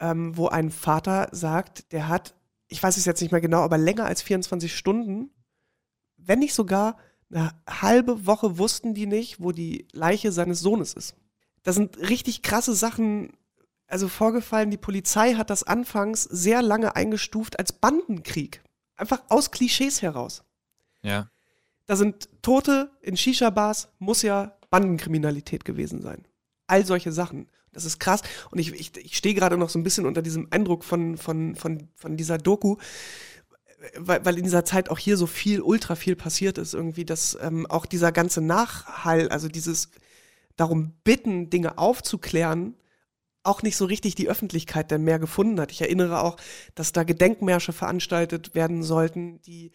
ähm, 0.00 0.36
wo 0.36 0.48
ein 0.48 0.70
Vater 0.72 1.28
sagt, 1.30 1.92
der 1.92 2.08
hat, 2.08 2.34
ich 2.66 2.82
weiß 2.82 2.96
es 2.96 3.04
jetzt 3.04 3.20
nicht 3.20 3.30
mehr 3.30 3.40
genau, 3.40 3.60
aber 3.60 3.78
länger 3.78 4.06
als 4.06 4.22
24 4.22 4.76
Stunden, 4.76 5.30
wenn 6.16 6.40
nicht 6.40 6.54
sogar 6.54 6.96
eine 7.30 7.52
halbe 7.68 8.26
Woche 8.26 8.58
wussten 8.58 8.94
die 8.94 9.06
nicht, 9.06 9.40
wo 9.40 9.52
die 9.52 9.86
Leiche 9.92 10.32
seines 10.32 10.60
Sohnes 10.60 10.92
ist. 10.94 11.14
Da 11.62 11.72
sind 11.72 11.98
richtig 11.98 12.42
krasse 12.42 12.74
Sachen 12.74 13.32
also 13.86 14.08
vorgefallen. 14.08 14.70
Die 14.70 14.76
Polizei 14.76 15.34
hat 15.34 15.50
das 15.50 15.62
anfangs 15.62 16.24
sehr 16.24 16.62
lange 16.62 16.96
eingestuft 16.96 17.58
als 17.58 17.72
Bandenkrieg. 17.72 18.62
Einfach 18.96 19.22
aus 19.28 19.50
Klischees 19.50 20.02
heraus. 20.02 20.44
Ja. 21.02 21.30
Da 21.86 21.96
sind 21.96 22.28
Tote 22.42 22.90
in 23.02 23.16
Shisha-Bars, 23.16 23.88
muss 23.98 24.22
ja 24.22 24.56
Bandenkriminalität 24.70 25.64
gewesen 25.64 26.00
sein. 26.00 26.26
All 26.66 26.84
solche 26.86 27.12
Sachen. 27.12 27.48
Das 27.72 27.84
ist 27.84 27.98
krass. 27.98 28.22
Und 28.50 28.58
ich, 28.58 28.72
ich, 28.72 28.96
ich 28.96 29.16
stehe 29.16 29.34
gerade 29.34 29.58
noch 29.58 29.68
so 29.68 29.78
ein 29.78 29.82
bisschen 29.82 30.06
unter 30.06 30.22
diesem 30.22 30.48
Eindruck 30.50 30.84
von, 30.84 31.18
von, 31.18 31.54
von, 31.56 31.88
von 31.94 32.16
dieser 32.16 32.38
Doku, 32.38 32.76
weil, 33.96 34.24
weil 34.24 34.38
in 34.38 34.44
dieser 34.44 34.64
Zeit 34.64 34.90
auch 34.90 34.98
hier 34.98 35.16
so 35.16 35.26
viel, 35.26 35.60
ultra 35.60 35.94
viel 35.94 36.16
passiert 36.16 36.58
ist. 36.58 36.74
Irgendwie, 36.74 37.04
dass 37.04 37.36
ähm, 37.40 37.66
auch 37.66 37.86
dieser 37.86 38.12
ganze 38.12 38.40
Nachhall, 38.40 39.28
also 39.28 39.48
dieses 39.48 39.90
darum 40.56 40.92
bitten, 41.04 41.50
Dinge 41.50 41.78
aufzuklären, 41.78 42.74
auch 43.42 43.62
nicht 43.62 43.76
so 43.76 43.84
richtig 43.84 44.14
die 44.14 44.28
Öffentlichkeit 44.28 44.90
denn 44.90 45.04
mehr 45.04 45.18
gefunden 45.18 45.60
hat. 45.60 45.70
Ich 45.70 45.80
erinnere 45.80 46.22
auch, 46.22 46.36
dass 46.74 46.92
da 46.92 47.04
Gedenkmärsche 47.04 47.72
veranstaltet 47.72 48.54
werden 48.54 48.82
sollten, 48.82 49.40
die 49.42 49.72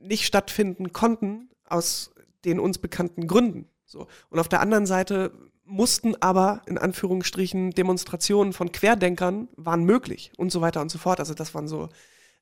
nicht 0.00 0.26
stattfinden 0.26 0.92
konnten 0.92 1.48
aus 1.64 2.12
den 2.44 2.60
uns 2.60 2.78
bekannten 2.78 3.26
Gründen. 3.26 3.68
So. 3.86 4.06
Und 4.28 4.38
auf 4.38 4.48
der 4.48 4.60
anderen 4.60 4.86
Seite 4.86 5.32
mussten 5.64 6.14
aber 6.22 6.62
in 6.66 6.78
Anführungsstrichen 6.78 7.70
Demonstrationen 7.70 8.52
von 8.52 8.70
Querdenkern 8.70 9.48
waren 9.56 9.84
möglich 9.84 10.32
und 10.36 10.52
so 10.52 10.60
weiter 10.60 10.80
und 10.80 10.90
so 10.90 10.98
fort. 10.98 11.18
Also 11.18 11.34
das 11.34 11.54
waren 11.54 11.66
so, 11.66 11.88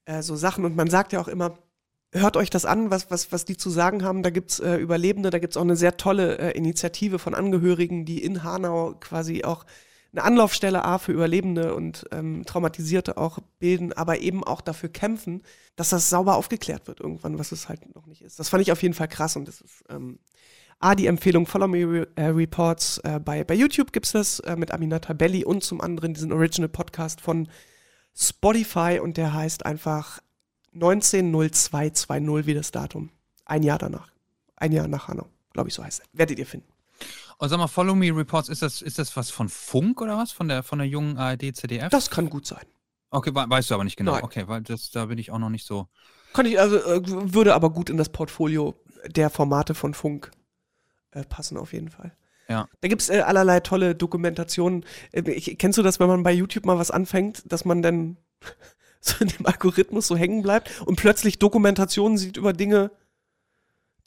äh, 0.04 0.22
so 0.22 0.36
Sachen. 0.36 0.64
Und 0.64 0.76
man 0.76 0.90
sagt 0.90 1.12
ja 1.12 1.20
auch 1.20 1.28
immer, 1.28 1.58
hört 2.12 2.36
euch 2.36 2.50
das 2.50 2.64
an, 2.64 2.90
was, 2.90 3.10
was, 3.10 3.32
was 3.32 3.44
die 3.44 3.56
zu 3.56 3.70
sagen 3.70 4.04
haben. 4.04 4.22
Da 4.22 4.30
gibt's 4.30 4.60
äh, 4.60 4.76
Überlebende, 4.76 5.30
da 5.30 5.38
gibt's 5.38 5.56
auch 5.56 5.62
eine 5.62 5.76
sehr 5.76 5.96
tolle 5.96 6.38
äh, 6.38 6.56
Initiative 6.56 7.18
von 7.18 7.34
Angehörigen, 7.34 8.04
die 8.04 8.22
in 8.22 8.44
Hanau 8.44 8.94
quasi 9.00 9.44
auch 9.44 9.64
eine 10.12 10.22
Anlaufstelle 10.22 10.84
A 10.84 10.98
für 10.98 11.12
Überlebende 11.12 11.74
und 11.74 12.06
ähm, 12.12 12.44
Traumatisierte 12.46 13.16
auch 13.16 13.40
bilden, 13.58 13.92
aber 13.92 14.20
eben 14.20 14.44
auch 14.44 14.60
dafür 14.60 14.88
kämpfen, 14.88 15.42
dass 15.74 15.88
das 15.88 16.08
sauber 16.08 16.36
aufgeklärt 16.36 16.86
wird 16.86 17.00
irgendwann, 17.00 17.38
was 17.38 17.50
es 17.50 17.68
halt 17.68 17.92
noch 17.96 18.06
nicht 18.06 18.22
ist. 18.22 18.38
Das 18.38 18.48
fand 18.48 18.62
ich 18.62 18.70
auf 18.70 18.82
jeden 18.82 18.94
Fall 18.94 19.08
krass 19.08 19.34
und 19.34 19.48
das 19.48 19.60
ist 19.60 19.82
ähm, 19.88 20.20
A, 20.78 20.94
die 20.94 21.08
Empfehlung 21.08 21.46
Follow 21.46 21.66
Me 21.66 22.06
äh, 22.14 22.26
Reports 22.26 22.98
äh, 22.98 23.18
bei, 23.18 23.42
bei 23.42 23.54
YouTube 23.54 23.92
gibt's 23.92 24.12
das 24.12 24.38
äh, 24.40 24.54
mit 24.54 24.70
Aminata 24.70 25.14
Belli 25.14 25.44
und 25.44 25.64
zum 25.64 25.80
anderen 25.80 26.14
diesen 26.14 26.32
Original 26.32 26.68
Podcast 26.68 27.20
von 27.20 27.48
Spotify 28.16 29.00
und 29.02 29.16
der 29.16 29.32
heißt 29.32 29.66
einfach 29.66 30.20
190220 30.74 32.46
wie 32.46 32.54
das 32.54 32.70
Datum. 32.70 33.10
Ein 33.44 33.62
Jahr 33.62 33.78
danach. 33.78 34.08
Ein 34.56 34.72
Jahr 34.72 34.88
nach 34.88 35.08
Hanau, 35.08 35.26
glaube 35.52 35.68
ich, 35.68 35.74
so 35.74 35.84
heißt 35.84 36.00
er. 36.00 36.06
Werdet 36.12 36.38
ihr 36.38 36.46
finden. 36.46 36.68
Und 37.38 37.48
sag 37.48 37.58
mal, 37.58 37.66
Follow 37.66 37.94
Me 37.94 38.14
Reports, 38.16 38.48
ist 38.48 38.62
das, 38.62 38.80
ist 38.80 38.98
das 38.98 39.16
was 39.16 39.30
von 39.30 39.48
Funk 39.48 40.00
oder 40.00 40.16
was? 40.16 40.30
Von 40.32 40.48
der, 40.48 40.62
von 40.62 40.78
der 40.78 40.86
jungen 40.88 41.18
ARD, 41.18 41.54
ZDF? 41.56 41.88
Das 41.90 42.08
kann 42.10 42.30
gut 42.30 42.46
sein. 42.46 42.64
okay, 43.10 43.34
we- 43.34 43.44
weißt 43.48 43.70
du 43.70 43.74
aber 43.74 43.84
nicht 43.84 43.96
genau. 43.96 44.12
Nein. 44.12 44.22
Okay, 44.24 44.44
weil 44.46 44.62
das, 44.62 44.90
da 44.90 45.06
bin 45.06 45.18
ich 45.18 45.30
auch 45.32 45.38
noch 45.38 45.50
nicht 45.50 45.66
so. 45.66 45.88
Kann 46.32 46.46
ich, 46.46 46.58
also 46.58 46.76
äh, 46.76 47.00
würde 47.04 47.54
aber 47.54 47.70
gut 47.70 47.90
in 47.90 47.96
das 47.96 48.08
Portfolio 48.08 48.74
der 49.06 49.30
Formate 49.30 49.74
von 49.74 49.92
Funk 49.94 50.30
äh, 51.10 51.24
passen, 51.24 51.56
auf 51.58 51.72
jeden 51.72 51.90
Fall. 51.90 52.16
Ja. 52.48 52.68
Da 52.80 52.88
gibt's 52.88 53.08
äh, 53.08 53.20
allerlei 53.20 53.60
tolle 53.60 53.94
Dokumentationen. 53.94 54.84
Äh, 55.12 55.30
ich, 55.30 55.58
kennst 55.58 55.78
du 55.78 55.82
das, 55.82 56.00
wenn 56.00 56.08
man 56.08 56.22
bei 56.22 56.32
YouTube 56.32 56.66
mal 56.66 56.78
was 56.78 56.90
anfängt, 56.90 57.42
dass 57.50 57.64
man 57.64 57.82
dann 57.82 58.16
so 59.00 59.16
in 59.20 59.28
dem 59.28 59.46
Algorithmus 59.46 60.06
so 60.06 60.16
hängen 60.16 60.42
bleibt 60.42 60.82
und 60.82 60.96
plötzlich 60.96 61.38
Dokumentationen 61.38 62.18
sieht 62.18 62.36
über 62.36 62.52
Dinge, 62.52 62.90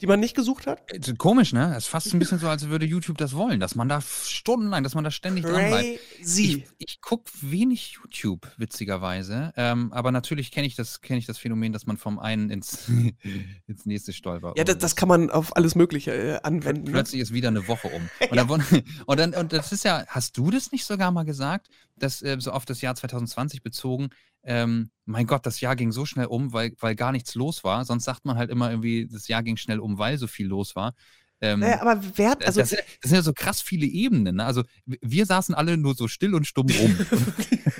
die 0.00 0.06
man 0.06 0.20
nicht 0.20 0.36
gesucht 0.36 0.66
hat? 0.66 0.82
Äh, 0.92 1.14
Komisch, 1.14 1.52
ne? 1.52 1.72
Es 1.72 1.84
ist 1.84 1.88
fast 1.88 2.12
ein 2.14 2.18
bisschen 2.18 2.38
so, 2.38 2.48
als 2.48 2.68
würde 2.68 2.86
YouTube 2.86 3.18
das 3.18 3.34
wollen, 3.34 3.58
dass 3.60 3.74
man 3.74 3.88
da 3.88 4.00
stundenlang, 4.00 4.82
dass 4.84 4.94
man 4.94 5.02
da 5.04 5.10
ständig 5.10 5.44
dran 5.44 5.68
bleibt. 5.68 5.98
Crazy. 6.18 6.64
Ich, 6.78 6.86
ich 6.88 7.00
gucke 7.00 7.30
wenig 7.40 7.98
YouTube, 8.02 8.46
witzigerweise. 8.58 9.52
Ähm, 9.56 9.92
aber 9.92 10.12
natürlich 10.12 10.50
kenne 10.52 10.66
ich, 10.66 10.76
das- 10.76 11.00
kenn 11.00 11.16
ich 11.18 11.26
das 11.26 11.38
Phänomen, 11.38 11.72
dass 11.72 11.86
man 11.86 11.96
vom 11.96 12.18
einen 12.18 12.50
ins, 12.50 12.88
ins 13.66 13.86
nächste 13.86 14.12
stolpert. 14.12 14.56
Ja, 14.56 14.64
das, 14.64 14.78
das 14.78 14.96
kann 14.96 15.08
man 15.08 15.30
auf 15.30 15.56
alles 15.56 15.74
Mögliche 15.74 16.12
äh, 16.12 16.38
anwenden. 16.42 16.84
Ne? 16.84 16.92
Plötzlich 16.92 17.20
ist 17.20 17.32
wieder 17.32 17.48
eine 17.48 17.66
Woche 17.68 17.88
um. 17.88 18.08
Und, 18.30 18.36
dann, 18.36 18.48
wurden- 18.48 18.84
und, 19.06 19.18
dann, 19.20 19.34
und 19.34 19.52
das 19.52 19.72
ist 19.72 19.84
ja, 19.84 20.04
hast 20.08 20.36
du 20.36 20.50
das 20.50 20.70
nicht 20.72 20.84
sogar 20.84 21.10
mal 21.10 21.24
gesagt, 21.24 21.68
dass 21.96 22.22
äh, 22.22 22.36
so 22.38 22.52
auf 22.52 22.64
das 22.64 22.80
Jahr 22.80 22.94
2020 22.94 23.62
bezogen, 23.62 24.10
ähm, 24.48 24.90
mein 25.04 25.26
Gott, 25.26 25.44
das 25.44 25.60
Jahr 25.60 25.76
ging 25.76 25.92
so 25.92 26.06
schnell 26.06 26.26
um, 26.26 26.54
weil, 26.54 26.72
weil 26.80 26.94
gar 26.96 27.12
nichts 27.12 27.34
los 27.34 27.64
war. 27.64 27.84
Sonst 27.84 28.04
sagt 28.04 28.24
man 28.24 28.38
halt 28.38 28.50
immer 28.50 28.70
irgendwie, 28.70 29.06
das 29.06 29.28
Jahr 29.28 29.42
ging 29.42 29.58
schnell 29.58 29.78
um, 29.78 29.98
weil 29.98 30.16
so 30.16 30.26
viel 30.26 30.46
los 30.46 30.74
war. 30.74 30.94
Ähm, 31.40 31.60
Naja, 31.60 31.82
aber 31.82 32.02
wer 32.16 32.30
hat, 32.30 32.44
also 32.44 32.60
das, 32.60 32.70
sind, 32.70 32.80
das 33.02 33.10
sind 33.10 33.16
ja 33.16 33.22
so 33.22 33.32
krass 33.34 33.60
viele 33.60 33.86
Ebenen. 33.86 34.36
Ne? 34.36 34.44
Also 34.44 34.64
wir 34.86 35.26
saßen 35.26 35.54
alle 35.54 35.76
nur 35.76 35.94
so 35.94 36.08
still 36.08 36.34
und 36.34 36.46
stumm 36.46 36.66
rum. 36.70 36.96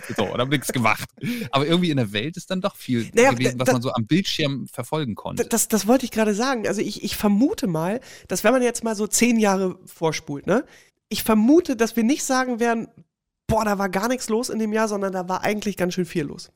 so, 0.17 0.25
und 0.27 0.39
haben 0.39 0.51
nichts 0.51 0.73
gemacht. 0.73 1.09
Aber 1.51 1.67
irgendwie 1.67 1.91
in 1.91 1.97
der 1.97 2.13
Welt 2.13 2.37
ist 2.37 2.51
dann 2.51 2.61
doch 2.61 2.77
viel 2.77 3.11
Naja, 3.15 3.33
gewesen, 3.33 3.59
was 3.59 3.67
da- 3.67 3.73
man 3.73 3.83
so 3.83 3.93
am 3.93 4.07
Bildschirm 4.07 4.67
verfolgen 4.69 5.15
konnte. 5.15 5.45
Das, 5.47 5.69
das 5.69 5.87
wollte 5.87 6.05
ich 6.05 6.11
gerade 6.11 6.35
sagen. 6.35 6.69
Also 6.69 6.83
ich, 6.83 7.03
ich 7.03 7.17
vermute 7.17 7.67
mal, 7.67 8.01
dass 8.29 8.45
wenn 8.45 8.53
man 8.53 8.63
jetzt 8.63 8.85
mal 8.85 8.95
so 8.95 9.07
zehn 9.07 9.39
Jahre 9.39 9.79
vorspult, 9.87 10.47
ne? 10.47 10.65
Ich 11.09 11.23
vermute, 11.23 11.75
dass 11.75 11.97
wir 11.97 12.05
nicht 12.05 12.23
sagen 12.25 12.61
werden, 12.61 12.89
boah, 13.47 13.65
da 13.65 13.79
war 13.79 13.89
gar 13.89 14.09
nichts 14.09 14.29
los 14.29 14.51
in 14.51 14.59
dem 14.59 14.73
Jahr, 14.75 14.89
sondern 14.89 15.13
da 15.13 15.29
war 15.29 15.43
eigentlich 15.43 15.77
ganz 15.77 15.95
schön 15.95 16.05
viel 16.05 16.25
los. 16.25 16.51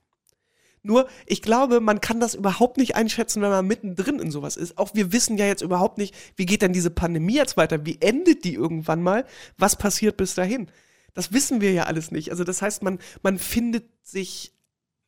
Nur, 0.83 1.09
ich 1.27 1.43
glaube, 1.43 1.81
man 1.81 2.01
kann 2.01 2.19
das 2.19 2.35
überhaupt 2.35 2.77
nicht 2.77 2.97
einschätzen, 2.97 3.41
wenn 3.41 3.51
man 3.51 3.67
mittendrin 3.67 4.19
in 4.19 4.33
sowas 4.33 4.57
ist. 4.57 4.79
Auch 4.79 4.95
wir 4.95 5.13
wissen 5.13 5.39
ja 5.39 5.47
jetzt 5.47 5.63
überhaupt 5.63 5.97
nicht, 5.97 6.15
wie 6.37 6.47
geht 6.47 6.63
denn 6.63 6.73
diese 6.73 6.91
Pandemie 6.91 7.37
jetzt 7.37 7.57
weiter? 7.57 7.87
Wie 7.87 7.99
endet 8.01 8.45
die 8.45 8.55
irgendwann 8.55 9.01
mal? 9.01 9.25
Was 9.59 9.77
passiert 9.77 10.17
bis 10.17 10.35
dahin? 10.35 10.69
Das 11.15 11.33
wissen 11.33 11.61
wir 11.61 11.73
ja 11.73 11.85
alles 11.85 12.11
nicht. 12.11 12.31
Also 12.31 12.43
das 12.43 12.63
heißt, 12.63 12.83
man, 12.83 12.99
man 13.23 13.39
findet 13.39 13.85
sich 14.05 14.53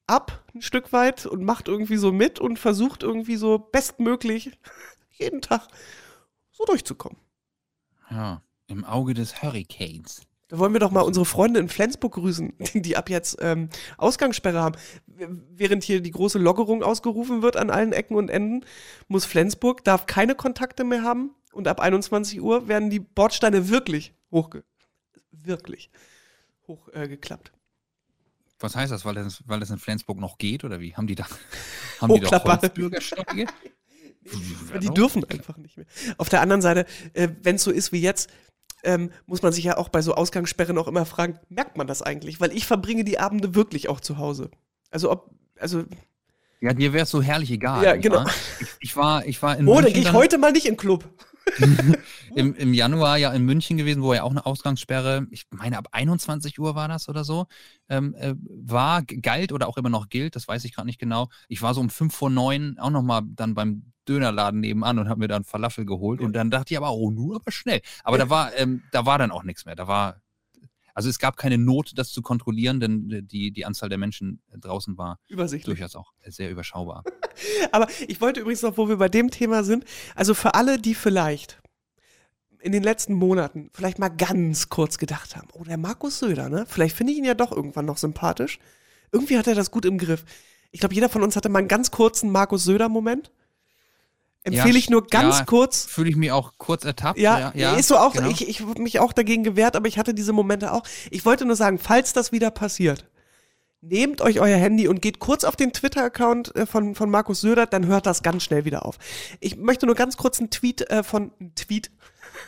ab 0.07 0.45
ein 0.55 0.63
Stück 0.63 0.93
weit 0.93 1.27
und 1.27 1.43
macht 1.43 1.67
irgendwie 1.67 1.97
so 1.97 2.13
mit 2.13 2.39
und 2.39 2.59
versucht 2.59 3.03
irgendwie 3.03 3.37
so 3.37 3.59
bestmöglich 3.59 4.53
jeden 5.11 5.41
Tag 5.41 5.67
so 6.53 6.65
durchzukommen. 6.65 7.19
Ja, 8.11 8.43
im 8.69 8.85
Auge 8.85 9.15
des 9.15 9.43
Hurricanes. 9.43 10.23
Da 10.49 10.59
wollen 10.59 10.73
wir 10.73 10.81
doch 10.81 10.91
mal 10.91 11.01
unsere 11.01 11.25
Freunde 11.25 11.59
in 11.61 11.69
Flensburg 11.69 12.15
grüßen, 12.15 12.53
die 12.75 12.97
ab 12.97 13.09
jetzt 13.09 13.39
ähm, 13.41 13.71
Ausgangssperre 13.97 14.61
haben. 14.61 14.77
Während 15.07 15.85
hier 15.85 16.01
die 16.01 16.11
große 16.11 16.39
Lockerung 16.39 16.83
ausgerufen 16.83 17.43
wird 17.43 17.57
an 17.57 17.71
allen 17.71 17.93
Ecken 17.93 18.17
und 18.17 18.29
Enden, 18.29 18.65
muss 19.09 19.25
Flensburg, 19.25 19.85
darf 19.85 20.07
keine 20.07 20.35
Kontakte 20.35 20.85
mehr 20.85 21.03
haben 21.03 21.31
und 21.53 21.69
ab 21.69 21.81
21 21.81 22.41
Uhr 22.43 22.69
werden 22.69 22.91
die 22.91 23.01
Bordsteine 23.01 23.69
wirklich 23.69 24.13
hochge 24.31 24.65
wirklich 25.31 25.91
hochgeklappt. 26.67 27.49
Äh, 27.49 27.53
Was 28.61 28.77
heißt 28.77 28.93
das, 28.93 29.05
weil 29.05 29.15
das, 29.15 29.43
weil 29.47 29.61
das 29.61 29.71
in 29.71 29.79
Flensburg 29.79 30.19
noch 30.19 30.39
geht 30.39 30.65
oder 30.65 30.81
wie? 30.81 30.95
Haben 30.95 31.07
die 31.07 31.15
da 31.15 31.27
haben 32.01 32.15
die 32.15 32.21
doch 32.21 32.45
Holzbürgersteige? 32.45 33.47
die 34.81 34.91
dürfen 34.91 35.25
einfach 35.25 35.57
nicht 35.57 35.77
mehr. 35.77 35.87
Auf 36.17 36.29
der 36.29 36.41
anderen 36.41 36.63
Seite, 36.63 36.87
äh, 37.13 37.29
wenn 37.43 37.57
es 37.57 37.63
so 37.63 37.71
ist 37.71 37.93
wie 37.93 38.01
jetzt, 38.01 38.31
ähm, 38.85 39.11
muss 39.27 39.43
man 39.43 39.53
sich 39.53 39.65
ja 39.65 39.77
auch 39.77 39.89
bei 39.89 40.03
so 40.03 40.15
Ausgangssperren 40.15 40.79
auch 40.79 40.89
immer 40.89 41.07
fragen, 41.07 41.39
merkt 41.49 41.77
man 41.77 41.87
das 41.87 42.03
eigentlich? 42.03 42.41
Weil 42.41 42.53
ich 42.53 42.67
verbringe 42.67 43.05
die 43.05 43.19
Abende 43.19 43.55
wirklich 43.55 43.89
auch 43.89 44.01
zu 44.01 44.19
Hause. 44.19 44.51
Also 44.91 45.11
ob, 45.11 45.31
also. 45.59 45.85
Ja, 46.61 46.73
dir 46.73 46.93
wäre 46.93 47.05
es 47.05 47.11
so 47.11 47.21
herrlich 47.21 47.51
egal. 47.51 47.85
Ja, 47.85 47.97
genau. 47.97 48.25
Ich, 48.61 48.69
ich, 48.81 48.97
war, 48.97 49.27
ich 49.27 49.43
war 49.43 49.57
in. 49.57 49.69
Oh, 49.69 49.81
dann 49.81 49.93
gehe 49.93 50.03
ich 50.03 50.13
heute 50.13 50.39
mal 50.39 50.53
nicht 50.53 50.67
in 50.67 50.77
Club. 50.77 51.05
Im, 52.35 52.55
Im 52.55 52.75
Januar 52.75 53.17
ja 53.17 53.33
in 53.33 53.45
München 53.45 53.77
gewesen, 53.77 54.03
wo 54.03 54.13
ja 54.15 54.23
auch 54.23 54.31
eine 54.31 54.45
Ausgangssperre, 54.45 55.27
ich 55.31 55.47
meine 55.51 55.79
ab 55.79 55.89
21 55.93 56.59
Uhr 56.59 56.75
war 56.75 56.89
das 56.89 57.09
oder 57.09 57.25
so, 57.25 57.47
ähm, 57.89 58.15
äh, 58.15 58.35
war, 58.39 59.03
galt 59.03 59.53
oder 59.53 59.69
auch 59.69 59.77
immer 59.77 59.91
noch 59.91 60.09
gilt, 60.09 60.35
das 60.37 60.49
weiß 60.49 60.65
ich 60.65 60.75
gerade 60.75 60.87
nicht 60.87 60.99
genau. 60.99 61.29
Ich 61.49 61.63
war 61.63 61.75
so 61.75 61.81
um 61.81 61.91
5 61.91 62.15
vor 62.15 62.31
9 62.31 62.79
auch 62.79 62.91
nochmal 62.91 63.23
dann 63.25 63.55
beim 63.55 63.93
Dönerladen 64.09 64.61
nebenan 64.61 64.99
und 64.99 65.09
habe 65.09 65.21
mir 65.21 65.29
dann 65.29 65.45
Falafel 65.45 65.87
geholt 65.87 66.21
und 66.21 66.35
dann 66.35 66.51
dachte 66.51 66.75
ich 66.75 66.79
aber, 66.79 66.93
oh, 66.93 67.11
nur 67.11 67.37
aber 67.37 67.51
schnell. 67.51 67.81
Aber 68.03 68.19
da 68.19 68.29
war, 68.29 68.55
ähm, 68.57 68.83
da 68.93 69.07
war 69.07 69.19
dann 69.19 69.31
auch 69.31 69.45
nichts 69.45 69.65
mehr. 69.65 69.77
Da 69.77 69.87
war, 69.89 70.21
also 70.95 71.09
es 71.09 71.19
gab 71.19 71.37
keine 71.37 71.59
Not, 71.59 71.93
das 71.97 72.11
zu 72.11 72.23
kontrollieren, 72.23 72.81
denn 72.81 73.27
die, 73.27 73.51
die 73.51 73.67
Anzahl 73.67 73.89
der 73.89 73.99
Menschen 73.99 74.41
draußen 74.57 74.97
war 74.97 75.19
durchaus 75.65 75.97
auch 75.97 76.13
sehr 76.27 76.51
überschaubar. 76.51 77.03
Aber 77.73 77.89
ich 78.07 78.21
wollte 78.21 78.41
übrigens 78.41 78.63
noch, 78.63 78.79
wo 78.79 78.89
wir 78.89 78.97
bei 78.97 79.09
dem 79.09 79.31
Thema 79.31 79.65
sind, 79.65 79.85
also 80.15 80.35
für 80.35 80.55
alle, 80.55 80.79
die 80.79 80.95
vielleicht 80.95 81.61
in 82.61 82.73
den 82.73 82.83
letzten 82.83 83.13
Monaten 83.13 83.71
vielleicht 83.75 83.99
mal 83.99 84.09
ganz 84.09 84.71
kurz 84.71 84.97
gedacht 84.97 85.37
haben, 85.37 85.49
oh, 85.53 85.65
der 85.65 85.77
Markus 85.77 86.21
Söder, 86.21 86.49
ne? 86.49 86.65
Vielleicht 86.67 86.97
finde 86.97 87.13
ich 87.13 87.19
ihn 87.19 87.25
ja 87.25 87.35
doch 87.35 87.53
irgendwann 87.53 87.85
noch 87.85 87.99
sympathisch. 87.99 88.59
Irgendwie 89.13 89.37
hat 89.37 89.47
er 89.47 89.55
das 89.55 89.71
gut 89.71 89.85
im 89.85 89.99
Griff. 89.99 90.25
Ich 90.71 90.81
glaube, 90.81 90.95
jeder 90.95 91.11
von 91.11 91.23
uns 91.23 91.37
hatte 91.37 91.51
mal 91.51 91.59
einen 91.59 91.69
ganz 91.69 91.91
kurzen 91.91 92.33
Markus 92.33 92.65
Söder-Moment. 92.65 93.31
Empfehle 94.45 94.75
ja, 94.75 94.79
ich 94.79 94.91
nur 94.91 95.07
ganz 95.07 95.39
ja, 95.39 95.45
kurz. 95.47 95.87
Fühle 95.87 96.11
ich 96.11 96.17
mich 96.17 96.31
auch 96.31 96.53
kurz 96.59 96.85
ertappt. 96.85 97.19
Ja, 97.19 97.51
ja, 97.55 97.77
ist 97.77 97.89
so 97.89 97.97
auch. 97.97 98.13
Genau. 98.13 98.29
Ich, 98.29 98.47
ich 98.47 98.61
habe 98.61 98.81
mich 98.81 99.01
auch 99.01 99.15
dagegen 99.15 99.43
gewehrt, 99.43 99.75
aber 99.75 99.89
ich 99.89 99.99
hatte 99.99 100.13
diese 100.13 100.35
Momente 100.35 100.73
auch. 100.73 100.83
Ich 101.11 101.25
wollte 101.25 101.47
nur 101.47 101.57
sagen, 101.57 101.79
falls 101.79 102.13
das 102.13 102.31
wieder 102.31 102.51
passiert, 102.51 103.07
nehmt 103.81 104.21
euch 104.21 104.41
euer 104.41 104.59
Handy 104.59 104.87
und 104.87 105.01
geht 105.01 105.19
kurz 105.19 105.45
auf 105.45 105.57
den 105.57 105.73
Twitter-Account 105.73 106.55
äh, 106.57 106.67
von, 106.67 106.95
von 106.95 107.11
Markus 107.11 107.41
Söder, 107.41 107.65
dann 107.67 107.87
hört 107.87 108.05
das 108.05 108.23
ganz 108.23 108.43
schnell 108.43 108.67
wieder 108.67 108.85
auf. 108.85 108.99
Ich 109.41 109.57
möchte 109.57 109.87
nur 109.87 109.95
ganz 109.95 110.19
kurz 110.19 110.39
einen 110.39 110.51
Tweet 110.51 110.91
äh, 110.91 111.03
von, 111.03 111.33
Tweet, 111.55 111.91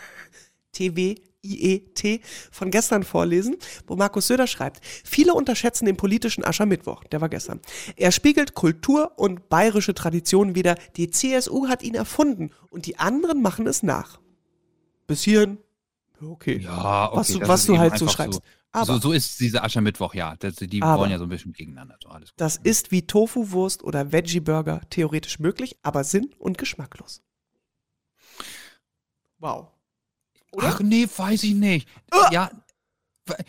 TW, 0.72 1.16
IET 1.46 2.20
von 2.50 2.70
gestern 2.70 3.02
vorlesen, 3.02 3.56
wo 3.86 3.96
Markus 3.96 4.26
Söder 4.26 4.46
schreibt, 4.46 4.84
viele 5.04 5.34
unterschätzen 5.34 5.86
den 5.86 5.96
politischen 5.96 6.44
Aschermittwoch, 6.44 7.04
der 7.04 7.20
war 7.20 7.28
gestern. 7.28 7.60
Er 7.96 8.12
spiegelt 8.12 8.54
Kultur 8.54 9.12
und 9.16 9.48
bayerische 9.48 9.94
Traditionen 9.94 10.54
wider. 10.54 10.76
Die 10.96 11.10
CSU 11.10 11.68
hat 11.68 11.82
ihn 11.82 11.94
erfunden 11.94 12.50
und 12.70 12.86
die 12.86 12.98
anderen 12.98 13.42
machen 13.42 13.66
es 13.66 13.82
nach. 13.82 14.18
Bis 15.06 15.22
hierhin, 15.22 15.58
okay. 16.20 16.58
Ja, 16.58 17.12
okay. 17.12 17.16
Was, 17.16 17.28
du, 17.28 17.40
was 17.48 17.66
du 17.66 17.78
halt 17.78 17.98
so 17.98 18.08
schreibst. 18.08 18.40
So. 18.40 18.40
Aber, 18.72 18.84
so, 18.84 18.98
so 18.98 19.12
ist 19.12 19.40
dieser 19.40 19.64
Aschermittwoch, 19.64 20.14
ja. 20.14 20.36
Das, 20.36 20.56
die 20.56 20.82
aber, 20.82 21.00
wollen 21.00 21.10
ja 21.10 21.18
so 21.18 21.24
ein 21.24 21.30
bisschen 21.30 21.52
gegeneinander. 21.52 21.96
So 22.02 22.10
alles 22.10 22.30
das 22.36 22.58
ist 22.58 22.90
wie 22.90 23.06
Tofu-Wurst 23.06 23.82
oder 23.82 24.12
Veggie-Burger 24.12 24.82
theoretisch 24.90 25.38
möglich, 25.38 25.78
aber 25.82 26.04
sinn- 26.04 26.34
und 26.38 26.58
geschmacklos. 26.58 27.22
Wow. 29.38 29.68
Oder? 30.56 30.68
Ach 30.68 30.80
nee, 30.80 31.06
weiß 31.14 31.42
ich 31.44 31.54
nicht. 31.54 31.86
Uh, 32.14 32.32
ja, 32.32 32.50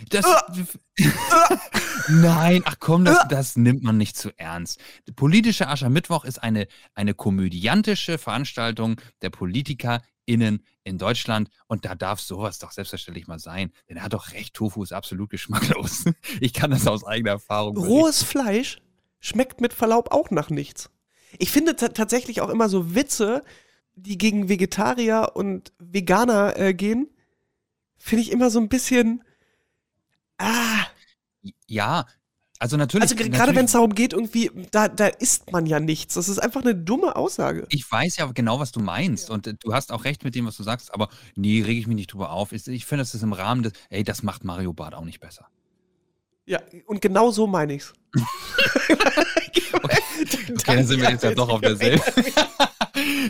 das. 0.10 0.26
Uh, 0.26 0.64
Nein, 2.10 2.64
ach 2.66 2.76
komm, 2.80 3.06
das, 3.06 3.20
das, 3.30 3.56
nimmt 3.56 3.84
man 3.84 3.98
nicht 3.98 4.18
zu 4.18 4.32
ernst. 4.38 4.80
Politische 5.16 5.68
Aschermittwoch 5.68 6.26
ist 6.26 6.42
eine, 6.44 6.68
eine 6.96 7.14
komödiantische 7.14 8.18
Veranstaltung 8.18 9.00
der 9.22 9.30
PolitikerInnen 9.30 10.64
in 10.84 10.98
Deutschland 10.98 11.50
und 11.68 11.86
da 11.86 11.96
darf 11.96 12.20
sowas 12.20 12.60
doch 12.60 12.72
selbstverständlich 12.72 13.28
mal 13.28 13.40
sein. 13.40 13.72
Denn 13.88 13.98
er 13.98 14.04
hat 14.04 14.14
doch 14.14 14.34
recht, 14.34 14.54
Tofu 14.54 14.84
ist 14.84 14.94
absolut 14.94 15.30
geschmacklos. 15.30 16.06
Ich 16.42 16.54
kann 16.54 16.72
das 16.72 16.88
aus 16.88 17.06
eigener 17.06 17.32
Erfahrung 17.32 17.78
Rohes 17.78 18.24
Fleisch 18.24 18.80
schmeckt 19.20 19.62
mit 19.62 19.74
Verlaub 19.74 20.12
auch 20.12 20.30
nach 20.30 20.50
nichts. 20.50 20.90
Ich 21.40 21.52
finde 21.52 21.76
tatsächlich 21.76 22.42
auch 22.42 22.50
immer 22.50 22.70
so 22.70 22.96
Witze, 22.96 23.44
die 23.98 24.18
gegen 24.18 24.48
Vegetarier 24.48 25.32
und 25.34 25.74
Veganer 25.80 26.58
äh, 26.58 26.74
gehen, 26.74 27.10
finde 27.98 28.22
ich 28.24 28.32
immer 28.32 28.50
so 28.50 28.60
ein 28.60 28.70
bisschen. 28.70 29.24
Ah. 30.38 30.86
Ja, 31.68 32.06
also 32.60 32.78
natürlich. 32.78 33.12
Also 33.12 33.16
gerade 33.16 33.56
wenn 33.56 33.66
es 33.66 33.72
darum 33.72 33.94
geht, 33.94 34.14
irgendwie, 34.14 34.52
da, 34.72 34.88
da 34.88 35.08
isst 35.08 35.52
man 35.52 35.66
ja 35.66 35.80
nichts. 35.80 36.14
Das 36.14 36.30
ist 36.30 36.40
einfach 36.40 36.62
eine 36.62 36.76
dumme 36.76 37.16
Aussage. 37.16 37.66
Ich 37.70 37.90
weiß 37.90 38.18
ja 38.18 38.26
genau, 38.32 38.60
was 38.60 38.72
du 38.72 38.80
meinst. 38.80 39.30
Und 39.30 39.48
äh, 39.48 39.54
du 39.60 39.74
hast 39.74 39.92
auch 39.92 40.06
recht 40.06 40.24
mit 40.24 40.36
dem, 40.36 40.46
was 40.46 40.58
du 40.58 40.64
sagst, 40.64 40.94
aber 40.94 41.10
nee, 41.36 41.62
rege 41.62 41.80
ich 41.80 41.88
mich 41.88 41.96
nicht 41.96 42.14
drüber 42.14 42.32
auf. 42.32 42.52
Ich, 42.52 42.68
ich 42.68 42.86
finde, 42.86 43.02
das 43.02 43.14
ist 43.14 43.24
im 43.24 43.34
Rahmen 43.34 43.64
des, 43.64 43.74
ey, 43.90 44.04
das 44.04 44.24
macht 44.24 44.44
Mario 44.44 44.74
Bart 44.74 44.94
auch 44.94 45.06
nicht 45.06 45.20
besser. 45.20 45.48
Ja, 46.46 46.62
und 46.86 47.02
genau 47.02 47.32
so 47.32 47.46
meine 47.46 47.74
ich's. 47.74 47.94
okay. 48.16 48.24
okay, 49.84 50.64
dann 50.66 50.88
sind 50.88 51.02
wir 51.02 51.12
jetzt 51.12 51.24
ja 51.24 51.34
doch 51.34 51.50
auf 51.50 51.62
derselben. 51.62 52.02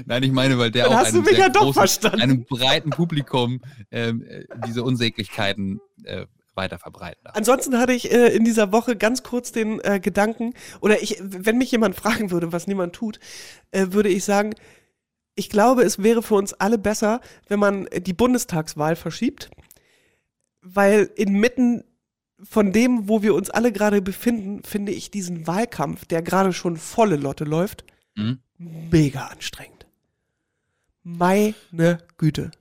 Nein, 0.05 0.23
ich 0.23 0.31
meine, 0.31 0.57
weil 0.57 0.71
der 0.71 0.85
Dann 0.89 0.93
auch 0.93 1.05
einem, 1.05 1.25
ja 1.35 1.71
verstanden. 1.73 2.21
einem 2.21 2.45
breiten 2.45 2.89
Publikum 2.89 3.61
ähm, 3.91 4.23
äh, 4.23 4.45
diese 4.65 4.83
Unsäglichkeiten 4.83 5.79
äh, 6.03 6.25
weiter 6.57 6.79
verbreiten 6.79 7.21
darf. 7.23 7.35
Ansonsten 7.35 7.77
hatte 7.77 7.93
ich 7.93 8.11
äh, 8.11 8.35
in 8.35 8.43
dieser 8.43 8.73
Woche 8.73 8.97
ganz 8.97 9.23
kurz 9.23 9.51
den 9.53 9.79
äh, 9.81 9.99
Gedanken, 10.01 10.53
oder 10.81 11.01
ich, 11.01 11.17
wenn 11.21 11.57
mich 11.57 11.71
jemand 11.71 11.95
fragen 11.95 12.31
würde, 12.31 12.51
was 12.51 12.67
niemand 12.67 12.93
tut, 12.93 13.19
äh, 13.71 13.87
würde 13.91 14.09
ich 14.09 14.25
sagen, 14.25 14.55
ich 15.35 15.49
glaube, 15.49 15.83
es 15.83 16.01
wäre 16.01 16.23
für 16.23 16.35
uns 16.35 16.53
alle 16.53 16.79
besser, 16.79 17.21
wenn 17.47 17.59
man 17.59 17.87
die 17.95 18.13
Bundestagswahl 18.13 18.95
verschiebt, 18.95 19.51
weil 20.61 21.11
inmitten 21.15 21.83
von 22.43 22.71
dem, 22.71 23.07
wo 23.07 23.21
wir 23.21 23.35
uns 23.35 23.49
alle 23.49 23.71
gerade 23.71 24.01
befinden, 24.01 24.63
finde 24.63 24.91
ich 24.91 25.11
diesen 25.11 25.47
Wahlkampf, 25.47 26.05
der 26.05 26.21
gerade 26.21 26.53
schon 26.53 26.77
volle 26.77 27.15
Lotte 27.15 27.43
läuft, 27.45 27.83
mhm 28.15 28.39
mega 28.57 29.27
anstrengend. 29.27 29.85
Meine 31.03 31.55
Güte. 32.17 32.51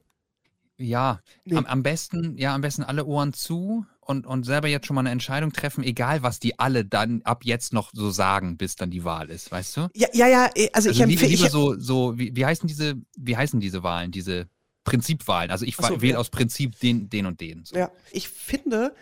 Ja, 0.79 1.21
nee. 1.45 1.57
am, 1.57 1.65
am, 1.67 1.83
besten, 1.83 2.37
ja, 2.37 2.55
am 2.55 2.61
besten 2.61 2.83
alle 2.83 3.07
Ohren 3.07 3.33
zu 3.33 3.87
und, 4.01 4.27
und 4.27 4.45
selber 4.45 4.69
jetzt 4.69 4.87
schon 4.87 4.95
mal 4.95 5.01
eine 5.01 5.11
Entscheidung 5.11 5.53
treffen, 5.53 5.83
egal 5.83 6.23
was 6.23 6.39
die 6.39 6.59
alle 6.59 6.85
dann 6.85 7.23
ab 7.23 7.45
jetzt 7.45 7.73
noch 7.73 7.91
so 7.93 8.11
sagen, 8.11 8.57
bis 8.57 8.77
dann 8.77 8.91
die 8.91 9.03
Wahl 9.03 9.31
ist, 9.31 9.51
weißt 9.51 9.77
du? 9.77 9.89
Ja, 9.95 10.09
ja, 10.13 10.29
ja, 10.29 10.45
also, 10.45 10.69
also 10.73 10.91
ich 10.91 11.01
empfehle. 11.01 11.35
Lieber 11.35 11.51
so, 11.51 11.79
so, 11.79 12.19
wie, 12.19 12.37
wie 12.37 12.45
heißen 12.45 12.69
diese, 12.69 12.95
wie 13.17 13.37
heißen 13.37 13.59
diese 13.59 13.83
Wahlen, 13.83 14.13
diese 14.13 14.49
Prinzipwahlen? 14.85 15.51
Also 15.51 15.65
ich 15.65 15.77
so, 15.77 16.03
wähle 16.03 16.13
ja. 16.13 16.19
aus 16.19 16.29
Prinzip 16.29 16.79
den, 16.79 17.09
den 17.09 17.27
und 17.27 17.41
den. 17.41 17.65
So. 17.65 17.75
Ja, 17.75 17.91
ich 18.13 18.29
finde, 18.29 18.95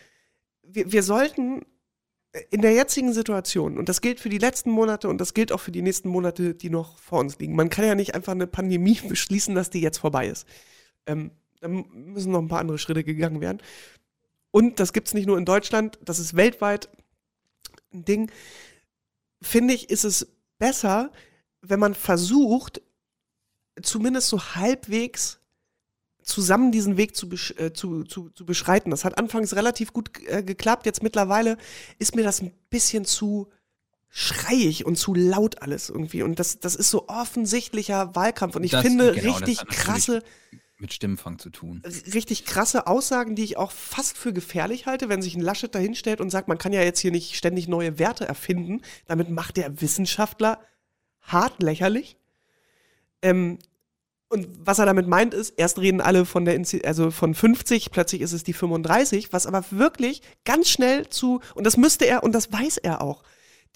wir, 0.63 0.93
wir 0.93 1.03
sollten 1.03 1.67
in 2.51 2.63
der 2.63 2.73
jetzigen 2.73 3.13
Situation, 3.13 3.79
und 3.79 3.89
das 3.89 4.01
gilt 4.01 4.19
für 4.19 4.29
die 4.29 4.39
letzten 4.39 4.71
Monate 4.71 5.09
und 5.09 5.19
das 5.19 5.35
gilt 5.35 5.53
auch 5.53 5.61
für 5.61 5.71
die 5.71 5.83
nächsten 5.83 6.09
Monate, 6.09 6.55
die 6.55 6.71
noch 6.71 6.99
vor 6.99 7.21
uns 7.21 7.39
liegen, 7.39 7.55
man 7.55 7.71
kann 7.71 7.87
ja 7.87 7.95
nicht 7.95 8.15
einfach 8.15 8.33
eine 8.33 8.47
Pandemie 8.47 9.01
beschließen, 9.09 9.55
dass 9.55 9.71
die 9.71 9.81
jetzt 9.81 9.99
vorbei 9.99 10.29
ist. 10.29 10.47
Ähm, 11.07 11.31
da 11.61 11.69
müssen 11.69 12.33
noch 12.33 12.41
ein 12.41 12.49
paar 12.49 12.61
andere 12.61 12.79
Schritte 12.79 13.05
gegangen 13.05 13.41
werden. 13.41 13.63
Und 14.51 14.81
das 14.81 14.93
gibt 14.93 15.09
es 15.09 15.15
nicht 15.15 15.27
nur 15.27 15.39
in 15.39 15.45
Deutschland, 15.45 15.99
das 16.05 16.19
ist 16.19 16.37
weltweit 16.37 16.89
ein 17.93 18.05
Ding. 18.05 18.31
Finde 19.41 19.75
ich, 19.75 19.91
ist 19.91 20.05
es 20.05 20.29
besser, 20.59 21.13
wenn 21.63 21.81
man 21.81 21.95
versucht, 21.95 22.83
zumindest 23.81 24.29
so 24.29 24.41
halbwegs 24.55 25.41
zusammen 26.25 26.73
diesen 26.73 26.97
Weg 26.97 27.15
zu, 27.15 27.29
äh, 27.57 27.73
zu, 27.73 28.05
zu, 28.05 28.31
zu 28.31 28.45
beschreiten. 28.47 28.91
Das 28.91 29.05
hat 29.05 29.19
anfangs 29.19 29.55
relativ 29.55 29.93
gut 29.93 30.11
äh, 30.27 30.43
geklappt. 30.43 30.87
Jetzt 30.87 31.03
mittlerweile 31.03 31.57
ist 31.99 32.17
mir 32.17 32.25
das 32.25 32.41
ein 32.41 32.53
bisschen 32.71 33.05
zu 33.05 33.51
schreiig 34.09 34.87
und 34.87 34.97
zu 34.97 35.13
laut 35.15 35.61
alles 35.61 35.91
irgendwie. 35.91 36.23
Und 36.23 36.39
das, 36.39 36.61
das 36.61 36.77
ist 36.77 36.91
so 36.91 37.09
offensichtlicher 37.09 38.15
Wahlkampf. 38.15 38.57
Und 38.57 38.65
ich 38.65 38.71
das, 38.71 38.83
finde 38.83 39.13
genau, 39.13 39.35
richtig 39.35 39.67
krasse. 39.67 40.23
mit 40.79 40.93
Stimmenfang 40.93 41.39
zu 41.39 41.51
tun. 41.51 41.83
Richtig 42.15 42.45
krasse 42.45 42.87
Aussagen, 42.87 43.35
die 43.35 43.43
ich 43.45 43.57
auch 43.57 43.73
fast 43.73 44.17
für 44.17 44.33
gefährlich 44.33 44.87
halte, 44.87 45.09
wenn 45.09 45.21
sich 45.21 45.35
ein 45.35 45.41
Laschet 45.41 45.75
dahinstellt 45.75 46.21
und 46.21 46.31
sagt, 46.31 46.49
man 46.49 46.59
kann 46.59 46.73
ja 46.73 46.83
jetzt 46.83 47.01
hier 47.01 47.11
nicht 47.11 47.35
ständig 47.35 47.67
neue 47.67 47.99
Werte 47.99 48.27
erfinden. 48.27 48.83
Damit 49.07 49.31
macht 49.31 49.57
der 49.57 49.81
Wissenschaftler 49.81 50.61
hart 51.21 51.61
lächerlich. 51.63 52.17
Ähm, 53.21 53.59
und 54.35 54.49
was 54.59 54.81
er 54.81 54.87
damit 54.87 55.07
meint 55.07 55.33
ist, 55.33 55.51
erst 55.57 55.79
reden 55.79 56.01
alle 56.01 56.25
von 56.25 56.45
der, 56.45 56.57
Inzi 56.57 56.83
also 56.85 57.13
von 57.13 57.35
50, 57.35 57.93
plötzlich 57.93 58.21
ist 58.21 58.33
es 58.33 58.43
die 58.43 58.53
35, 58.53 59.33
was 59.33 59.47
aber 59.47 59.65
wirklich 59.71 60.23
ganz 60.45 60.69
schnell 60.69 61.09
zu, 61.09 61.41
und 61.55 61.65
das 61.65 61.77
müsste 61.77 62.05
er, 62.05 62.25
und 62.25 62.33
das 62.33 62.53
weiß 62.53 62.79
er 62.79 63.01
auch, 63.01 63.23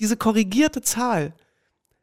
diese 0.01 0.17
korrigierte 0.17 0.83
Zahl 0.83 1.33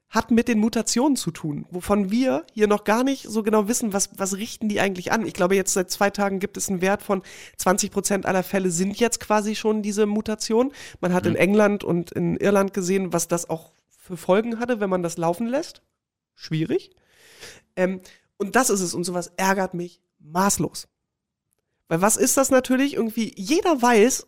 hat 0.10 0.32
mit 0.32 0.47
den 0.47 0.60
Mutationen 0.60 1.18
zu 1.18 1.32
tun, 1.32 1.66
wovon 1.70 2.12
wir 2.12 2.45
hier 2.53 2.68
noch 2.68 2.86
gar 2.86 3.03
nicht 3.03 3.24
so 3.28 3.43
genau 3.43 3.68
wissen, 3.68 3.91
was, 3.91 4.12
was 4.18 4.38
richten 4.38 4.70
die 4.70 4.80
eigentlich 4.80 5.12
an. 5.12 5.26
Ich 5.26 5.34
glaube, 5.34 5.56
jetzt 5.56 5.74
seit 5.74 5.91
zwei 5.91 6.10
Tagen 6.10 6.39
gibt 6.39 6.56
es 6.56 6.70
einen 6.70 6.80
Wert 6.80 7.01
von 7.01 7.24
20 7.58 7.91
Prozent 7.91 8.26
aller 8.26 8.43
Fälle 8.43 8.72
sind 8.72 8.97
jetzt 8.97 9.20
quasi 9.20 9.56
schon 9.56 9.82
diese 9.82 10.06
Mutation. 10.06 10.72
Man 11.01 11.14
hat 11.14 11.26
mhm. 11.26 11.32
in 11.32 11.36
England 11.36 11.84
und 11.84 12.12
in 12.14 12.38
Irland 12.38 12.74
gesehen, 12.74 13.12
was 13.12 13.28
das 13.28 13.49
auch 13.49 13.74
für 13.97 14.16
Folgen 14.16 14.60
hatte, 14.60 14.80
wenn 14.80 14.89
man 14.89 15.03
das 15.03 15.18
laufen 15.18 15.47
lässt. 15.47 15.82
Schwierig. 16.36 16.91
Ähm, 17.76 17.99
und 18.38 18.56
das 18.56 18.70
ist 18.70 18.82
es 18.82 18.94
und 18.94 19.04
sowas 19.04 19.32
ärgert 19.38 19.74
mich 19.74 20.02
maßlos. 20.20 20.88
Weil 21.88 22.02
was 22.02 22.18
ist 22.18 22.38
das 22.38 22.50
natürlich? 22.50 22.96
Irgendwie, 22.96 23.34
jeder 23.36 23.82
weiß, 23.82 24.28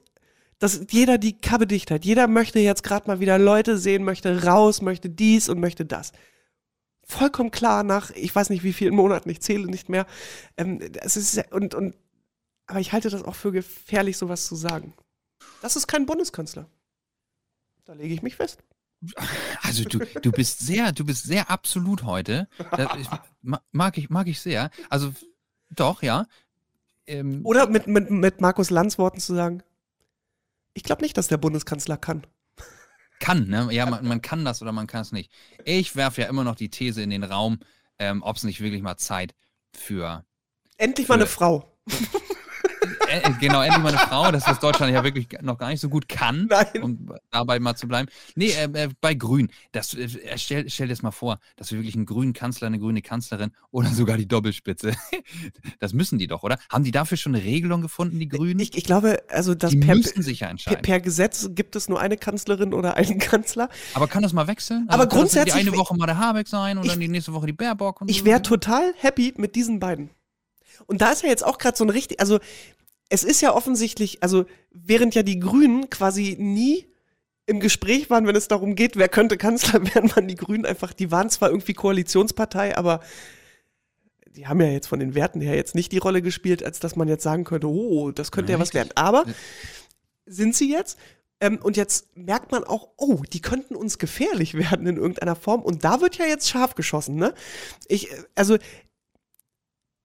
dass 0.59 0.81
jeder 0.89 1.17
die 1.17 1.39
Kappe 1.39 1.67
dicht 1.67 1.91
hat. 1.91 2.05
Jeder 2.05 2.27
möchte 2.27 2.59
jetzt 2.59 2.83
gerade 2.83 3.07
mal 3.07 3.19
wieder 3.19 3.37
Leute 3.37 3.77
sehen, 3.77 4.03
möchte 4.03 4.43
raus, 4.43 4.81
möchte 4.81 5.09
dies 5.09 5.49
und 5.49 5.59
möchte 5.59 5.85
das. 5.85 6.11
Vollkommen 7.03 7.51
klar 7.51 7.83
nach, 7.83 8.11
ich 8.11 8.35
weiß 8.35 8.49
nicht 8.49 8.63
wie 8.63 8.73
vielen 8.73 8.95
Monaten, 8.95 9.29
ich 9.29 9.41
zähle 9.41 9.67
nicht 9.67 9.87
mehr. 9.89 10.05
Ähm, 10.57 10.79
es 11.01 11.15
ist, 11.15 11.51
und, 11.51 11.73
und, 11.73 11.95
aber 12.65 12.79
ich 12.79 12.91
halte 12.91 13.09
das 13.09 13.23
auch 13.23 13.35
für 13.35 13.51
gefährlich, 13.51 14.17
sowas 14.17 14.45
zu 14.47 14.55
sagen. 14.55 14.93
Das 15.61 15.75
ist 15.75 15.87
kein 15.87 16.05
Bundeskanzler. 16.05 16.67
Da 17.85 17.93
lege 17.93 18.13
ich 18.13 18.21
mich 18.21 18.35
fest. 18.35 18.61
Also 19.61 19.83
du, 19.83 19.99
du 19.99 20.31
bist 20.31 20.59
sehr, 20.59 20.91
du 20.91 21.05
bist 21.05 21.23
sehr 21.23 21.49
absolut 21.49 22.03
heute. 22.03 22.47
Das, 22.71 22.89
ich, 22.99 23.07
mag 23.71 23.97
ich, 23.97 24.09
mag 24.09 24.27
ich 24.27 24.39
sehr. 24.39 24.71
Also 24.89 25.13
doch, 25.69 26.01
ja. 26.01 26.25
Ähm, 27.05 27.41
Oder 27.45 27.67
mit, 27.67 27.87
mit, 27.87 28.09
mit 28.09 28.41
Markus 28.41 28.69
Lanz 28.69 28.97
Worten 28.97 29.19
zu 29.19 29.35
sagen, 29.35 29.63
ich 30.73 30.83
glaube 30.83 31.01
nicht, 31.01 31.17
dass 31.17 31.27
der 31.27 31.37
Bundeskanzler 31.37 31.97
kann. 31.97 32.25
Kann, 33.19 33.47
ne? 33.47 33.69
Ja, 33.71 33.85
man, 33.87 34.07
man 34.07 34.21
kann 34.21 34.45
das 34.45 34.61
oder 34.61 34.71
man 34.71 34.85
kann 34.85 35.01
es 35.01 35.11
nicht. 35.11 35.31
Ich 35.65 35.95
werfe 35.95 36.21
ja 36.21 36.27
immer 36.27 36.43
noch 36.43 36.55
die 36.55 36.69
These 36.69 37.01
in 37.01 37.09
den 37.09 37.23
Raum, 37.23 37.59
ähm, 37.97 38.21
ob 38.21 38.37
es 38.37 38.43
nicht 38.43 38.61
wirklich 38.61 38.83
mal 38.83 38.97
Zeit 38.97 39.33
für. 39.73 40.23
Endlich 40.77 41.07
für, 41.07 41.13
mal 41.13 41.19
eine 41.19 41.27
Frau. 41.27 41.77
Äh, 43.09 43.19
äh, 43.19 43.33
genau, 43.39 43.61
endlich 43.61 43.83
mal 43.83 43.89
eine 43.89 43.99
Frau, 43.99 44.31
das 44.31 44.47
was 44.47 44.59
Deutschland 44.59 44.93
ja 44.93 45.03
wirklich 45.03 45.27
noch 45.41 45.57
gar 45.57 45.69
nicht 45.69 45.79
so 45.79 45.89
gut 45.89 46.07
kann, 46.09 46.47
Nein. 46.49 46.81
um 46.81 47.13
dabei 47.31 47.59
mal 47.59 47.75
zu 47.75 47.87
bleiben. 47.87 48.09
Nee, 48.35 48.51
äh, 48.51 48.69
äh, 48.73 48.89
bei 48.99 49.13
Grün, 49.13 49.49
das, 49.71 49.93
äh, 49.93 50.07
stell, 50.37 50.69
stell 50.69 50.87
dir 50.87 50.93
das 50.93 51.01
mal 51.01 51.11
vor, 51.11 51.39
dass 51.55 51.71
wir 51.71 51.79
wirklich 51.79 51.95
einen 51.95 52.05
grünen 52.05 52.33
Kanzler, 52.33 52.67
eine 52.67 52.79
grüne 52.79 53.01
Kanzlerin 53.01 53.51
oder 53.71 53.89
sogar 53.89 54.17
die 54.17 54.27
Doppelspitze. 54.27 54.93
das 55.79 55.93
müssen 55.93 56.17
die 56.17 56.27
doch, 56.27 56.43
oder? 56.43 56.57
Haben 56.69 56.83
die 56.83 56.91
dafür 56.91 57.17
schon 57.17 57.35
eine 57.35 57.43
Regelung 57.43 57.81
gefunden, 57.81 58.19
die 58.19 58.27
Grünen? 58.27 58.59
Ich, 58.59 58.77
ich 58.77 58.83
glaube, 58.83 59.23
also 59.29 59.55
das 59.55 59.71
die 59.71 59.77
per, 59.77 59.95
müssen 59.95 60.21
sich 60.21 60.41
ja 60.41 60.49
entscheiden. 60.49 60.81
Per, 60.81 60.93
per, 60.93 61.01
Gesetz 61.01 61.49
gibt 61.51 61.75
es 61.75 61.89
nur 61.89 61.99
eine 61.99 62.17
Kanzlerin 62.17 62.73
oder 62.73 62.95
einen 62.95 63.19
Kanzler. 63.19 63.69
Aber 63.93 64.07
kann 64.07 64.23
das 64.23 64.33
mal 64.33 64.47
wechseln? 64.47 64.85
Also 64.87 65.01
Aber 65.01 65.09
grundsätzlich. 65.09 65.53
die 65.53 65.69
eine 65.69 65.77
Woche 65.77 65.95
mal 65.95 66.07
der 66.07 66.17
Habeck 66.17 66.47
sein 66.47 66.77
und 66.77 66.85
ich, 66.85 66.91
dann 66.91 66.99
die 66.99 67.07
nächste 67.07 67.33
Woche 67.33 67.47
die 67.47 67.53
Baerbock. 67.53 68.01
ich 68.07 68.25
wäre 68.25 68.41
total 68.41 68.93
happy 68.97 69.33
mit 69.37 69.55
diesen 69.55 69.79
beiden. 69.79 70.09
Und 70.85 71.01
da 71.01 71.11
ist 71.11 71.23
ja 71.23 71.29
jetzt 71.29 71.45
auch 71.45 71.57
gerade 71.57 71.77
so 71.77 71.83
ein 71.83 71.89
richtig, 71.89 72.19
also 72.19 72.39
es 73.09 73.23
ist 73.23 73.41
ja 73.41 73.53
offensichtlich, 73.53 74.21
also 74.23 74.45
während 74.71 75.15
ja 75.15 75.23
die 75.23 75.39
Grünen 75.39 75.89
quasi 75.89 76.35
nie 76.39 76.85
im 77.45 77.59
Gespräch 77.59 78.09
waren, 78.09 78.27
wenn 78.27 78.35
es 78.35 78.49
darum 78.49 78.75
geht, 78.75 78.97
wer 78.97 79.07
könnte 79.07 79.37
Kanzler 79.37 79.81
werden, 79.95 80.13
waren 80.15 80.27
die 80.27 80.35
Grünen 80.35 80.65
einfach, 80.65 80.93
die 80.93 81.11
waren 81.11 81.29
zwar 81.29 81.49
irgendwie 81.49 81.73
Koalitionspartei, 81.73 82.77
aber 82.77 82.99
die 84.35 84.47
haben 84.47 84.61
ja 84.61 84.67
jetzt 84.67 84.87
von 84.87 84.99
den 84.99 85.15
Werten 85.15 85.41
her 85.41 85.55
jetzt 85.55 85.73
nicht 85.73 85.91
die 85.91 85.97
Rolle 85.97 86.21
gespielt, 86.21 86.63
als 86.63 86.79
dass 86.79 86.95
man 86.95 87.07
jetzt 87.07 87.23
sagen 87.23 87.43
könnte, 87.43 87.67
oh, 87.67 88.11
das 88.11 88.31
könnte 88.31 88.51
ja, 88.51 88.57
ja 88.57 88.61
was 88.61 88.73
werden. 88.73 88.89
Aber 88.95 89.25
sind 90.25 90.55
sie 90.55 90.71
jetzt? 90.71 90.97
Ähm, 91.39 91.59
und 91.61 91.77
jetzt 91.77 92.15
merkt 92.15 92.51
man 92.51 92.63
auch, 92.63 92.89
oh, 92.97 93.21
die 93.31 93.41
könnten 93.41 93.75
uns 93.75 93.97
gefährlich 93.97 94.53
werden 94.57 94.85
in 94.85 94.97
irgendeiner 94.97 95.35
Form. 95.35 95.61
Und 95.61 95.83
da 95.83 96.01
wird 96.01 96.17
ja 96.17 96.25
jetzt 96.25 96.49
scharf 96.49 96.75
geschossen, 96.75 97.15
ne? 97.15 97.33
Ich, 97.87 98.09
also 98.35 98.57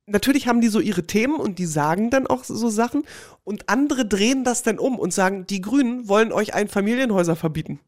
natürlich 0.07 0.47
haben 0.47 0.61
die 0.61 0.69
so 0.69 0.81
ihre 0.81 1.07
Themen 1.07 1.37
und 1.37 1.59
die 1.59 1.67
sagen 1.67 2.11
dann 2.11 2.27
auch 2.27 2.45
so 2.45 2.69
Sachen 2.69 3.05
und 3.45 3.69
andere 3.69 4.07
drehen 4.07 4.45
das 4.45 4.63
dann 4.63 4.79
um 4.79 4.99
und 4.99 5.13
sagen, 5.13 5.47
die 5.47 5.61
Grünen 5.61 6.09
wollen 6.09 6.33
euch 6.33 6.55
Einfamilienhäuser 6.55 7.37
verbieten. 7.37 7.81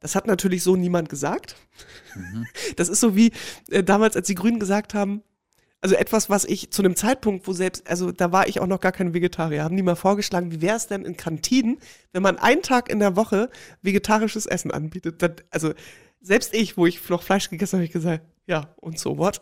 Das 0.00 0.16
hat 0.16 0.26
natürlich 0.26 0.62
so 0.62 0.76
niemand 0.76 1.08
gesagt. 1.08 1.56
Mhm. 2.14 2.46
Das 2.76 2.88
ist 2.88 3.00
so 3.00 3.14
wie 3.16 3.32
äh, 3.70 3.84
damals, 3.84 4.16
als 4.16 4.26
die 4.26 4.34
Grünen 4.34 4.58
gesagt 4.58 4.94
haben, 4.94 5.22
also 5.80 5.96
etwas, 5.96 6.30
was 6.30 6.44
ich 6.44 6.70
zu 6.70 6.82
einem 6.82 6.94
Zeitpunkt, 6.94 7.46
wo 7.48 7.52
selbst, 7.52 7.88
also 7.88 8.12
da 8.12 8.30
war 8.30 8.46
ich 8.46 8.60
auch 8.60 8.68
noch 8.68 8.80
gar 8.80 8.92
kein 8.92 9.14
Vegetarier, 9.14 9.64
haben 9.64 9.76
die 9.76 9.82
mal 9.82 9.96
vorgeschlagen, 9.96 10.52
wie 10.52 10.62
wäre 10.62 10.76
es 10.76 10.86
denn 10.86 11.04
in 11.04 11.16
Kantinen, 11.16 11.78
wenn 12.12 12.22
man 12.22 12.38
einen 12.38 12.62
Tag 12.62 12.88
in 12.88 13.00
der 13.00 13.16
Woche 13.16 13.50
vegetarisches 13.82 14.46
Essen 14.46 14.70
anbietet. 14.70 15.22
Das, 15.22 15.32
also 15.50 15.74
selbst 16.20 16.54
ich, 16.54 16.76
wo 16.76 16.86
ich 16.86 17.08
noch 17.10 17.24
Fleisch 17.24 17.50
gegessen 17.50 17.72
habe, 17.72 17.78
habe 17.78 17.86
ich 17.86 17.92
gesagt, 17.92 18.24
ja, 18.46 18.72
und 18.76 18.98
so 18.98 19.18
what? 19.18 19.40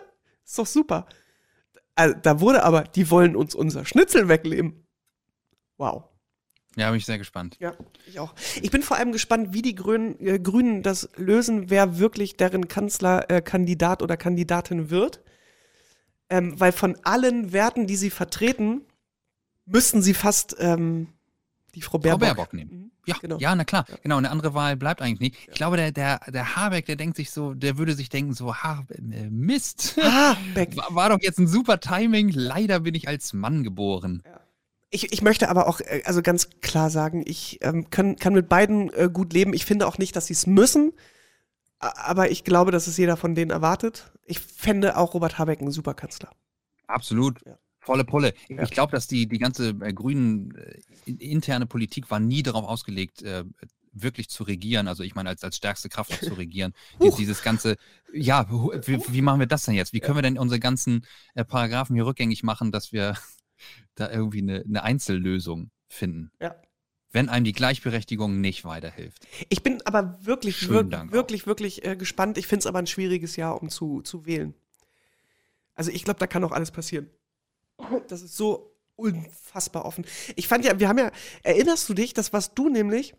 ist 0.44 0.58
doch 0.58 0.66
super. 0.66 1.06
Also, 1.94 2.16
da 2.22 2.40
wurde 2.40 2.62
aber, 2.64 2.84
die 2.84 3.10
wollen 3.10 3.36
uns 3.36 3.54
unser 3.54 3.84
Schnitzel 3.84 4.28
wegnehmen. 4.28 4.86
Wow. 5.76 6.04
Ja, 6.76 6.88
bin 6.88 6.98
ich 6.98 7.04
sehr 7.04 7.18
gespannt. 7.18 7.56
Ja, 7.60 7.74
ich 8.06 8.18
auch. 8.18 8.34
Ich 8.62 8.70
bin 8.70 8.82
vor 8.82 8.96
allem 8.96 9.12
gespannt, 9.12 9.52
wie 9.52 9.60
die 9.60 9.74
Grünen, 9.74 10.18
äh, 10.20 10.38
Grünen 10.38 10.82
das 10.82 11.10
lösen, 11.16 11.68
wer 11.68 11.98
wirklich 11.98 12.36
deren 12.36 12.66
Kanzlerkandidat 12.66 14.00
äh, 14.00 14.04
oder 14.04 14.16
Kandidatin 14.16 14.88
wird. 14.88 15.20
Ähm, 16.30 16.58
weil 16.58 16.72
von 16.72 16.96
allen 17.04 17.52
Werten, 17.52 17.86
die 17.86 17.96
sie 17.96 18.08
vertreten, 18.08 18.86
müssten 19.66 20.00
sie 20.00 20.14
fast 20.14 20.56
ähm, 20.60 21.08
die 21.74 21.82
Frau 21.82 21.98
Baerbock, 21.98 22.20
Frau 22.20 22.34
Baerbock 22.34 22.54
nehmen. 22.54 22.70
Mhm. 22.70 22.90
Ja, 23.06 23.16
genau. 23.20 23.38
ja, 23.38 23.54
na 23.54 23.64
klar. 23.64 23.84
Ja. 23.88 23.96
Genau, 24.02 24.18
eine 24.18 24.30
andere 24.30 24.54
Wahl 24.54 24.76
bleibt 24.76 25.02
eigentlich 25.02 25.20
nicht. 25.20 25.48
Ich 25.48 25.54
glaube, 25.54 25.76
der, 25.76 25.92
der, 25.92 26.20
der 26.28 26.56
Habeck, 26.56 26.86
der 26.86 26.96
denkt 26.96 27.16
sich 27.16 27.30
so, 27.30 27.54
der 27.54 27.78
würde 27.78 27.94
sich 27.94 28.08
denken 28.08 28.32
so, 28.32 28.54
ha, 28.54 28.84
äh, 28.90 29.28
Mist. 29.28 29.96
Habeck. 30.00 30.76
War, 30.76 30.94
war, 30.94 31.08
doch 31.10 31.18
jetzt 31.20 31.38
ein 31.38 31.48
super 31.48 31.80
Timing. 31.80 32.30
Leider 32.30 32.80
bin 32.80 32.94
ich 32.94 33.08
als 33.08 33.32
Mann 33.32 33.64
geboren. 33.64 34.22
Ja. 34.24 34.40
Ich, 34.90 35.12
ich 35.12 35.22
möchte 35.22 35.48
aber 35.48 35.66
auch 35.66 35.80
äh, 35.80 36.02
also 36.04 36.22
ganz 36.22 36.50
klar 36.60 36.90
sagen, 36.90 37.24
ich 37.26 37.58
ähm, 37.62 37.90
kann, 37.90 38.16
kann 38.16 38.34
mit 38.34 38.48
beiden 38.48 38.92
äh, 38.92 39.08
gut 39.12 39.32
leben. 39.32 39.54
Ich 39.54 39.64
finde 39.64 39.86
auch 39.86 39.98
nicht, 39.98 40.14
dass 40.14 40.26
sie 40.26 40.34
es 40.34 40.46
müssen. 40.46 40.92
Aber 41.78 42.30
ich 42.30 42.44
glaube, 42.44 42.70
dass 42.70 42.86
es 42.86 42.96
jeder 42.96 43.16
von 43.16 43.34
denen 43.34 43.50
erwartet. 43.50 44.12
Ich 44.24 44.38
fände 44.38 44.96
auch 44.96 45.14
Robert 45.14 45.38
Habeck 45.38 45.60
ein 45.60 45.72
super 45.72 45.94
Kanzler. 45.94 46.30
Absolut. 46.86 47.44
Ja. 47.44 47.58
Volle 47.82 48.04
Pulle. 48.04 48.32
Ja. 48.48 48.62
Ich 48.62 48.70
glaube, 48.70 48.92
dass 48.92 49.08
die, 49.08 49.26
die 49.26 49.38
ganze 49.38 49.70
äh, 49.70 49.92
grünen 49.92 50.54
äh, 50.54 51.10
interne 51.10 51.66
Politik 51.66 52.10
war 52.10 52.20
nie 52.20 52.42
darauf 52.42 52.64
ausgelegt, 52.64 53.22
äh, 53.22 53.44
wirklich 53.92 54.30
zu 54.30 54.44
regieren. 54.44 54.86
Also 54.86 55.02
ich 55.02 55.16
meine, 55.16 55.28
als, 55.28 55.42
als 55.42 55.56
stärkste 55.56 55.88
Kraft 55.88 56.12
zu 56.24 56.34
regieren. 56.38 56.74
Jetzt 57.00 57.18
dieses 57.18 57.42
ganze, 57.42 57.76
ja, 58.12 58.48
wie, 58.48 59.00
wie, 59.08 59.22
machen 59.22 59.40
wir 59.40 59.48
das 59.48 59.64
denn 59.64 59.74
jetzt? 59.74 59.92
Wie 59.92 60.00
können 60.00 60.16
wir 60.16 60.22
denn 60.22 60.38
unsere 60.38 60.60
ganzen 60.60 61.04
äh, 61.34 61.44
Paragraphen 61.44 61.96
hier 61.96 62.06
rückgängig 62.06 62.44
machen, 62.44 62.70
dass 62.70 62.92
wir 62.92 63.16
da 63.96 64.10
irgendwie 64.10 64.42
eine, 64.42 64.62
eine 64.62 64.82
Einzellösung 64.84 65.70
finden? 65.88 66.30
Ja 66.40 66.54
wenn 67.14 67.28
einem 67.28 67.44
die 67.44 67.52
Gleichberechtigung 67.52 68.40
nicht 68.40 68.64
weiterhilft. 68.64 69.26
Ich 69.50 69.62
bin 69.62 69.82
aber 69.84 70.18
wirklich, 70.24 70.70
wir 70.70 70.90
wirklich, 71.12 71.46
wirklich 71.46 71.84
äh, 71.84 71.94
gespannt. 71.94 72.38
Ich 72.38 72.46
finde 72.46 72.60
es 72.60 72.66
aber 72.66 72.78
ein 72.78 72.86
schwieriges 72.86 73.36
Jahr, 73.36 73.60
um 73.60 73.68
zu, 73.68 74.00
zu 74.00 74.24
wählen. 74.24 74.54
Also 75.74 75.90
ich 75.90 76.04
glaube, 76.04 76.20
da 76.20 76.26
kann 76.26 76.42
auch 76.42 76.52
alles 76.52 76.70
passieren. 76.70 77.10
Das 78.08 78.22
ist 78.22 78.36
so 78.36 78.74
unfassbar 78.96 79.84
offen. 79.84 80.04
Ich 80.36 80.48
fand 80.48 80.64
ja, 80.64 80.78
wir 80.78 80.88
haben 80.88 80.98
ja, 80.98 81.10
erinnerst 81.42 81.88
du 81.88 81.94
dich, 81.94 82.14
das 82.14 82.32
warst 82.32 82.52
du 82.54 82.68
nämlich, 82.68 83.14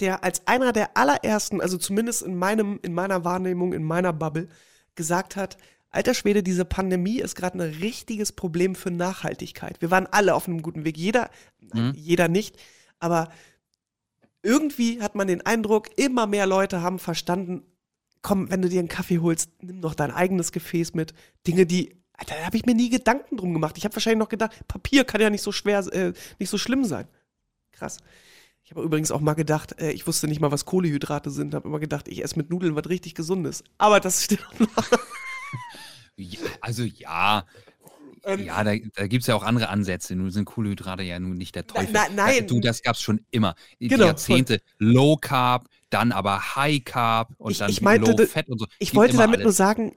der 0.00 0.24
als 0.24 0.46
einer 0.46 0.72
der 0.72 0.96
allerersten, 0.96 1.60
also 1.60 1.78
zumindest 1.78 2.22
in 2.22 2.36
meinem, 2.36 2.80
in 2.82 2.94
meiner 2.94 3.24
Wahrnehmung, 3.24 3.72
in 3.72 3.84
meiner 3.84 4.12
Bubble, 4.12 4.48
gesagt 4.94 5.36
hat, 5.36 5.56
alter 5.90 6.14
Schwede, 6.14 6.42
diese 6.42 6.64
Pandemie 6.64 7.20
ist 7.20 7.34
gerade 7.34 7.58
ein 7.58 7.74
richtiges 7.80 8.32
Problem 8.32 8.74
für 8.74 8.90
Nachhaltigkeit. 8.90 9.80
Wir 9.80 9.90
waren 9.90 10.06
alle 10.06 10.34
auf 10.34 10.48
einem 10.48 10.62
guten 10.62 10.84
Weg. 10.84 10.96
Jeder, 10.96 11.30
mhm. 11.60 11.92
jeder 11.94 12.28
nicht, 12.28 12.56
aber 12.98 13.28
irgendwie 14.42 15.02
hat 15.02 15.14
man 15.14 15.28
den 15.28 15.44
Eindruck, 15.44 15.98
immer 15.98 16.26
mehr 16.26 16.46
Leute 16.46 16.80
haben 16.82 16.98
verstanden, 16.98 17.62
komm, 18.22 18.50
wenn 18.50 18.62
du 18.62 18.68
dir 18.68 18.78
einen 18.78 18.88
Kaffee 18.88 19.18
holst, 19.18 19.50
nimm 19.62 19.80
doch 19.80 19.94
dein 19.94 20.10
eigenes 20.10 20.52
Gefäß 20.52 20.94
mit. 20.94 21.14
Dinge, 21.46 21.66
die 21.66 21.99
da 22.26 22.34
habe 22.44 22.56
ich 22.56 22.64
mir 22.66 22.74
nie 22.74 22.90
Gedanken 22.90 23.36
drum 23.36 23.52
gemacht. 23.52 23.76
Ich 23.78 23.84
habe 23.84 23.94
wahrscheinlich 23.94 24.18
noch 24.18 24.28
gedacht, 24.28 24.52
Papier 24.68 25.04
kann 25.04 25.20
ja 25.20 25.30
nicht 25.30 25.42
so 25.42 25.52
schwer, 25.52 25.78
äh, 25.92 26.12
nicht 26.38 26.50
so 26.50 26.58
schlimm 26.58 26.84
sein. 26.84 27.06
Krass. 27.72 27.98
Ich 28.62 28.70
habe 28.72 28.82
übrigens 28.82 29.10
auch 29.10 29.20
mal 29.20 29.34
gedacht, 29.34 29.80
äh, 29.80 29.90
ich 29.90 30.06
wusste 30.06 30.28
nicht 30.28 30.40
mal, 30.40 30.52
was 30.52 30.64
Kohlehydrate 30.64 31.30
sind, 31.30 31.54
habe 31.54 31.66
immer 31.68 31.80
gedacht, 31.80 32.08
ich 32.08 32.22
esse 32.22 32.36
mit 32.36 32.50
Nudeln 32.50 32.76
was 32.76 32.88
richtig 32.88 33.14
Gesundes. 33.14 33.64
Aber 33.78 34.00
das 34.00 34.24
steht 34.24 34.40
ja, 36.16 36.38
Also 36.60 36.82
ja, 36.84 37.44
Ähm, 38.22 38.44
ja, 38.44 38.62
da, 38.62 38.74
da 38.94 39.06
gibt 39.06 39.22
es 39.22 39.28
ja 39.28 39.34
auch 39.34 39.42
andere 39.42 39.70
Ansätze. 39.70 40.14
Nun 40.14 40.30
sind 40.30 40.44
Kohlenhydrate 40.44 41.02
ja 41.02 41.18
nun 41.18 41.38
nicht 41.38 41.54
der 41.54 41.66
Teufel. 41.66 41.88
na- 41.90 42.08
nein. 42.14 42.46
Du, 42.46 42.60
das 42.60 42.82
gab 42.82 42.94
es 42.96 43.00
schon 43.00 43.24
immer. 43.30 43.54
Die 43.80 43.88
Genau, 43.88 44.04
Jahrzehnte. 44.04 44.60
Low 44.78 45.16
Carb, 45.16 45.66
dann 45.88 46.12
aber 46.12 46.54
High 46.54 46.84
Carb 46.84 47.30
und 47.38 47.52
Ich- 47.52 47.58
dann 47.58 47.70
ich 47.70 47.80
meinte, 47.80 48.10
Low 48.12 48.26
Fat 48.26 48.48
und 48.50 48.58
so. 48.58 48.66
Ich 48.78 48.90
Gibt 48.90 48.96
wollte 48.96 49.16
damit 49.16 49.38
nur 49.40 49.46
alles. 49.46 49.56
sagen, 49.56 49.96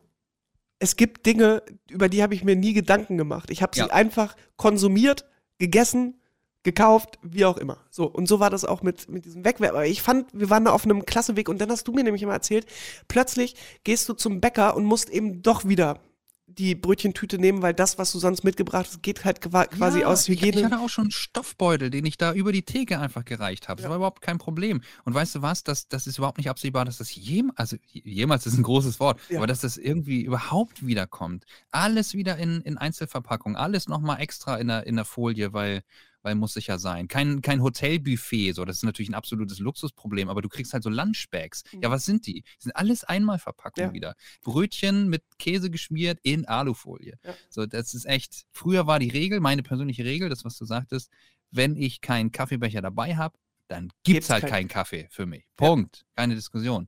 es 0.84 0.98
gibt 0.98 1.26
Dinge, 1.26 1.64
über 1.90 2.10
die 2.10 2.22
habe 2.22 2.36
ich 2.36 2.44
mir 2.44 2.58
nie 2.58 2.74
Gedanken 2.74 3.18
gemacht. 3.18 3.50
Ich 3.50 3.62
habe 3.62 3.74
sie 3.74 3.80
Ja. 3.82 3.88
einfach 3.88 4.36
konsumiert, 4.58 5.26
gegessen, 5.58 6.20
gekauft, 6.64 7.20
wie 7.24 7.46
auch 7.46 7.58
immer. 7.58 7.78
So, 7.90 8.06
und 8.06 8.28
so 8.28 8.42
war 8.42 8.50
das 8.50 8.66
auch 8.66 8.82
mit, 8.82 9.08
mit 9.10 9.24
diesem 9.24 9.46
Wegwerfen. 9.46 9.78
Aber 9.78 9.86
ich 9.86 10.02
fand, 10.02 10.28
wir 10.34 10.50
waren 10.50 10.66
da 10.66 10.72
auf 10.72 10.84
einem 10.84 11.06
klasse 11.06 11.38
Weg 11.38 11.48
und 11.48 11.62
dann 11.62 11.70
hast 11.72 11.88
du 11.88 11.94
mir 11.94 12.04
nämlich 12.04 12.22
immer 12.22 12.34
erzählt, 12.34 12.66
plötzlich 13.08 13.56
gehst 13.86 14.10
du 14.10 14.14
zum 14.14 14.42
Bäcker 14.42 14.76
und 14.76 14.84
musst 14.84 15.10
eben 15.10 15.42
doch 15.42 15.66
wieder 15.66 16.00
die 16.48 16.76
Brötchentüte 16.76 17.38
nehmen, 17.40 17.62
weil 17.62 17.74
das, 17.74 17.98
was 17.98 18.12
du 18.12 18.20
sonst 18.20 18.44
mitgebracht 18.44 18.86
hast, 18.88 19.02
geht 19.02 19.24
halt 19.26 19.42
qua- 19.42 19.66
quasi 19.66 20.02
ja, 20.02 20.08
aus 20.08 20.28
Ich, 20.28 20.36
ich 20.36 20.42
Hygiene. 20.46 20.66
hatte 20.66 20.80
auch 20.80 20.90
schon 20.90 21.06
einen 21.06 21.12
Stoffbeutel, 21.12 21.90
den 21.90 22.06
ich 22.06 22.18
da 22.18 22.34
über 22.34 22.52
die 22.52 22.64
Theke 22.64 23.00
einfach 23.00 23.24
gereicht 23.26 23.70
habe. 23.70 23.78
Das 23.78 23.86
Ja. 23.86 23.90
war 23.90 23.96
überhaupt 23.98 24.22
kein 24.22 24.38
Problem. 24.38 24.82
Und 25.06 25.14
weißt 25.14 25.36
du 25.36 25.42
was? 25.42 25.64
Das, 25.64 25.88
das 25.88 26.06
ist 26.06 26.18
überhaupt 26.18 26.38
nicht 26.38 26.50
absehbar, 26.50 26.86
dass 26.86 26.98
das 26.98 27.16
jemals, 27.16 27.58
also 27.58 27.78
jemals 27.92 28.46
ist 28.46 28.58
ein 28.58 28.64
großes 28.64 29.00
Wort, 29.00 29.20
Ja. 29.30 29.38
aber 29.40 29.48
dass 29.48 29.62
das 29.62 29.78
irgendwie 29.78 30.22
überhaupt 30.22 30.86
wiederkommt. 30.86 31.46
Alles 31.72 32.14
wieder 32.14 32.38
in, 32.38 32.62
in 32.62 32.78
Einzelverpackung, 32.78 33.56
alles 33.56 33.88
nochmal 33.88 34.20
extra 34.20 34.58
in 34.58 34.68
der, 34.68 34.86
in 34.86 34.96
der 34.98 35.06
Folie, 35.06 35.54
weil, 35.54 35.82
weil 36.24 36.36
muss 36.36 36.54
sicher 36.54 36.80
sein. 36.80 37.08
Kein, 37.08 37.42
kein 37.42 37.62
Hotelbuffet, 37.62 38.54
so, 38.54 38.66
das 38.66 38.78
ist 38.78 38.84
natürlich 38.84 39.10
ein 39.10 39.14
absolutes 39.14 39.60
Luxusproblem, 39.60 40.30
aber 40.30 40.42
du 40.42 40.50
kriegst 40.50 40.74
halt 40.74 40.84
so 40.84 40.90
Lunchbags. 40.90 41.64
Ja, 41.82 41.92
was 41.92 42.06
sind 42.06 42.26
die? 42.26 42.42
Das 42.56 42.64
sind 42.64 42.76
alles 42.76 43.04
Einmalverpackungen 43.04 43.92
Ja. 43.92 43.94
wieder. 43.94 44.16
Brötchen 44.42 45.10
mit 45.10 45.24
Käse 45.38 45.70
geschmiert 45.70 46.20
in 46.24 46.48
Alufolie. 46.48 47.20
Ja. 47.24 47.36
So, 47.50 47.66
das 47.66 47.94
ist 47.94 48.06
echt. 48.06 48.46
Früher 48.52 48.88
war 48.88 49.00
die 49.00 49.10
Regel, 49.10 49.40
meine 49.40 49.62
persönliche 49.64 50.04
Regel, 50.06 50.30
das, 50.30 50.44
was 50.44 50.58
du 50.58 50.66
sagtest, 50.66 51.12
wenn 51.52 51.76
ich 51.76 52.02
keinen 52.02 52.32
Kaffeebecher 52.32 52.82
dabei 52.82 53.16
habe, 53.16 53.38
dann 53.68 53.92
gibt 54.04 54.24
es 54.24 54.30
halt 54.30 54.42
keinen. 54.42 54.52
keinen 54.52 54.68
Kaffee 54.70 55.08
für 55.12 55.26
mich. 55.26 55.46
Punkt. 55.56 56.06
Keine 56.16 56.36
Diskussion. 56.36 56.88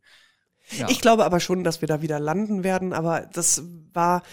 Ja. 0.72 0.90
Ich 0.90 1.00
glaube 1.02 1.26
aber 1.26 1.40
schon, 1.40 1.64
dass 1.64 1.82
wir 1.82 1.88
da 1.88 2.02
wieder 2.02 2.20
landen 2.20 2.64
werden, 2.64 2.94
aber 2.94 3.30
das 3.32 3.64
war, 3.94 4.24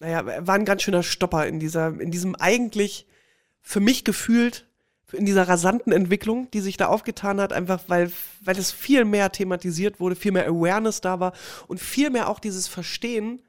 naja, 0.00 0.46
war 0.46 0.54
ein 0.54 0.64
ganz 0.64 0.82
schöner 0.82 1.02
Stopper 1.02 1.46
in 1.46 1.58
dieser, 1.60 2.00
in 2.00 2.10
diesem 2.10 2.34
eigentlich 2.36 3.06
für 3.62 3.80
mich 3.80 4.04
gefühlt, 4.04 4.66
in 5.12 5.26
dieser 5.26 5.48
rasanten 5.48 5.92
Entwicklung, 5.92 6.50
die 6.50 6.60
sich 6.60 6.76
da 6.76 6.86
aufgetan 6.86 7.40
hat, 7.40 7.52
einfach 7.52 7.82
weil, 7.88 8.10
weil 8.40 8.58
es 8.58 8.72
viel 8.72 9.04
mehr 9.04 9.30
thematisiert 9.30 10.00
wurde, 10.00 10.16
viel 10.16 10.32
mehr 10.32 10.46
Awareness 10.46 11.00
da 11.00 11.20
war 11.20 11.32
und 11.68 11.80
viel 11.80 12.10
mehr 12.10 12.28
auch 12.28 12.38
dieses 12.38 12.68
Verstehen. 12.68 13.42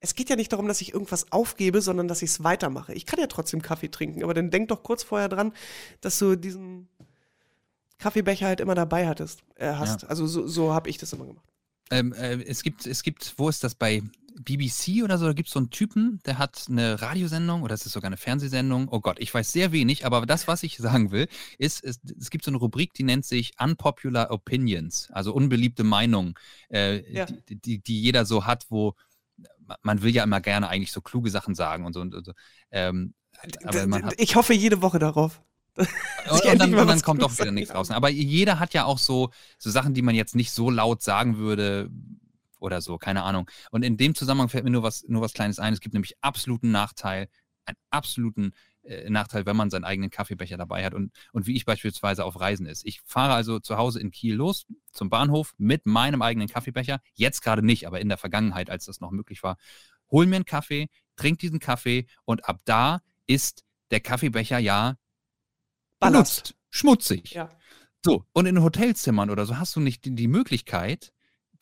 Es 0.00 0.14
geht 0.14 0.30
ja 0.30 0.36
nicht 0.36 0.52
darum, 0.52 0.68
dass 0.68 0.80
ich 0.80 0.92
irgendwas 0.92 1.32
aufgebe, 1.32 1.80
sondern 1.80 2.06
dass 2.06 2.22
ich 2.22 2.30
es 2.30 2.44
weitermache. 2.44 2.94
Ich 2.94 3.04
kann 3.04 3.18
ja 3.18 3.26
trotzdem 3.26 3.62
Kaffee 3.62 3.90
trinken, 3.90 4.22
aber 4.22 4.32
dann 4.32 4.50
denk 4.50 4.68
doch 4.68 4.82
kurz 4.82 5.02
vorher 5.02 5.28
dran, 5.28 5.52
dass 6.00 6.18
du 6.18 6.36
diesen 6.36 6.88
Kaffeebecher 7.98 8.46
halt 8.46 8.60
immer 8.60 8.76
dabei 8.76 9.08
hattest, 9.08 9.42
äh, 9.56 9.72
hast. 9.72 10.04
Also 10.08 10.26
so, 10.26 10.46
so 10.46 10.72
habe 10.72 10.88
ich 10.88 10.98
das 10.98 11.12
immer 11.12 11.26
gemacht. 11.26 11.44
Ähm, 11.90 12.12
äh, 12.12 12.42
es 12.44 12.62
gibt, 12.62 12.86
es 12.86 13.02
gibt, 13.02 13.34
wo 13.38 13.48
ist 13.48 13.64
das 13.64 13.74
bei 13.74 14.02
BBC 14.42 15.02
oder 15.02 15.18
so? 15.18 15.26
Da 15.26 15.32
gibt 15.32 15.48
es 15.48 15.52
so 15.52 15.60
einen 15.60 15.70
Typen, 15.70 16.20
der 16.26 16.38
hat 16.38 16.66
eine 16.68 17.00
Radiosendung 17.00 17.62
oder 17.62 17.74
es 17.74 17.86
ist 17.86 17.92
sogar 17.92 18.08
eine 18.08 18.16
Fernsehsendung. 18.16 18.88
Oh 18.90 19.00
Gott, 19.00 19.18
ich 19.20 19.32
weiß 19.32 19.52
sehr 19.52 19.72
wenig, 19.72 20.06
aber 20.06 20.26
das, 20.26 20.48
was 20.48 20.62
ich 20.62 20.78
sagen 20.78 21.10
will, 21.10 21.28
ist, 21.58 21.82
es, 21.84 22.00
es 22.18 22.30
gibt 22.30 22.44
so 22.44 22.50
eine 22.50 22.58
Rubrik, 22.58 22.94
die 22.94 23.02
nennt 23.04 23.24
sich 23.24 23.52
Unpopular 23.60 24.30
Opinions, 24.30 25.08
also 25.12 25.32
unbeliebte 25.34 25.84
Meinungen, 25.84 26.34
äh, 26.70 27.12
Ja. 27.12 27.26
die, 27.26 27.56
die, 27.56 27.78
die 27.78 28.00
jeder 28.00 28.24
so 28.24 28.46
hat, 28.46 28.66
wo 28.70 28.94
man 29.82 30.02
will 30.02 30.14
ja 30.14 30.24
immer 30.24 30.40
gerne 30.40 30.68
eigentlich 30.68 30.92
so 30.92 31.00
kluge 31.00 31.30
Sachen 31.30 31.54
sagen 31.54 31.84
und 31.84 31.92
so. 31.92 32.00
Und, 32.00 32.14
und 32.14 32.24
so. 32.24 32.32
Ähm, 32.70 33.14
aber 33.64 33.86
man 33.86 34.04
hat, 34.04 34.14
ich 34.18 34.34
hoffe 34.36 34.54
jede 34.54 34.82
Woche 34.82 34.98
darauf. 34.98 35.42
und, 35.76 36.44
und 36.44 36.58
dann, 36.58 36.74
und 36.74 36.86
dann 36.88 37.02
kommt 37.02 37.22
doch 37.22 37.38
wieder 37.38 37.52
nichts 37.52 37.72
raus. 37.74 37.90
Aber 37.90 38.08
jeder 38.08 38.58
hat 38.58 38.74
ja 38.74 38.84
auch 38.84 38.98
so, 38.98 39.30
so 39.58 39.70
Sachen, 39.70 39.94
die 39.94 40.02
man 40.02 40.14
jetzt 40.14 40.34
nicht 40.34 40.50
so 40.50 40.70
laut 40.70 41.02
sagen 41.02 41.38
würde 41.38 41.90
oder 42.58 42.80
so, 42.80 42.98
keine 42.98 43.22
Ahnung. 43.22 43.50
Und 43.70 43.84
in 43.84 43.96
dem 43.96 44.14
Zusammenhang 44.14 44.48
fällt 44.48 44.64
mir 44.64 44.70
nur 44.70 44.82
was, 44.82 45.04
nur 45.08 45.22
was 45.22 45.32
Kleines 45.32 45.58
ein. 45.58 45.72
Es 45.72 45.80
gibt 45.80 45.94
nämlich 45.94 46.14
absoluten 46.20 46.70
Nachteil, 46.70 47.28
einen 47.64 47.76
absoluten 47.90 48.52
äh, 48.82 49.10
Nachteil, 49.10 49.46
wenn 49.46 49.56
man 49.56 49.70
seinen 49.70 49.84
eigenen 49.84 50.10
Kaffeebecher 50.10 50.56
dabei 50.56 50.84
hat 50.84 50.94
und, 50.94 51.12
und 51.32 51.46
wie 51.46 51.56
ich 51.56 51.64
beispielsweise 51.64 52.24
auf 52.24 52.40
Reisen 52.40 52.66
ist. 52.66 52.84
Ich 52.86 53.00
fahre 53.04 53.34
also 53.34 53.60
zu 53.60 53.76
Hause 53.76 54.00
in 54.00 54.10
Kiel 54.10 54.34
los 54.34 54.66
zum 54.92 55.10
Bahnhof 55.10 55.54
mit 55.58 55.86
meinem 55.86 56.22
eigenen 56.22 56.48
Kaffeebecher. 56.48 57.00
Jetzt 57.14 57.42
gerade 57.42 57.64
nicht, 57.64 57.86
aber 57.86 58.00
in 58.00 58.08
der 58.08 58.18
Vergangenheit, 58.18 58.70
als 58.70 58.86
das 58.86 59.00
noch 59.00 59.10
möglich 59.10 59.42
war, 59.42 59.56
hol 60.10 60.26
mir 60.26 60.36
einen 60.36 60.44
Kaffee, 60.44 60.88
trink 61.16 61.38
diesen 61.38 61.60
Kaffee 61.60 62.06
und 62.24 62.48
ab 62.48 62.60
da 62.64 63.00
ist 63.26 63.64
der 63.90 64.00
Kaffeebecher 64.00 64.58
ja 64.58 64.96
benutzt, 66.00 66.54
schmutzig. 66.70 67.32
Ja. 67.32 67.50
So, 68.04 68.24
und 68.32 68.46
in 68.46 68.62
Hotelzimmern 68.62 69.28
oder 69.30 69.44
so 69.44 69.58
hast 69.58 69.74
du 69.76 69.80
nicht 69.80 70.04
die, 70.04 70.14
die 70.14 70.28
Möglichkeit, 70.28 71.12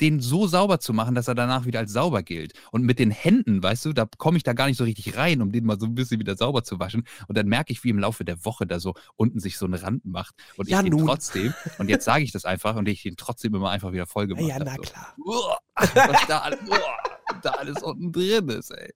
den 0.01 0.21
so 0.21 0.47
sauber 0.47 0.79
zu 0.81 0.93
machen, 0.93 1.15
dass 1.15 1.29
er 1.29 1.35
danach 1.35 1.65
wieder 1.65 1.79
als 1.79 1.93
sauber 1.93 2.23
gilt. 2.23 2.53
Und 2.71 2.83
mit 2.83 2.99
den 2.99 3.11
Händen, 3.11 3.63
weißt 3.63 3.85
du, 3.87 3.93
da 3.93 4.07
komme 4.19 4.37
ich 4.37 4.43
da 4.43 4.53
gar 4.53 4.67
nicht 4.67 4.77
so 4.77 4.85
richtig 4.85 5.17
rein, 5.17 5.41
um 5.41 5.53
den 5.53 5.65
mal 5.65 5.79
so 5.81 5.87
ein 5.87 5.95
bisschen 5.95 6.21
wieder 6.21 6.37
sauber 6.37 6.65
zu 6.65 6.79
waschen. 6.79 7.05
Und 7.29 7.39
dann 7.39 7.47
merke 7.47 7.73
ich, 7.73 7.83
wie 7.85 7.91
im 7.91 7.99
Laufe 7.99 8.25
der 8.25 8.45
Woche 8.45 8.67
da 8.67 8.79
so 8.79 8.95
unten 9.17 9.41
sich 9.41 9.57
so 9.59 9.67
ein 9.67 9.75
Rand 9.75 10.05
macht. 10.05 10.35
Und 10.57 10.69
Ja, 10.69 10.79
ich 10.81 10.85
den 10.85 10.93
nun. 10.99 11.07
trotzdem, 11.07 11.55
und 11.79 11.89
jetzt 11.89 12.05
sage 12.05 12.25
ich 12.25 12.33
das 12.33 12.45
einfach, 12.45 12.77
und 12.77 12.89
ich 12.89 13.03
den 13.03 13.17
trotzdem 13.17 13.55
immer 13.55 13.71
einfach 13.71 13.93
wieder 13.93 14.07
voll 14.07 14.27
gemacht 14.27 14.47
Ja, 14.47 14.59
na 14.59 14.75
so. 14.75 14.83
klar. 14.83 15.15
Uah, 15.25 15.59
was 15.75 16.27
da, 16.29 16.39
alles- 16.41 16.61
uah, 16.69 17.39
da 17.43 17.51
alles 17.53 17.83
unten 17.83 18.13
drin 18.13 18.49
ist, 18.51 18.71
ey. 18.73 18.93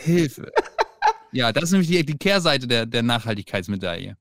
Hilfe. 0.00 0.50
Ja, 1.32 1.52
das 1.52 1.64
ist 1.64 1.70
nämlich 1.72 1.88
die, 1.88 2.04
die 2.06 2.16
Kehrseite 2.16 2.66
der, 2.66 2.86
der 2.86 3.02
Nachhaltigkeitsmedaille. 3.02 4.16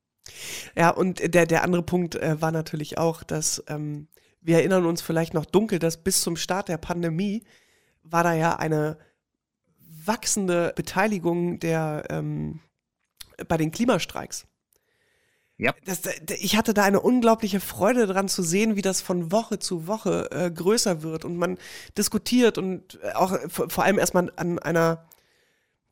Ja, 0.75 0.89
und 0.89 1.33
der, 1.33 1.45
der 1.45 1.63
andere 1.63 1.83
Punkt 1.83 2.15
äh, 2.15 2.41
war 2.41 2.51
natürlich 2.51 2.97
auch, 2.97 3.23
dass 3.23 3.63
ähm, 3.67 4.07
wir 4.43 4.57
erinnern 4.57 4.85
uns 4.85 5.01
vielleicht 5.01 5.33
noch 5.33 5.45
dunkel, 5.45 5.79
dass 5.79 5.97
bis 5.97 6.21
zum 6.21 6.35
Start 6.35 6.69
der 6.69 6.77
Pandemie 6.77 7.43
war 8.03 8.23
da 8.23 8.33
ja 8.33 8.57
eine 8.57 8.97
wachsende 10.05 10.73
Beteiligung 10.75 11.59
der 11.59 12.05
ähm, 12.09 12.59
bei 13.47 13.57
den 13.57 13.71
Klimastreiks. 13.71 14.45
Ja. 15.57 15.73
Das, 15.85 16.01
ich 16.39 16.57
hatte 16.57 16.73
da 16.73 16.83
eine 16.83 16.99
unglaubliche 16.99 17.59
Freude 17.59 18.07
dran 18.07 18.27
zu 18.27 18.41
sehen, 18.41 18.75
wie 18.75 18.81
das 18.81 19.01
von 19.01 19.31
Woche 19.31 19.59
zu 19.59 19.87
Woche 19.87 20.29
äh, 20.31 20.51
größer 20.51 21.03
wird 21.03 21.25
und 21.25 21.37
man 21.37 21.57
diskutiert 21.97 22.57
und 22.57 22.99
äh, 23.03 23.13
auch 23.13 23.37
vor 23.49 23.69
vor 23.69 23.83
allem 23.83 23.99
erstmal 23.99 24.31
an 24.35 24.59
einer 24.59 25.07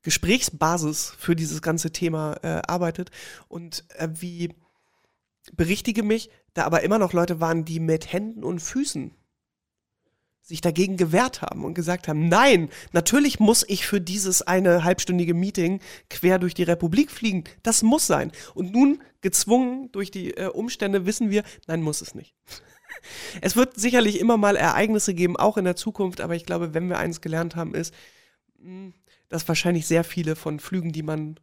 Gesprächsbasis 0.01 1.13
für 1.17 1.35
dieses 1.35 1.61
ganze 1.61 1.91
Thema 1.91 2.37
äh, 2.41 2.61
arbeitet 2.67 3.11
und 3.47 3.85
äh, 3.97 4.09
wie 4.11 4.49
berichtige 5.53 6.03
mich, 6.03 6.29
da 6.53 6.65
aber 6.65 6.83
immer 6.83 6.99
noch 6.99 7.13
Leute 7.13 7.39
waren, 7.39 7.65
die 7.65 7.79
mit 7.79 8.11
Händen 8.11 8.43
und 8.43 8.59
Füßen 8.59 9.15
sich 10.41 10.61
dagegen 10.61 10.97
gewehrt 10.97 11.41
haben 11.41 11.63
und 11.63 11.75
gesagt 11.75 12.07
haben, 12.07 12.27
nein, 12.27 12.69
natürlich 12.91 13.39
muss 13.39 13.63
ich 13.67 13.85
für 13.85 14.01
dieses 14.01 14.41
eine 14.41 14.83
halbstündige 14.83 15.33
Meeting 15.33 15.79
quer 16.09 16.39
durch 16.39 16.53
die 16.53 16.63
Republik 16.63 17.11
fliegen. 17.11 17.43
Das 17.63 17.83
muss 17.83 18.07
sein. 18.07 18.31
Und 18.53 18.71
nun, 18.71 19.01
gezwungen 19.21 19.91
durch 19.91 20.11
die 20.11 20.35
äh, 20.35 20.47
Umstände, 20.47 21.05
wissen 21.05 21.29
wir, 21.29 21.43
nein, 21.67 21.81
muss 21.81 22.01
es 22.01 22.15
nicht. 22.15 22.35
Es 23.39 23.55
wird 23.55 23.79
sicherlich 23.79 24.19
immer 24.19 24.37
mal 24.37 24.57
Ereignisse 24.57 25.15
geben, 25.15 25.37
auch 25.37 25.57
in 25.57 25.63
der 25.63 25.77
Zukunft, 25.77 26.21
aber 26.21 26.35
ich 26.35 26.45
glaube, 26.45 26.73
wenn 26.75 26.89
wir 26.89 26.99
eins 26.99 27.21
gelernt 27.21 27.55
haben, 27.55 27.73
ist, 27.73 27.95
mh, 28.59 28.91
dass 29.29 29.47
wahrscheinlich 29.47 29.87
sehr 29.87 30.03
viele 30.03 30.35
von 30.35 30.59
Flügen, 30.59 30.91
die 30.91 31.01
man 31.01 31.39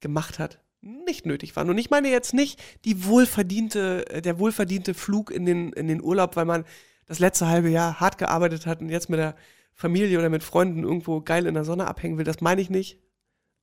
gemacht 0.00 0.38
hat, 0.38 0.58
nicht 0.86 1.26
nötig 1.26 1.54
waren. 1.56 1.70
Und 1.70 1.78
ich 1.78 1.90
meine 1.90 2.10
jetzt 2.10 2.34
nicht 2.34 2.62
die 2.84 3.04
wohlverdiente, 3.04 4.08
äh, 4.10 4.22
der 4.22 4.38
wohlverdiente 4.38 4.94
Flug 4.94 5.30
in 5.30 5.44
den, 5.44 5.72
in 5.72 5.88
den 5.88 6.02
Urlaub, 6.02 6.36
weil 6.36 6.44
man 6.44 6.64
das 7.06 7.18
letzte 7.18 7.48
halbe 7.48 7.68
Jahr 7.68 8.00
hart 8.00 8.18
gearbeitet 8.18 8.66
hat 8.66 8.80
und 8.80 8.88
jetzt 8.88 9.10
mit 9.10 9.18
der 9.18 9.36
Familie 9.72 10.18
oder 10.18 10.28
mit 10.28 10.42
Freunden 10.42 10.82
irgendwo 10.82 11.20
geil 11.20 11.46
in 11.46 11.54
der 11.54 11.64
Sonne 11.64 11.86
abhängen 11.86 12.18
will. 12.18 12.24
Das 12.24 12.40
meine 12.40 12.60
ich 12.60 12.70
nicht. 12.70 12.98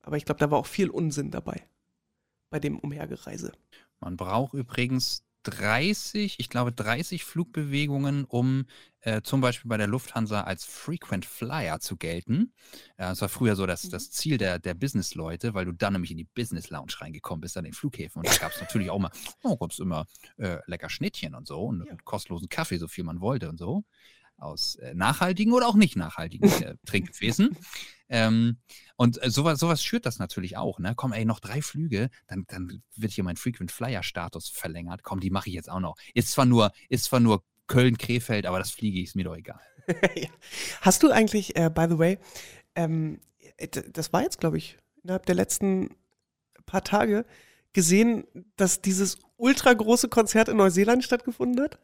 Aber 0.02 0.16
ich 0.16 0.24
glaube, 0.24 0.38
da 0.38 0.50
war 0.50 0.58
auch 0.58 0.66
viel 0.66 0.90
Unsinn 0.90 1.30
dabei. 1.30 1.66
Bei 2.50 2.60
dem 2.60 2.78
Umhergereise. 2.78 3.52
Man 4.00 4.16
braucht 4.16 4.54
übrigens 4.54 5.23
30, 5.44 6.36
ich 6.38 6.48
glaube 6.48 6.72
30 6.72 7.24
Flugbewegungen, 7.24 8.24
um 8.24 8.66
äh, 9.00 9.22
zum 9.22 9.40
Beispiel 9.40 9.68
bei 9.68 9.76
der 9.76 9.86
Lufthansa 9.86 10.42
als 10.42 10.64
Frequent 10.64 11.24
Flyer 11.26 11.78
zu 11.80 11.96
gelten. 11.96 12.52
Äh, 12.96 13.04
das 13.04 13.20
war 13.20 13.28
früher 13.28 13.54
so 13.54 13.66
das, 13.66 13.88
das 13.88 14.10
Ziel 14.10 14.38
der, 14.38 14.58
der 14.58 14.74
Business-Leute, 14.74 15.54
weil 15.54 15.66
du 15.66 15.72
dann 15.72 15.92
nämlich 15.92 16.10
in 16.10 16.16
die 16.16 16.24
Business 16.24 16.70
Lounge 16.70 16.94
reingekommen 17.00 17.40
bist 17.40 17.56
an 17.56 17.64
den 17.64 17.74
Flughäfen. 17.74 18.20
Und 18.20 18.28
da 18.28 18.36
gab 18.36 18.52
es 18.52 18.60
natürlich 18.60 18.90
auch 18.90 18.98
mal, 18.98 19.10
oh, 19.42 19.56
gab's 19.56 19.78
immer 19.78 20.06
äh, 20.38 20.58
lecker 20.66 20.88
Schnittchen 20.90 21.34
und 21.34 21.46
so 21.46 21.60
und 21.64 21.86
Ja. 21.86 21.96
kostenlosen 22.04 22.48
Kaffee, 22.48 22.78
so 22.78 22.88
viel 22.88 23.04
man 23.04 23.20
wollte 23.20 23.48
und 23.48 23.58
so. 23.58 23.84
Aus 24.44 24.76
äh, 24.76 24.94
nachhaltigen 24.94 25.52
oder 25.52 25.66
auch 25.66 25.74
nicht 25.74 25.96
nachhaltigen 25.96 26.50
äh, 26.62 26.76
Trinkgefäßen. 26.86 27.56
Ähm, 28.08 28.58
und 28.96 29.22
äh, 29.22 29.30
sowas, 29.30 29.58
sowas 29.58 29.82
schürt 29.82 30.06
das 30.06 30.18
natürlich 30.18 30.56
auch. 30.56 30.78
Ne? 30.78 30.94
Komm, 30.94 31.12
ey, 31.12 31.24
noch 31.24 31.40
drei 31.40 31.62
Flüge, 31.62 32.10
dann, 32.26 32.44
dann 32.46 32.82
wird 32.94 33.12
hier 33.12 33.24
mein 33.24 33.36
Frequent 33.36 33.72
Flyer-Status 33.72 34.50
verlängert. 34.50 35.02
Komm, 35.02 35.20
die 35.20 35.30
mache 35.30 35.48
ich 35.48 35.54
jetzt 35.54 35.70
auch 35.70 35.80
noch. 35.80 35.96
Ist 36.14 36.30
zwar 36.30 36.44
nur, 36.44 36.72
ist 36.88 37.04
zwar 37.04 37.20
nur 37.20 37.42
Köln-Krefeld, 37.66 38.46
aber 38.46 38.58
das 38.58 38.70
fliege 38.70 38.98
ich, 38.98 39.06
ist 39.06 39.16
mir 39.16 39.24
doch 39.24 39.36
egal. 39.36 39.60
Hast 40.80 41.02
du 41.02 41.10
eigentlich, 41.10 41.56
äh, 41.56 41.70
by 41.70 41.86
the 41.88 41.98
way, 41.98 42.18
ähm, 42.74 43.20
äh, 43.56 43.68
das 43.68 44.12
war 44.12 44.22
jetzt, 44.22 44.38
glaube 44.38 44.58
ich, 44.58 44.78
innerhalb 45.02 45.26
der 45.26 45.34
letzten 45.34 45.96
paar 46.66 46.84
Tage 46.84 47.24
gesehen, 47.72 48.24
dass 48.56 48.80
dieses 48.80 49.18
ultra 49.36 49.72
große 49.72 50.08
Konzert 50.08 50.48
in 50.48 50.56
Neuseeland 50.56 51.04
stattgefunden 51.04 51.62
hat? 51.62 51.78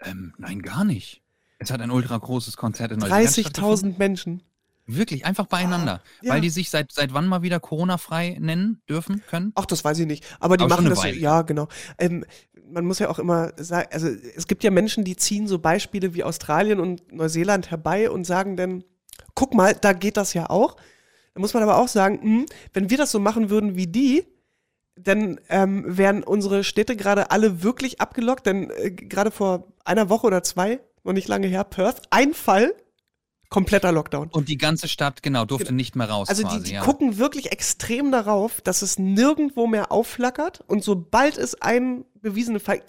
Ähm, 0.00 0.34
nein, 0.38 0.62
gar 0.62 0.84
nicht. 0.84 1.23
Es 1.64 1.70
hat 1.70 1.80
ein 1.80 1.90
ultra 1.90 2.16
großes 2.16 2.56
Konzert 2.56 2.92
in 2.92 2.98
Neuseeland 2.98 3.58
30.000 3.58 3.98
Menschen. 3.98 4.42
Wirklich, 4.86 5.24
einfach 5.24 5.46
beieinander. 5.46 6.02
Ah, 6.04 6.08
ja. 6.22 6.32
Weil 6.34 6.40
die 6.42 6.50
sich 6.50 6.68
seit, 6.68 6.92
seit 6.92 7.14
wann 7.14 7.26
mal 7.26 7.40
wieder 7.40 7.58
Corona-frei 7.58 8.36
nennen 8.38 8.82
dürfen, 8.88 9.22
können? 9.28 9.52
Ach, 9.54 9.64
das 9.64 9.82
weiß 9.82 9.98
ich 10.00 10.06
nicht. 10.06 10.24
Aber 10.40 10.58
die 10.58 10.64
Aber 10.64 10.74
machen 10.74 10.90
das, 10.90 11.02
Weile. 11.02 11.16
ja, 11.16 11.40
genau. 11.42 11.68
Ähm, 11.96 12.24
man 12.70 12.84
muss 12.84 12.98
ja 12.98 13.08
auch 13.08 13.18
immer 13.18 13.52
sagen, 13.56 13.88
also 13.92 14.08
es 14.08 14.46
gibt 14.46 14.62
ja 14.62 14.70
Menschen, 14.70 15.04
die 15.04 15.16
ziehen 15.16 15.48
so 15.48 15.58
Beispiele 15.58 16.14
wie 16.14 16.22
Australien 16.22 16.80
und 16.80 17.12
Neuseeland 17.12 17.70
herbei 17.70 18.10
und 18.10 18.24
sagen 18.24 18.56
dann, 18.56 18.84
guck 19.34 19.54
mal, 19.54 19.74
da 19.74 19.94
geht 19.94 20.18
das 20.18 20.34
ja 20.34 20.50
auch. 20.50 20.76
Da 21.32 21.40
muss 21.40 21.54
man 21.54 21.62
aber 21.62 21.78
auch 21.78 21.88
sagen, 21.88 22.20
hm, 22.20 22.46
wenn 22.74 22.90
wir 22.90 22.98
das 22.98 23.10
so 23.10 23.20
machen 23.20 23.48
würden 23.48 23.76
wie 23.76 23.86
die, 23.86 24.26
dann 24.96 25.40
ähm, 25.48 25.84
wären 25.86 26.22
unsere 26.22 26.62
Städte 26.62 26.94
gerade 26.94 27.30
alle 27.30 27.62
wirklich 27.62 28.00
abgelockt, 28.00 28.46
denn 28.46 28.70
äh, 28.70 28.90
gerade 28.90 29.30
vor 29.30 29.72
einer 29.84 30.08
Woche 30.08 30.26
oder 30.26 30.42
zwei, 30.42 30.80
noch 31.04 31.12
nicht 31.12 31.28
lange 31.28 31.46
her, 31.46 31.64
Perth, 31.64 32.02
ein 32.10 32.34
Fall, 32.34 32.74
kompletter 33.48 33.92
Lockdown. 33.92 34.28
Und 34.30 34.48
die 34.48 34.58
ganze 34.58 34.88
Stadt, 34.88 35.22
genau, 35.22 35.44
durfte 35.44 35.72
nicht 35.72 35.94
mehr 35.94 36.08
raus 36.08 36.28
Also 36.28 36.42
die, 36.42 36.48
quasi, 36.48 36.64
die 36.64 36.72
ja. 36.72 36.82
gucken 36.82 37.18
wirklich 37.18 37.52
extrem 37.52 38.10
darauf, 38.10 38.60
dass 38.62 38.82
es 38.82 38.98
nirgendwo 38.98 39.66
mehr 39.66 39.92
aufflackert 39.92 40.64
und 40.66 40.82
sobald 40.82 41.38
es 41.38 41.60
ein 41.60 42.04
bewiesener 42.20 42.60
Fall, 42.60 42.82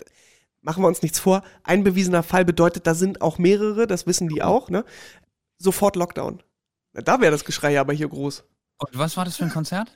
machen 0.61 0.81
wir 0.81 0.87
uns 0.87 1.03
nichts 1.03 1.19
vor, 1.19 1.43
ein 1.63 1.83
bewiesener 1.83 2.23
Fall 2.23 2.45
bedeutet, 2.45 2.87
da 2.87 2.95
sind 2.95 3.21
auch 3.21 3.37
mehrere, 3.37 3.85
das 3.85 4.07
wissen 4.07 4.27
die 4.27 4.41
auch, 4.41 4.69
ne? 4.69 4.85
Sofort 5.57 5.95
Lockdown. 5.95 6.41
Da 6.93 7.21
wäre 7.21 7.31
das 7.31 7.45
Geschrei 7.45 7.79
aber 7.79 7.93
hier 7.93 8.07
groß. 8.07 8.43
Und 8.77 8.97
was 8.97 9.15
war 9.15 9.23
das 9.25 9.37
für 9.37 9.45
ein 9.45 9.51
Konzert? 9.51 9.95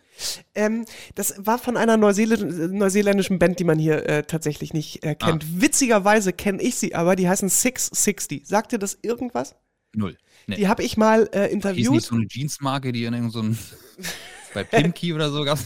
Ähm, 0.56 0.86
das 1.16 1.36
war 1.38 1.58
von 1.58 1.76
einer 1.76 1.98
Neuseeländ 1.98 2.72
neuseeländischen 2.74 3.38
Band, 3.40 3.60
die 3.60 3.64
man 3.66 3.78
hier 3.78 4.08
äh, 4.08 4.24
tatsächlich 4.24 4.74
nicht 4.74 5.04
äh, 5.04 5.16
kennt. 5.16 5.44
Ah. 5.44 5.48
Witzigerweise 5.56 6.32
kenne 6.34 6.62
ich 6.62 6.76
sie 6.76 6.96
aber, 6.96 7.16
die 7.16 7.28
heißen 7.28 7.50
660. 7.50 8.48
Sagt 8.48 8.72
dir 8.72 8.80
das 8.80 8.98
irgendwas? 9.02 9.56
Null. 9.94 10.18
Nee. 10.48 10.56
Die 10.58 10.68
habe 10.68 10.84
ich 10.84 10.98
mal 10.98 11.30
äh, 11.34 11.42
Hieß 11.42 11.42
nicht 11.42 11.52
interviewt. 11.54 12.02
so 12.04 12.16
eine 12.16 12.28
Jeansmarke, 12.30 12.92
die 12.92 13.04
in 13.06 13.14
irgendeinem 13.14 13.54
so 13.54 14.04
bei 14.54 14.64
Pimki 14.64 15.14
oder 15.14 15.30
so 15.32 15.44
gab 15.44 15.60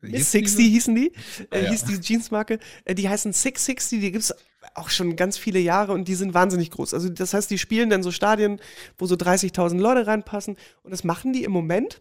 Miss 0.00 0.30
60 0.32 0.66
hießen 0.66 0.94
die, 0.94 1.12
äh, 1.50 1.64
Ja. 1.64 1.70
hieß 1.70 1.84
die 1.84 2.00
Jeansmarke. 2.00 2.58
Äh, 2.84 2.94
die 2.94 3.08
heißen 3.08 3.32
660, 3.32 4.00
die 4.00 4.12
gibt's 4.12 4.32
auch 4.74 4.90
schon 4.90 5.16
ganz 5.16 5.38
viele 5.38 5.58
Jahre 5.58 5.92
und 5.92 6.06
die 6.08 6.14
sind 6.14 6.34
wahnsinnig 6.34 6.70
groß. 6.70 6.94
Also 6.94 7.08
das 7.08 7.34
heißt, 7.34 7.50
die 7.50 7.58
spielen 7.58 7.90
dann 7.90 8.02
so 8.02 8.12
Stadien, 8.12 8.60
wo 8.98 9.06
so 9.06 9.16
30.000 9.16 9.78
Leute 9.78 10.06
reinpassen 10.06 10.56
und 10.82 10.90
das 10.92 11.02
machen 11.04 11.32
die 11.32 11.44
im 11.44 11.52
Moment. 11.52 12.00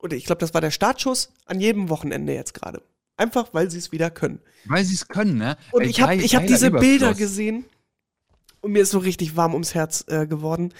Oder 0.00 0.16
ich 0.16 0.24
glaube, 0.24 0.40
das 0.40 0.54
war 0.54 0.60
der 0.60 0.70
Startschuss 0.70 1.32
an 1.46 1.60
jedem 1.60 1.88
Wochenende 1.88 2.34
jetzt 2.34 2.54
gerade. 2.54 2.82
Einfach, 3.16 3.52
weil 3.52 3.70
sie 3.70 3.78
es 3.78 3.92
wieder 3.92 4.10
können. 4.10 4.40
Weil 4.64 4.84
sie 4.84 4.94
es 4.94 5.08
können, 5.08 5.36
ne? 5.36 5.58
Und 5.72 5.82
Ey, 5.82 5.90
ich 5.90 6.00
habe 6.00 6.16
hab 6.16 6.46
diese 6.46 6.70
Bilder 6.70 7.14
gesehen 7.14 7.66
und 8.60 8.72
mir 8.72 8.82
ist 8.82 8.90
so 8.90 8.98
richtig 8.98 9.36
warm 9.36 9.52
ums 9.52 9.74
Herz 9.74 10.04
äh, 10.08 10.26
geworden. 10.26 10.72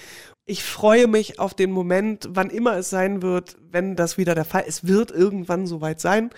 Ich 0.47 0.65
freue 0.65 1.07
mich 1.07 1.39
auf 1.39 1.55
den 1.55 1.71
Moment, 1.71 2.29
wann 2.31 2.51
immer 2.51 2.77
es 2.77 2.91
sein 2.91 3.23
wird, 3.23 3.57
wenn 3.71 3.97
das 3.97 4.19
wieder 4.19 4.35
der 4.35 4.45
Fall 4.45 4.63
ist. 4.63 4.85
Es 4.85 4.89
wird 4.89 5.11
irgendwann 5.11 5.67
soweit 5.67 6.01
sein. 6.01 6.31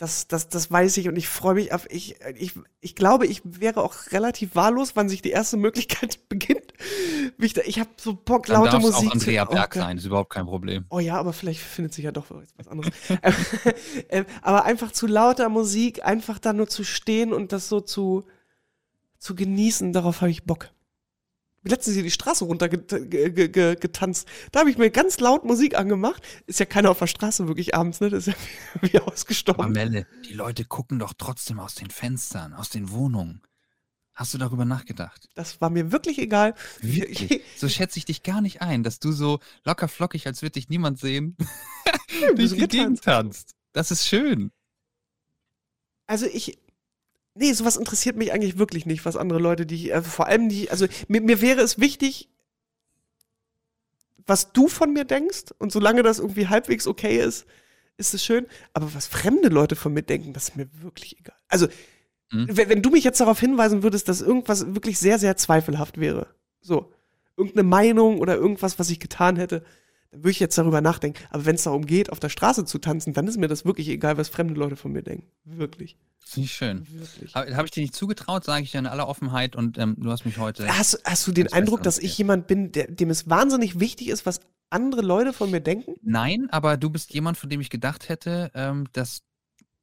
Das, 0.00 0.26
das, 0.28 0.48
das 0.48 0.70
weiß 0.70 0.96
ich 0.96 1.08
und 1.08 1.16
ich 1.16 1.28
freue 1.28 1.52
mich 1.56 1.74
auf. 1.74 1.86
Ich, 1.90 2.16
ich, 2.38 2.54
ich 2.80 2.94
glaube, 2.94 3.26
ich 3.26 3.42
wäre 3.44 3.82
auch 3.82 3.94
relativ 4.12 4.54
wahllos, 4.54 4.92
wann 4.96 5.10
sich 5.10 5.20
die 5.20 5.28
erste 5.28 5.58
Möglichkeit 5.58 6.20
beginnt. 6.30 6.72
Mich 7.36 7.52
da- 7.52 7.60
Ich 7.66 7.78
habe 7.78 7.90
so 7.98 8.14
Bock, 8.14 8.46
Dann 8.46 8.64
laute 8.64 8.78
Musik. 8.78 9.08
auch 9.10 9.12
Andrea 9.12 9.44
Berg 9.44 9.72
oh 9.72 9.74
Gott. 9.74 9.82
sein, 9.82 9.98
ist 9.98 10.06
überhaupt 10.06 10.30
kein 10.30 10.46
Problem. 10.46 10.86
Oh 10.88 11.00
ja, 11.00 11.16
aber 11.18 11.34
vielleicht 11.34 11.60
findet 11.60 11.92
sich 11.92 12.06
ja 12.06 12.12
doch 12.12 12.24
was 12.56 12.66
anderes. 12.66 12.94
Ähm, 14.08 14.24
aber 14.40 14.64
einfach 14.64 14.90
zu 14.90 15.06
lauter 15.06 15.50
Musik, 15.50 16.02
einfach 16.02 16.38
da 16.38 16.54
nur 16.54 16.68
zu 16.68 16.82
stehen 16.82 17.34
und 17.34 17.52
das 17.52 17.68
so 17.68 17.82
zu, 17.82 18.24
zu 19.18 19.34
genießen, 19.34 19.92
darauf 19.92 20.22
habe 20.22 20.30
ich 20.30 20.44
Bock. 20.44 20.70
Letztens 21.62 21.94
hier 21.94 22.02
die 22.02 22.10
Straße 22.10 22.44
runter 22.44 22.68
get 22.70 22.88
ge 22.88 23.30
ge 23.30 23.48
ge 23.48 23.76
getanzt. 23.76 24.26
Da 24.50 24.60
habe 24.60 24.70
ich 24.70 24.78
mir 24.78 24.90
ganz 24.90 25.20
laut 25.20 25.44
Musik 25.44 25.76
angemacht. 25.76 26.22
Ist 26.46 26.58
ja 26.58 26.66
keiner 26.66 26.90
auf 26.90 26.98
der 26.98 27.06
Straße 27.06 27.48
wirklich 27.48 27.74
abends, 27.74 28.00
ne? 28.00 28.08
Das 28.08 28.26
ist 28.26 28.34
ja 28.34 28.34
wie, 28.80 28.92
wie 28.92 28.98
Aber 28.98 29.12
ausgestorben. 29.12 29.72
Melle, 29.72 30.06
die 30.28 30.32
Leute 30.32 30.64
gucken 30.64 30.98
doch 30.98 31.12
trotzdem 31.16 31.60
aus 31.60 31.74
den 31.74 31.90
Fenstern, 31.90 32.54
aus 32.54 32.70
den 32.70 32.90
Wohnungen. 32.90 33.42
Hast 34.14 34.34
du 34.34 34.38
darüber 34.38 34.64
nachgedacht? 34.64 35.28
Das 35.34 35.60
war 35.60 35.70
mir 35.70 35.92
wirklich 35.92 36.18
egal. 36.18 36.54
Wirklich? 36.80 37.42
So 37.56 37.68
schätze 37.68 37.98
ich 37.98 38.04
dich 38.04 38.22
gar 38.22 38.40
nicht 38.40 38.60
ein, 38.60 38.82
dass 38.82 38.98
du 38.98 39.12
so 39.12 39.40
locker 39.64 39.88
flockig, 39.88 40.26
als 40.26 40.42
würde 40.42 40.52
dich 40.52 40.68
niemand 40.68 40.98
sehen, 40.98 41.36
wir 42.20 42.34
durch 42.34 42.52
die 42.52 42.68
Gegend 42.68 43.02
tanzt. 43.02 43.54
Das 43.72 43.90
ist 43.90 44.06
schön. 44.06 44.50
Also 46.06 46.26
ich. 46.26 46.58
Nee, 47.34 47.52
sowas 47.52 47.76
interessiert 47.76 48.16
mich 48.16 48.32
eigentlich 48.32 48.58
wirklich 48.58 48.86
nicht, 48.86 49.04
was 49.04 49.16
andere 49.16 49.38
Leute, 49.38 49.64
die, 49.66 49.90
äh, 49.90 50.02
vor 50.02 50.26
allem 50.26 50.48
die, 50.48 50.70
also 50.70 50.86
mir, 51.08 51.20
mir 51.20 51.40
wäre 51.40 51.60
es 51.60 51.78
wichtig, 51.78 52.28
was 54.26 54.52
du 54.52 54.68
von 54.68 54.92
mir 54.92 55.04
denkst 55.04 55.46
und 55.58 55.72
solange 55.72 56.02
das 56.02 56.18
irgendwie 56.18 56.48
halbwegs 56.48 56.86
okay 56.86 57.18
ist, 57.18 57.46
ist 57.96 58.14
es 58.14 58.24
schön. 58.24 58.46
Aber 58.72 58.94
was 58.94 59.06
fremde 59.06 59.48
Leute 59.48 59.76
von 59.76 59.92
mir 59.92 60.02
denken, 60.02 60.32
das 60.32 60.50
ist 60.50 60.56
mir 60.56 60.68
wirklich 60.82 61.18
egal. 61.18 61.36
Also, 61.48 61.68
Mhm. 62.32 62.46
wenn, 62.56 62.68
wenn 62.68 62.82
du 62.82 62.90
mich 62.90 63.02
jetzt 63.02 63.20
darauf 63.20 63.40
hinweisen 63.40 63.82
würdest, 63.82 64.08
dass 64.08 64.20
irgendwas 64.20 64.74
wirklich 64.74 64.98
sehr, 65.00 65.18
sehr 65.18 65.36
zweifelhaft 65.36 65.98
wäre, 65.98 66.28
so, 66.60 66.92
irgendeine 67.36 67.64
Meinung 67.64 68.20
oder 68.20 68.36
irgendwas, 68.36 68.78
was 68.78 68.88
ich 68.90 69.00
getan 69.00 69.34
hätte, 69.36 69.64
dann 70.10 70.20
würde 70.22 70.30
ich 70.30 70.40
jetzt 70.40 70.58
darüber 70.58 70.80
nachdenken. 70.80 71.22
Aber 71.30 71.44
wenn 71.46 71.54
es 71.54 71.62
darum 71.62 71.86
geht, 71.86 72.10
auf 72.10 72.18
der 72.20 72.28
Straße 72.30 72.64
zu 72.64 72.78
tanzen, 72.78 73.12
dann 73.12 73.26
ist 73.28 73.38
mir 73.38 73.48
das 73.48 73.64
wirklich 73.64 73.88
egal, 73.88 74.16
was 74.16 74.28
fremde 74.28 74.54
Leute 74.54 74.76
von 74.76 74.92
mir 74.92 75.02
denken. 75.02 75.28
Wirklich. 75.44 75.96
Das 76.20 76.30
finde 76.32 76.46
ich 76.46 76.52
schön. 76.52 76.86
Habe 77.34 77.56
hab 77.56 77.64
ich 77.64 77.70
dir 77.70 77.80
nicht 77.82 77.94
zugetraut, 77.94 78.44
sage 78.44 78.64
ich 78.64 78.72
dir 78.72 78.78
in 78.78 78.86
aller 78.86 79.08
Offenheit 79.08 79.56
und 79.56 79.78
ähm, 79.78 79.96
du 79.98 80.10
hast 80.10 80.24
mich 80.24 80.38
heute. 80.38 80.66
Hast, 80.76 81.00
hast 81.04 81.26
du 81.26 81.32
den 81.32 81.52
Eindruck, 81.52 81.82
dass 81.82 81.98
ich 81.98 82.16
jemand 82.18 82.46
bin, 82.46 82.72
der, 82.72 82.88
dem 82.88 83.10
es 83.10 83.28
wahnsinnig 83.30 83.80
wichtig 83.80 84.08
ist, 84.08 84.26
was 84.26 84.40
andere 84.68 85.02
Leute 85.02 85.32
von 85.32 85.50
mir 85.50 85.60
denken? 85.60 85.94
Nein, 86.02 86.48
aber 86.50 86.76
du 86.76 86.90
bist 86.90 87.12
jemand, 87.14 87.36
von 87.38 87.48
dem 87.50 87.60
ich 87.60 87.70
gedacht 87.70 88.08
hätte, 88.08 88.50
ähm, 88.54 88.86
dass, 88.92 89.22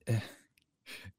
äh, 0.05 0.19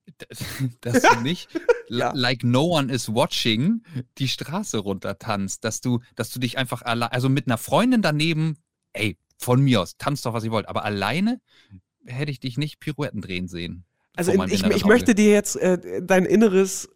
dass 0.81 1.03
du 1.03 1.17
nicht 1.23 1.49
Ja. 1.89 2.13
like 2.15 2.45
no 2.45 2.65
one 2.77 2.93
is 2.93 3.09
watching 3.09 3.83
die 4.19 4.29
Straße 4.29 4.79
runter 4.79 5.19
tanzt, 5.19 5.65
dass 5.65 5.81
du, 5.81 6.01
dass 6.15 6.31
du 6.31 6.39
dich 6.39 6.59
einfach 6.59 6.83
allein, 6.83 7.11
also 7.11 7.29
mit 7.29 7.47
einer 7.47 7.59
Freundin 7.59 8.03
daneben, 8.03 8.57
ey, 8.93 9.17
von 9.39 9.61
mir 9.63 9.81
aus, 9.81 9.97
tanzt 9.99 10.27
doch, 10.27 10.33
was 10.33 10.45
ihr 10.45 10.51
wollt, 10.51 10.69
aber 10.69 10.85
alleine 10.85 11.41
hätte 12.05 12.31
ich 12.31 12.41
dich 12.41 12.59
nicht 12.59 12.81
Pirouetten 12.81 13.21
drehen 13.21 13.49
sehen. 13.49 13.85
Also 14.17 14.33
ich, 14.33 14.65
ich 14.65 14.85
möchte 14.85 15.15
dir 15.15 15.31
jetzt 15.31 15.57
äh, 15.57 16.03
dein 16.03 16.25
inneres 16.25 16.89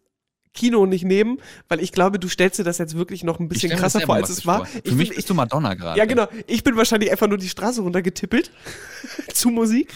Kino 0.53 0.85
nicht 0.85 1.03
nehmen, 1.05 1.39
weil 1.67 1.79
ich 1.79 1.91
glaube, 1.91 2.19
du 2.19 2.27
stellst 2.27 2.59
dir 2.59 2.63
das 2.63 2.77
jetzt 2.77 2.95
wirklich 2.95 3.23
noch 3.23 3.39
ein 3.39 3.47
bisschen 3.47 3.71
krasser 3.77 4.01
vor, 4.01 4.15
als 4.15 4.29
es 4.29 4.45
war. 4.45 4.65
vor. 4.65 4.67
Ich 4.83 4.89
Für 4.91 4.95
mich 4.95 5.07
find- 5.07 5.15
bist 5.15 5.29
du 5.29 5.33
Madonna 5.33 5.73
gerade. 5.73 5.97
Ja, 5.97 6.05
genau. 6.05 6.27
Ich 6.47 6.63
bin 6.63 6.75
wahrscheinlich 6.75 7.11
einfach 7.11 7.27
nur 7.27 7.37
die 7.37 7.49
Straße 7.49 7.81
runtergetippelt 7.81 8.51
zu 9.33 9.49
Musik. 9.49 9.93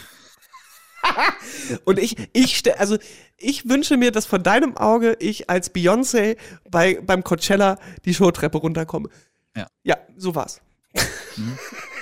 Und 1.85 1.99
ich, 1.99 2.15
ich, 2.33 2.63
also 2.79 2.97
ich 3.37 3.69
wünsche 3.69 3.97
mir, 3.97 4.11
dass 4.11 4.25
von 4.25 4.41
deinem 4.41 4.75
Auge 4.77 5.15
ich 5.19 5.49
als 5.49 5.73
Beyoncé 5.73 6.37
bei, 6.69 6.99
beim 7.01 7.23
Coachella 7.23 7.77
die 8.05 8.13
Showtreppe 8.13 8.57
runterkomme. 8.57 9.09
Ja. 9.55 9.67
Ja, 9.83 9.97
so 10.15 10.33
war's. 10.33 10.61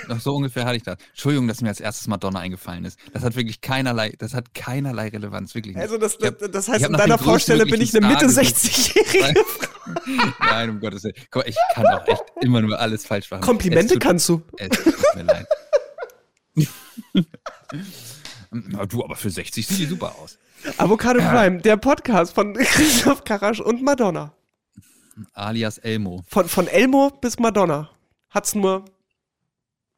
Doch, 0.08 0.20
so 0.20 0.34
ungefähr 0.36 0.64
hatte 0.64 0.76
ich 0.76 0.82
das. 0.82 0.98
Entschuldigung, 1.10 1.48
dass 1.48 1.60
mir 1.60 1.68
als 1.68 1.80
erstes 1.80 2.06
Madonna 2.06 2.38
eingefallen 2.40 2.84
ist. 2.84 2.98
Das 3.12 3.22
hat 3.22 3.34
wirklich 3.36 3.60
keinerlei, 3.60 4.12
das 4.18 4.34
hat 4.34 4.54
keinerlei 4.54 5.08
Relevanz, 5.08 5.54
wirklich 5.54 5.74
nicht. 5.74 5.82
Also 5.82 5.98
das, 5.98 6.16
hab- 6.22 6.38
das, 6.52 6.68
heißt, 6.68 6.84
in 6.86 6.92
deiner 6.92 7.18
Vorstellung 7.18 7.68
bin 7.68 7.80
ich 7.80 7.96
eine 7.96 8.06
Mitte 8.06 8.26
größtmöglichen 8.26 8.56
Star 8.56 9.30
60-Jährige. 9.30 9.44
Nein, 10.40 10.70
um 10.70 10.80
Gottes 10.80 11.04
Willen. 11.04 11.14
Guck 11.30 11.42
mal, 11.44 11.48
ich 11.48 11.56
kann 11.74 11.86
auch 11.86 12.06
echt 12.06 12.22
immer 12.40 12.62
nur 12.62 12.78
alles 12.78 13.06
falsch 13.06 13.30
machen. 13.30 13.40
Komplimente 13.42 13.94
tut- 13.94 14.02
kannst 14.02 14.28
du. 14.28 14.42
Es 14.58 14.68
tut 14.70 14.94
mir 15.14 15.22
leid. 15.24 15.46
Na, 18.50 18.86
du, 18.86 19.04
aber 19.04 19.16
für 19.16 19.30
60 19.30 19.66
sieht 19.66 19.78
die 19.78 19.86
super 19.86 20.14
aus. 20.22 20.38
Avocado 20.78 21.20
Prime, 21.20 21.58
der 21.60 21.76
Podcast 21.76 22.32
von 22.34 22.54
Christoph 22.58 23.24
Karasch 23.24 23.60
und 23.60 23.82
Madonna. 23.82 24.32
Alias 25.32 25.78
Elmo. 25.78 26.22
Von, 26.28 26.48
von 26.48 26.66
Elmo 26.66 27.10
bis 27.20 27.38
Madonna 27.38 27.90
hat's 28.30 28.54
nur 28.54 28.84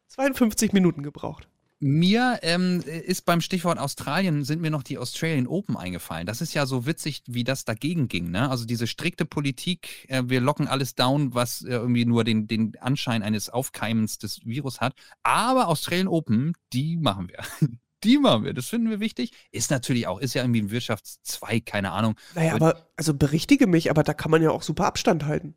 52 0.08 0.72
Minuten 0.72 1.02
gebraucht. 1.02 1.48
Mir 1.80 2.40
ähm, 2.42 2.82
ist 2.82 3.24
beim 3.24 3.40
Stichwort 3.40 3.78
Australien 3.78 4.44
sind 4.44 4.60
mir 4.60 4.70
noch 4.72 4.82
die 4.82 4.98
Australian 4.98 5.46
Open 5.46 5.76
eingefallen. 5.76 6.26
Das 6.26 6.40
ist 6.40 6.52
ja 6.52 6.66
so 6.66 6.86
witzig, 6.86 7.22
wie 7.28 7.44
das 7.44 7.64
dagegen 7.64 8.08
ging. 8.08 8.32
Ne? 8.32 8.50
Also 8.50 8.64
diese 8.64 8.88
strikte 8.88 9.24
Politik, 9.24 10.06
äh, 10.08 10.24
wir 10.26 10.40
locken 10.40 10.66
alles 10.66 10.96
down, 10.96 11.34
was 11.34 11.62
äh, 11.62 11.68
irgendwie 11.68 12.04
nur 12.04 12.24
den, 12.24 12.48
den 12.48 12.76
Anschein 12.80 13.22
eines 13.22 13.48
Aufkeimens 13.48 14.18
des 14.18 14.44
Virus 14.44 14.80
hat. 14.80 14.94
Aber 15.22 15.68
Australian 15.68 16.08
Open, 16.08 16.54
die 16.72 16.96
machen 16.96 17.28
wir. 17.28 17.38
Die 18.04 18.16
machen 18.16 18.44
wir. 18.44 18.54
Das 18.54 18.68
finden 18.68 18.90
wir 18.90 19.00
wichtig. 19.00 19.32
Ist 19.50 19.72
natürlich 19.72 20.06
auch, 20.06 20.20
ist 20.20 20.32
ja 20.32 20.42
irgendwie 20.42 20.62
ein 20.62 20.70
Wirtschaftszweig, 20.70 21.66
keine 21.66 21.90
Ahnung. 21.90 22.14
Naja, 22.36 22.54
Und- 22.54 22.62
aber, 22.62 22.88
also 22.94 23.12
berichtige 23.12 23.66
mich, 23.66 23.90
aber 23.90 24.04
da 24.04 24.14
kann 24.14 24.30
man 24.30 24.40
ja 24.40 24.52
auch 24.52 24.62
super 24.62 24.86
Abstand 24.86 25.24
halten. 25.24 25.56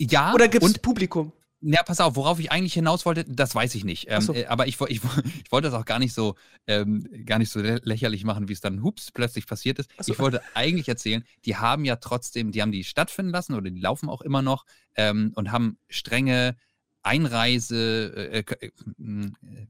Ja, 0.00 0.32
Oder 0.32 0.48
gibt's 0.48 0.66
und 0.66 0.80
Publikum? 0.80 1.32
Ja, 1.60 1.82
pass 1.82 2.00
auf, 2.00 2.14
worauf 2.14 2.38
ich 2.38 2.52
eigentlich 2.52 2.74
hinaus 2.74 3.04
wollte, 3.04 3.24
das 3.24 3.54
weiß 3.54 3.74
ich 3.74 3.84
nicht. 3.84 4.06
Ähm, 4.08 4.20
so. 4.22 4.32
äh, 4.32 4.46
aber 4.46 4.68
ich, 4.68 4.80
ich, 4.82 5.00
ich 5.00 5.52
wollte 5.52 5.70
das 5.70 5.74
auch 5.74 5.84
gar 5.84 5.98
nicht 5.98 6.14
so, 6.14 6.36
ähm, 6.66 7.04
gar 7.26 7.38
nicht 7.38 7.50
so 7.50 7.58
lä- 7.60 7.80
lächerlich 7.82 8.24
machen, 8.24 8.48
wie 8.48 8.52
es 8.52 8.60
dann 8.60 8.82
hups 8.82 9.10
plötzlich 9.10 9.46
passiert 9.46 9.78
ist. 9.80 9.90
So. 10.00 10.12
Ich 10.12 10.18
wollte 10.18 10.40
eigentlich 10.54 10.88
erzählen, 10.88 11.24
die 11.44 11.56
haben 11.56 11.84
ja 11.84 11.96
trotzdem, 11.96 12.52
die 12.52 12.62
haben 12.62 12.72
die 12.72 12.84
stattfinden 12.84 13.32
lassen 13.32 13.54
oder 13.54 13.70
die 13.70 13.80
laufen 13.80 14.08
auch 14.08 14.22
immer 14.22 14.42
noch 14.42 14.66
ähm, 14.94 15.32
und 15.34 15.50
haben 15.50 15.78
strenge 15.88 16.56
Einreise, 17.02 18.12
äh, 18.16 18.38
äh, 18.40 18.44
äh, 18.66 18.70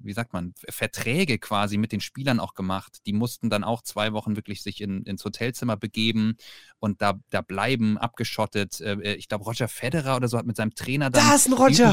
wie 0.01 0.12
sagt 0.12 0.33
man, 0.33 0.55
Verträge 0.68 1.39
quasi 1.39 1.76
mit 1.76 1.93
den 1.93 2.01
Spielern 2.01 2.41
auch 2.41 2.55
gemacht. 2.55 2.99
Die 3.07 3.12
mussten 3.12 3.51
dann 3.51 3.64
auch 3.64 3.83
zwei 3.83 4.12
Wochen 4.12 4.37
wirklich 4.37 4.62
sich 4.62 4.81
in, 4.81 5.03
ins 5.05 5.24
Hotelzimmer 5.24 5.76
begeben 5.76 6.37
und 6.79 7.03
da, 7.03 7.20
da 7.31 7.43
bleiben, 7.43 7.99
abgeschottet. 7.99 8.81
Äh, 8.81 8.95
äh, 8.95 9.14
ich 9.14 9.29
glaube, 9.29 9.45
Roger 9.45 9.68
Federer 9.68 10.16
oder 10.16 10.29
so 10.29 10.39
hat 10.39 10.47
mit 10.47 10.57
seinem 10.57 10.74
Trainer 10.74 11.11
dann 11.11 11.26
Da 11.26 11.35
ist 11.35 11.47
ein 11.47 11.53
Roger. 11.53 11.93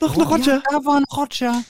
Noch 0.00 0.16
ein 0.16 0.22
Roger. 0.22 0.54
Ja, 0.56 0.62
da 0.70 0.84
war 0.84 0.96
ein 0.96 1.04
Roger. 1.04 1.62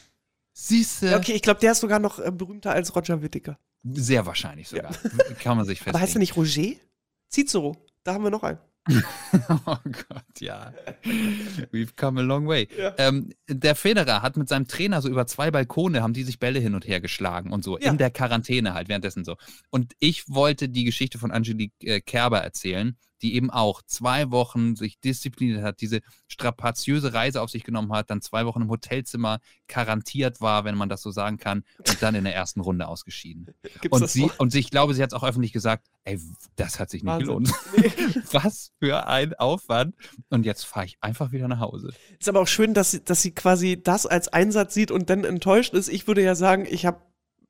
Siehste. 0.52 1.10
Ja, 1.10 1.16
okay, 1.16 1.32
ich 1.32 1.42
glaube, 1.42 1.60
der 1.60 1.72
ist 1.72 1.80
sogar 1.80 1.98
noch 1.98 2.18
äh, 2.18 2.30
berühmter 2.30 2.72
als 2.72 2.94
Roger 2.94 3.22
Whittaker. 3.22 3.58
Sehr 3.84 4.24
wahrscheinlich 4.26 4.68
sogar. 4.68 4.92
Kann 5.40 5.56
man 5.56 5.66
sich 5.66 5.78
festlegen. 5.78 5.96
Aber 5.96 6.02
heißt 6.02 6.16
er 6.16 6.20
nicht 6.20 6.36
Roger? 6.36 6.76
Cicero. 7.30 7.76
Da 8.04 8.14
haben 8.14 8.24
wir 8.24 8.30
noch 8.30 8.42
einen. 8.42 8.58
Oh 9.66 9.76
Gott, 9.84 10.40
ja. 10.40 10.72
We've 11.72 11.94
come 11.96 12.20
a 12.20 12.22
long 12.24 12.46
way. 12.46 12.68
Ja. 12.76 12.94
Ähm, 12.98 13.30
der 13.48 13.74
Federer 13.74 14.22
hat 14.22 14.36
mit 14.36 14.48
seinem 14.48 14.66
Trainer 14.68 15.00
so 15.02 15.08
über 15.08 15.26
zwei 15.26 15.50
Balkone, 15.50 16.02
haben 16.02 16.12
die 16.14 16.24
sich 16.24 16.38
Bälle 16.38 16.58
hin 16.58 16.74
und 16.74 16.86
her 16.86 17.00
geschlagen 17.00 17.50
und 17.52 17.64
so, 17.64 17.78
Ja. 17.78 17.90
in 17.90 17.98
der 17.98 18.10
Quarantäne 18.10 18.74
halt, 18.74 18.88
währenddessen 18.88 19.24
so. 19.24 19.36
Und 19.70 19.92
ich 20.00 20.28
wollte 20.28 20.68
die 20.68 20.84
Geschichte 20.84 21.18
von 21.18 21.30
Angelique 21.30 21.72
äh, 21.82 22.00
Kerber 22.00 22.40
erzählen, 22.40 22.96
die 23.22 23.34
eben 23.34 23.50
auch 23.50 23.82
zwei 23.82 24.30
Wochen 24.30 24.76
sich 24.76 24.98
diszipliniert 25.00 25.62
hat, 25.62 25.80
diese 25.80 26.00
strapaziöse 26.28 27.14
Reise 27.14 27.40
auf 27.40 27.50
sich 27.50 27.64
genommen 27.64 27.92
hat, 27.92 28.10
dann 28.10 28.20
zwei 28.20 28.46
Wochen 28.46 28.62
im 28.62 28.70
Hotelzimmer 28.70 29.38
garantiert 29.68 30.40
war, 30.40 30.64
wenn 30.64 30.76
man 30.76 30.88
das 30.88 31.02
so 31.02 31.10
sagen 31.10 31.38
kann, 31.38 31.64
und 31.78 32.02
dann 32.02 32.14
in 32.14 32.24
der 32.24 32.34
ersten 32.34 32.60
Runde 32.60 32.88
ausgeschieden. 32.88 33.46
Gibt's 33.80 33.88
Und 34.00 34.10
sie, 34.10 34.30
und 34.38 34.54
ich 34.54 34.70
glaube, 34.70 34.94
sie 34.94 35.02
hat 35.02 35.12
es 35.12 35.14
auch 35.14 35.24
öffentlich 35.24 35.52
gesagt, 35.52 35.86
ey, 36.04 36.20
das 36.56 36.78
hat 36.78 36.90
sich 36.90 37.02
nicht 37.02 37.12
Wahnsinn. 37.12 37.44
gelohnt. 37.44 37.52
Was 38.32 38.72
für 38.78 39.06
ein 39.06 39.34
Aufwand. 39.34 39.94
Und 40.30 40.44
jetzt 40.44 40.64
fahre 40.64 40.86
ich 40.86 40.96
einfach 41.00 41.32
wieder 41.32 41.48
nach 41.48 41.60
Hause. 41.60 41.90
Ist 42.18 42.28
aber 42.28 42.40
auch 42.40 42.48
schön, 42.48 42.74
dass 42.74 42.90
sie, 42.92 43.04
dass 43.04 43.22
sie 43.22 43.32
quasi 43.32 43.80
das 43.82 44.06
als 44.06 44.28
Einsatz 44.28 44.74
sieht 44.74 44.90
und 44.90 45.10
dann 45.10 45.24
enttäuscht 45.24 45.74
ist. 45.74 45.88
Ich 45.88 46.06
würde 46.06 46.22
ja 46.22 46.34
sagen, 46.34 46.66
ich 46.68 46.86
habe 46.86 47.00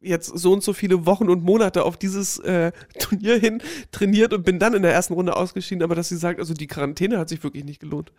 jetzt 0.02 0.26
so 0.38 0.52
und 0.52 0.62
so 0.62 0.72
viele 0.72 1.06
Wochen 1.06 1.28
und 1.28 1.42
Monate 1.44 1.84
auf 1.84 1.96
dieses 1.96 2.38
äh, 2.40 2.72
Turnier 2.98 3.38
hin 3.38 3.62
trainiert 3.90 4.32
und 4.32 4.42
bin 4.44 4.58
dann 4.58 4.74
in 4.74 4.82
der 4.82 4.92
ersten 4.92 5.14
Runde 5.14 5.36
ausgeschieden. 5.36 5.82
Aber 5.82 5.94
dass 5.94 6.08
sie 6.08 6.16
sagt, 6.16 6.40
also 6.40 6.54
die 6.54 6.66
Quarantäne 6.66 7.18
hat 7.18 7.28
sich 7.28 7.42
wirklich 7.42 7.64
nicht 7.64 7.80
gelohnt. 7.80 8.12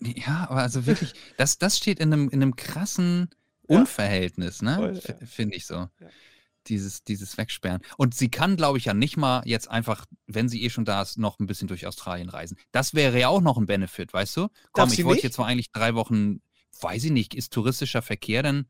Ja, 0.00 0.46
aber 0.48 0.62
also 0.62 0.86
wirklich, 0.86 1.12
das, 1.36 1.58
das 1.58 1.76
steht 1.76 1.98
in 2.00 2.12
einem, 2.12 2.28
in 2.28 2.40
einem 2.42 2.54
krassen 2.56 3.28
Ja. 3.68 3.80
Unverhältnis, 3.80 4.62
ne? 4.62 4.76
Voll, 4.76 4.96
F- 4.96 5.08
ja. 5.08 5.26
Finde 5.26 5.56
ich 5.56 5.66
so. 5.66 5.88
Dieses, 6.68 7.02
dieses 7.02 7.38
Wegsperren. 7.38 7.80
Und 7.96 8.14
sie 8.14 8.30
kann, 8.30 8.56
glaube 8.56 8.76
ich, 8.78 8.84
ja 8.84 8.92
nicht 8.94 9.16
mal 9.16 9.42
jetzt 9.46 9.70
einfach, 9.70 10.04
wenn 10.26 10.48
sie 10.50 10.62
eh 10.62 10.70
schon 10.70 10.84
da 10.84 11.00
ist, 11.00 11.16
noch 11.18 11.38
ein 11.40 11.46
bisschen 11.46 11.66
durch 11.66 11.86
Australien 11.86 12.28
reisen. 12.28 12.58
Das 12.72 12.92
wäre 12.94 13.18
ja 13.18 13.28
auch 13.28 13.40
noch 13.40 13.56
ein 13.56 13.64
Benefit, 13.66 14.12
weißt 14.12 14.36
du? 14.36 14.48
Komm, 14.72 14.84
Darf 14.88 14.92
ich 14.92 15.04
wollte 15.04 15.22
jetzt 15.22 15.34
zwar 15.36 15.46
eigentlich 15.46 15.72
drei 15.72 15.94
Wochen, 15.94 16.42
weiß 16.80 17.04
ich 17.04 17.10
nicht, 17.10 17.34
ist 17.34 17.52
touristischer 17.54 18.02
Verkehr 18.02 18.42
denn, 18.42 18.66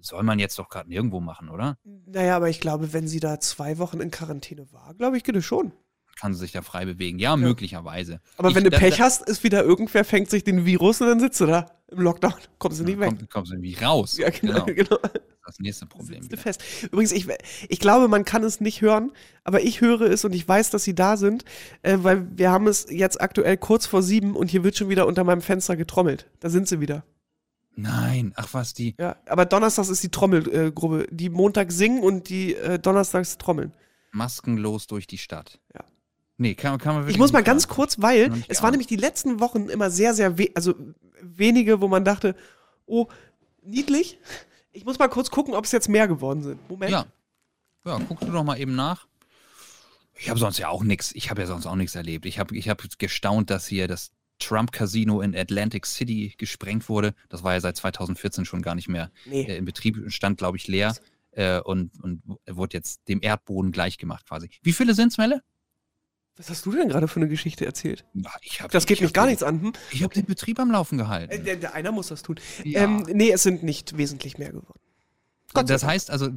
soll 0.00 0.22
man 0.22 0.38
jetzt 0.38 0.58
doch 0.58 0.68
gerade 0.68 0.88
nirgendwo 0.88 1.20
machen, 1.20 1.48
oder? 1.48 1.76
Naja, 2.06 2.36
aber 2.36 2.48
ich 2.48 2.60
glaube, 2.60 2.92
wenn 2.92 3.08
sie 3.08 3.20
da 3.20 3.40
zwei 3.40 3.78
Wochen 3.78 4.00
in 4.00 4.10
Quarantäne 4.10 4.72
war, 4.72 4.94
glaube 4.94 5.16
ich, 5.16 5.24
geht 5.24 5.36
es 5.36 5.44
schon. 5.44 5.72
Kann 6.18 6.34
sie 6.34 6.40
sich 6.40 6.52
da 6.52 6.60
frei 6.60 6.84
bewegen? 6.84 7.18
Ja, 7.18 7.36
möglicherweise. 7.36 8.20
Aber 8.36 8.50
Ich- 8.50 8.54
wenn 8.54 8.64
du 8.64 8.70
Pech 8.70 8.96
da- 8.98 9.04
hast, 9.04 9.26
ist 9.28 9.42
wieder 9.42 9.64
irgendwer, 9.64 10.04
fängt 10.04 10.28
sich 10.28 10.44
den 10.44 10.66
Virus 10.66 11.00
und 11.00 11.06
dann 11.06 11.20
sitzt 11.20 11.40
du 11.40 11.46
da 11.46 11.66
im 11.88 12.00
Lockdown. 12.02 12.34
Kommst 12.58 12.78
du 12.80 12.84
nicht 12.84 13.00
weg. 13.00 13.08
Komm, 13.18 13.28
kommst 13.30 13.50
du 13.52 13.54
irgendwie 13.56 13.74
raus. 13.82 14.18
Ja, 14.18 14.28
genau, 14.28 14.64
genau. 14.66 14.96
genau. 14.96 14.98
Das 15.02 15.12
ist 15.14 15.58
das 15.58 15.58
nächste 15.60 15.86
Problem. 15.86 16.22
Sitzt 16.22 16.42
fest. 16.42 16.62
Übrigens, 16.92 17.12
ich, 17.12 17.26
ich 17.68 17.80
glaube, 17.80 18.06
man 18.08 18.24
kann 18.26 18.44
es 18.44 18.60
nicht 18.60 18.82
hören, 18.82 19.12
aber 19.44 19.62
ich 19.62 19.80
höre 19.80 20.02
es 20.02 20.24
und 20.24 20.34
ich 20.34 20.46
weiß, 20.46 20.70
dass 20.70 20.84
sie 20.84 20.94
da 20.94 21.16
sind, 21.16 21.44
äh, 21.82 21.96
weil 22.02 22.26
wir 22.36 22.50
haben 22.50 22.66
es 22.68 22.86
jetzt 22.90 23.20
aktuell 23.20 23.56
kurz 23.56 23.86
vor 23.86 24.02
sieben 24.02 24.36
und 24.36 24.48
hier 24.50 24.62
wird 24.62 24.76
schon 24.76 24.90
wieder 24.90 25.06
unter 25.06 25.24
meinem 25.24 25.40
Fenster 25.40 25.76
getrommelt. 25.76 26.28
Da 26.40 26.50
sind 26.50 26.68
sie 26.68 26.80
wieder. 26.80 27.02
Nein, 27.76 28.32
ach 28.36 28.48
was, 28.52 28.74
die. 28.74 28.94
Ja, 28.98 29.16
aber 29.26 29.46
donnerstags 29.46 29.88
ist 29.88 30.02
die 30.02 30.10
Trommelgruppe, 30.10 31.06
die 31.10 31.30
Montag 31.30 31.72
singen 31.72 32.02
und 32.02 32.28
die 32.28 32.54
äh, 32.54 32.78
donnerstags 32.78 33.38
trommeln. 33.38 33.72
maskenlos 34.12 34.86
durch 34.86 35.06
die 35.06 35.18
Stadt. 35.18 35.60
Ja. 35.74 35.84
Nee, 36.36 36.54
kann, 36.54 36.78
kann 36.78 36.94
man 36.94 37.02
wirklich 37.02 37.16
Ich 37.16 37.20
muss 37.20 37.32
mal 37.32 37.42
ganz 37.42 37.68
kurz, 37.68 38.00
weil 38.00 38.32
es 38.48 38.62
waren 38.62 38.70
nämlich 38.70 38.86
die 38.86 38.96
letzten 38.96 39.40
Wochen 39.40 39.68
immer 39.68 39.90
sehr, 39.90 40.14
sehr, 40.14 40.38
we 40.38 40.48
also 40.54 40.74
wenige, 41.20 41.80
wo 41.80 41.88
man 41.88 42.04
dachte, 42.04 42.34
oh, 42.86 43.08
niedlich. 43.62 44.18
Ich 44.72 44.84
muss 44.84 44.98
mal 44.98 45.08
kurz 45.08 45.30
gucken, 45.30 45.54
ob 45.54 45.64
es 45.64 45.72
jetzt 45.72 45.88
mehr 45.88 46.08
geworden 46.08 46.42
sind. 46.42 46.70
Moment. 46.70 46.92
Ja. 46.92 47.06
Ja, 47.84 48.00
guck 48.08 48.20
du 48.20 48.26
doch 48.26 48.44
mal 48.44 48.58
eben 48.58 48.74
nach. 48.74 49.06
Ich 50.14 50.28
habe 50.28 50.38
sonst 50.38 50.58
ja 50.58 50.68
auch 50.68 50.82
nichts. 50.82 51.12
Ich 51.14 51.30
habe 51.30 51.40
ja 51.40 51.46
sonst 51.46 51.66
auch 51.66 51.76
nichts 51.76 51.94
erlebt. 51.94 52.26
Ich 52.26 52.38
habe 52.38 52.56
ich 52.56 52.68
hab 52.68 52.82
gestaunt, 52.98 53.50
dass 53.50 53.66
hier 53.66 53.88
das 53.88 54.12
Trump 54.40 54.72
Casino 54.72 55.20
in 55.20 55.36
Atlantic 55.36 55.86
City 55.86 56.34
gesprengt 56.36 56.88
wurde. 56.88 57.14
Das 57.28 57.42
war 57.44 57.52
ja 57.54 57.60
seit 57.60 57.76
2014 57.76 58.44
schon 58.44 58.62
gar 58.62 58.74
nicht 58.74 58.88
mehr 58.88 59.10
Nee. 59.26 59.42
äh, 59.44 59.56
in 59.56 59.64
Betrieb, 59.64 59.96
stand, 60.08 60.38
glaube 60.38 60.56
ich, 60.56 60.66
leer 60.66 60.94
äh, 61.32 61.60
und, 61.60 61.92
und 62.02 62.22
wurde 62.48 62.76
jetzt 62.76 63.06
dem 63.08 63.20
Erdboden 63.22 63.70
gleichgemacht 63.72 64.26
quasi. 64.26 64.50
Wie 64.62 64.72
viele 64.72 64.94
sind's, 64.94 65.16
Melle? 65.18 65.42
Was 66.36 66.48
hast 66.48 66.64
du 66.64 66.72
denn 66.72 66.88
gerade 66.88 67.06
für 67.06 67.20
eine 67.20 67.28
Geschichte 67.28 67.66
erzählt? 67.66 68.06
Ich 68.40 68.62
hab, 68.62 68.70
Das 68.70 68.86
geht 68.86 68.96
ich 68.98 69.02
mich 69.02 69.12
gar 69.12 69.24
den- 69.26 69.30
nichts 69.30 69.42
an. 69.42 69.60
Hm? 69.60 69.72
Ich 69.90 70.02
habe 70.02 70.14
den 70.14 70.24
Betrieb 70.24 70.58
am 70.58 70.70
Laufen 70.70 70.98
Äh, 70.98 71.02
gehalten. 71.02 71.44
der, 71.44 71.56
der 71.56 71.74
einer 71.74 71.92
muss 71.92 72.08
das 72.08 72.22
tun. 72.22 72.36
Ja. 72.64 72.82
Ähm, 72.84 73.04
nee, 73.12 73.30
es 73.30 73.42
sind 73.42 73.62
nicht 73.62 73.96
wesentlich 73.98 74.38
mehr 74.38 74.48
geworden. 74.50 74.80
Gott 75.52 75.68
das 75.68 75.84
heißt 75.84 76.10
also, 76.10 76.28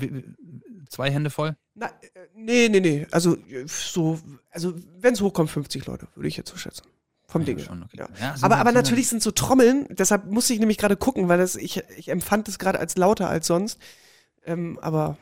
zwei 0.89 1.12
Hände 1.12 1.30
voll? 1.30 1.56
Na, 1.76 1.86
äh, 1.88 1.91
nee, 2.36 2.68
nee, 2.68 2.80
nee. 2.80 3.08
Also, 3.12 3.38
äh, 3.47 3.66
so, 3.68 4.20
also 4.49 4.74
wenn 4.99 5.14
es 5.14 5.22
hochkommt, 5.22 5.51
50 5.51 5.86
Leute, 5.86 6.08
würde 6.16 6.28
ich 6.28 6.36
jetzt 6.36 6.49
so 6.49 6.58
schätzen. 6.58 6.88
Vom 7.34 7.44
Ding. 7.46 7.60
schon, 7.60 7.84
okay. 7.84 7.98
Ja. 8.00 8.08
Ja, 8.20 8.36
aber 8.42 8.58
aber 8.58 8.72
natürlich 8.72 9.10
sind 9.10 9.22
so 9.22 9.32
Trommeln, 9.32 9.88
deshalb 9.90 10.26
musste 10.32 10.54
ich 10.54 10.60
nämlich 10.60 10.78
gerade 10.78 10.96
gucken, 10.96 11.28
weil 11.28 11.38
das, 11.40 11.56
ich, 11.58 11.84
ich 11.98 12.08
empfand 12.10 12.48
es 12.48 12.58
gerade 12.60 12.80
als 12.80 12.96
lauter 12.96 13.28
als 13.30 13.48
sonst. 13.48 13.78
Ähm, 14.46 14.80
aber 14.82 15.18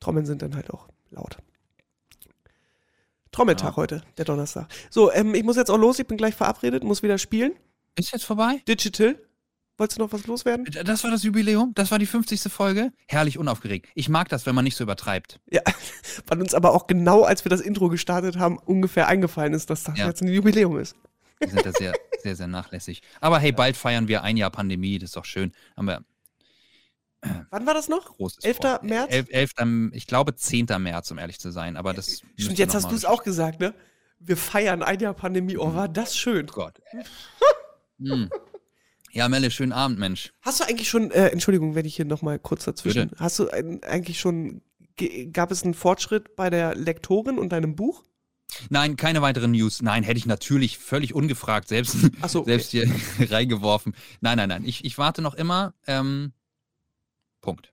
Trommeln 0.00 0.24
sind 0.26 0.40
dann 0.42 0.54
halt 0.54 0.70
auch 0.70 0.88
laut. 1.10 1.36
Trommeltag 3.32 3.70
Ja. 3.72 3.76
heute, 3.76 4.02
der 4.18 4.24
Donnerstag. 4.24 4.66
So, 4.90 5.12
ähm, 5.12 5.34
ich 5.34 5.44
muss 5.44 5.56
jetzt 5.56 5.70
auch 5.70 5.78
los, 5.78 5.98
ich 5.98 6.06
bin 6.06 6.16
gleich 6.16 6.34
verabredet, 6.34 6.82
muss 6.84 7.02
wieder 7.02 7.18
spielen. 7.18 7.52
Ist 7.96 8.12
jetzt 8.12 8.24
vorbei? 8.24 8.62
Digital. 8.66 9.16
Wolltest 9.78 9.98
du 9.98 10.02
noch 10.02 10.12
was 10.12 10.26
loswerden? 10.26 10.66
Das 10.84 11.04
war 11.04 11.10
das 11.10 11.22
Jubiläum? 11.22 11.72
Das 11.74 11.90
war 11.90 11.98
die 11.98 12.04
50. 12.06 12.42
Folge? 12.52 12.92
Herrlich 13.08 13.38
unaufgeregt. 13.38 13.88
Ich 13.94 14.10
mag 14.10 14.28
das, 14.28 14.44
wenn 14.44 14.54
man 14.54 14.64
nicht 14.64 14.76
so 14.76 14.84
übertreibt. 14.84 15.40
Ja, 15.50 15.62
weil 16.26 16.40
uns 16.40 16.52
aber 16.54 16.74
auch 16.74 16.86
genau, 16.86 17.22
als 17.22 17.44
wir 17.44 17.50
das 17.50 17.62
Intro 17.62 17.88
gestartet 17.88 18.36
haben, 18.36 18.58
ungefähr 18.58 19.08
eingefallen 19.08 19.54
ist, 19.54 19.70
dass 19.70 19.84
das 19.84 19.96
Ja. 19.98 20.06
jetzt 20.08 20.20
ein 20.22 20.28
Jubiläum 20.28 20.76
ist. 20.78 20.96
Wir 21.40 21.48
sind 21.48 21.66
da 21.66 21.72
sehr, 21.72 21.94
sehr, 22.22 22.36
sehr 22.36 22.46
nachlässig. 22.46 23.02
Aber 23.20 23.38
hey, 23.38 23.50
bald 23.52 23.76
feiern 23.76 24.08
wir 24.08 24.22
ein 24.22 24.36
Jahr 24.36 24.50
Pandemie, 24.50 24.98
das 24.98 25.10
ist 25.10 25.16
doch 25.16 25.24
schön. 25.24 25.52
Haben 25.76 25.86
wir 25.86 26.04
Wann 27.50 27.66
war 27.66 27.74
das 27.74 27.88
noch? 27.88 28.16
großes 28.16 28.44
11. 28.44 28.56
vor. 28.56 28.80
März? 28.82 29.12
Elf, 29.12 29.26
11. 29.30 29.92
ich 29.92 30.06
glaube 30.06 30.34
10. 30.34 30.66
März, 30.78 31.10
um 31.10 31.18
ehrlich 31.18 31.38
zu 31.38 31.50
sein. 31.50 31.76
Aber 31.76 31.92
das 31.92 32.22
Stimmt, 32.36 32.58
jetzt 32.58 32.74
hast 32.74 32.90
du 32.90 32.94
es 32.94 33.04
auch 33.04 33.22
gesagt, 33.22 33.60
ne? 33.60 33.74
Wir 34.18 34.36
feiern 34.36 34.82
ein 34.82 35.00
Jahr 35.00 35.14
Pandemie. 35.14 35.56
Oh, 35.56 35.74
war 35.74 35.88
das 35.88 36.16
schön. 36.16 36.46
Oh 36.50 36.52
Gott. 36.52 36.80
hm. 37.98 38.30
Ja, 39.12 39.28
Melle, 39.28 39.50
schönen 39.50 39.72
Abend, 39.72 39.98
Mensch. 39.98 40.32
Hast 40.40 40.60
du 40.60 40.64
eigentlich 40.64 40.88
schon, 40.88 41.10
äh, 41.10 41.28
Entschuldigung, 41.28 41.74
wenn 41.74 41.84
ich 41.84 41.96
hier 41.96 42.04
nochmal 42.04 42.38
kurz 42.38 42.64
dazwischen, 42.64 43.08
Bitte. 43.08 43.22
hast 43.22 43.38
du 43.38 43.48
ein, 43.48 43.82
eigentlich 43.82 44.20
schon, 44.20 44.62
gab 45.32 45.50
es 45.50 45.64
einen 45.64 45.74
Fortschritt 45.74 46.36
bei 46.36 46.48
der 46.48 46.74
Lektorin 46.74 47.38
und 47.38 47.50
deinem 47.50 47.74
Buch? 47.74 48.04
Nein, 48.68 48.96
keine 48.96 49.22
weiteren 49.22 49.52
News. 49.52 49.82
Nein, 49.82 50.02
hätte 50.02 50.18
ich 50.18 50.26
natürlich 50.26 50.78
völlig 50.78 51.14
ungefragt 51.14 51.68
selbst, 51.68 51.96
so, 52.28 52.40
okay. 52.40 52.50
selbst 52.50 52.70
hier 52.70 52.88
reingeworfen. 53.30 53.94
Nein, 54.20 54.36
nein, 54.38 54.48
nein. 54.48 54.64
Ich, 54.64 54.84
ich 54.84 54.98
warte 54.98 55.22
noch 55.22 55.34
immer. 55.34 55.74
Ähm, 55.86 56.32
Punkt. 57.40 57.72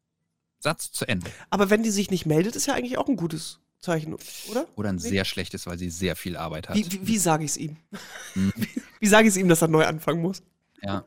Satz 0.59 0.91
zu 0.91 1.07
Ende. 1.07 1.29
Aber 1.49 1.69
wenn 1.69 1.83
die 1.83 1.91
sich 1.91 2.09
nicht 2.09 2.25
meldet, 2.25 2.55
ist 2.55 2.65
ja 2.67 2.73
eigentlich 2.73 2.97
auch 2.97 3.07
ein 3.07 3.15
gutes 3.15 3.59
Zeichen, 3.79 4.15
oder? 4.49 4.65
Oder 4.75 4.89
ein 4.89 4.95
Nee. 4.95 5.09
sehr 5.09 5.23
schlechtes, 5.25 5.67
weil 5.67 5.77
sie 5.77 5.89
sehr 5.89 6.15
viel 6.15 6.35
Arbeit 6.35 6.69
hat. 6.69 6.75
Wie, 6.75 6.91
wie, 6.91 7.07
wie 7.07 7.17
sage 7.17 7.43
ich 7.43 7.51
es 7.51 7.57
ihm? 7.57 7.77
Hm. 8.33 8.51
Wie, 8.55 8.67
wie 8.99 9.07
sage 9.07 9.27
ich 9.27 9.31
es 9.33 9.37
ihm, 9.37 9.47
dass 9.49 9.61
er 9.61 9.67
neu 9.67 9.85
anfangen 9.85 10.21
muss? 10.21 10.41
Ja. 10.81 11.03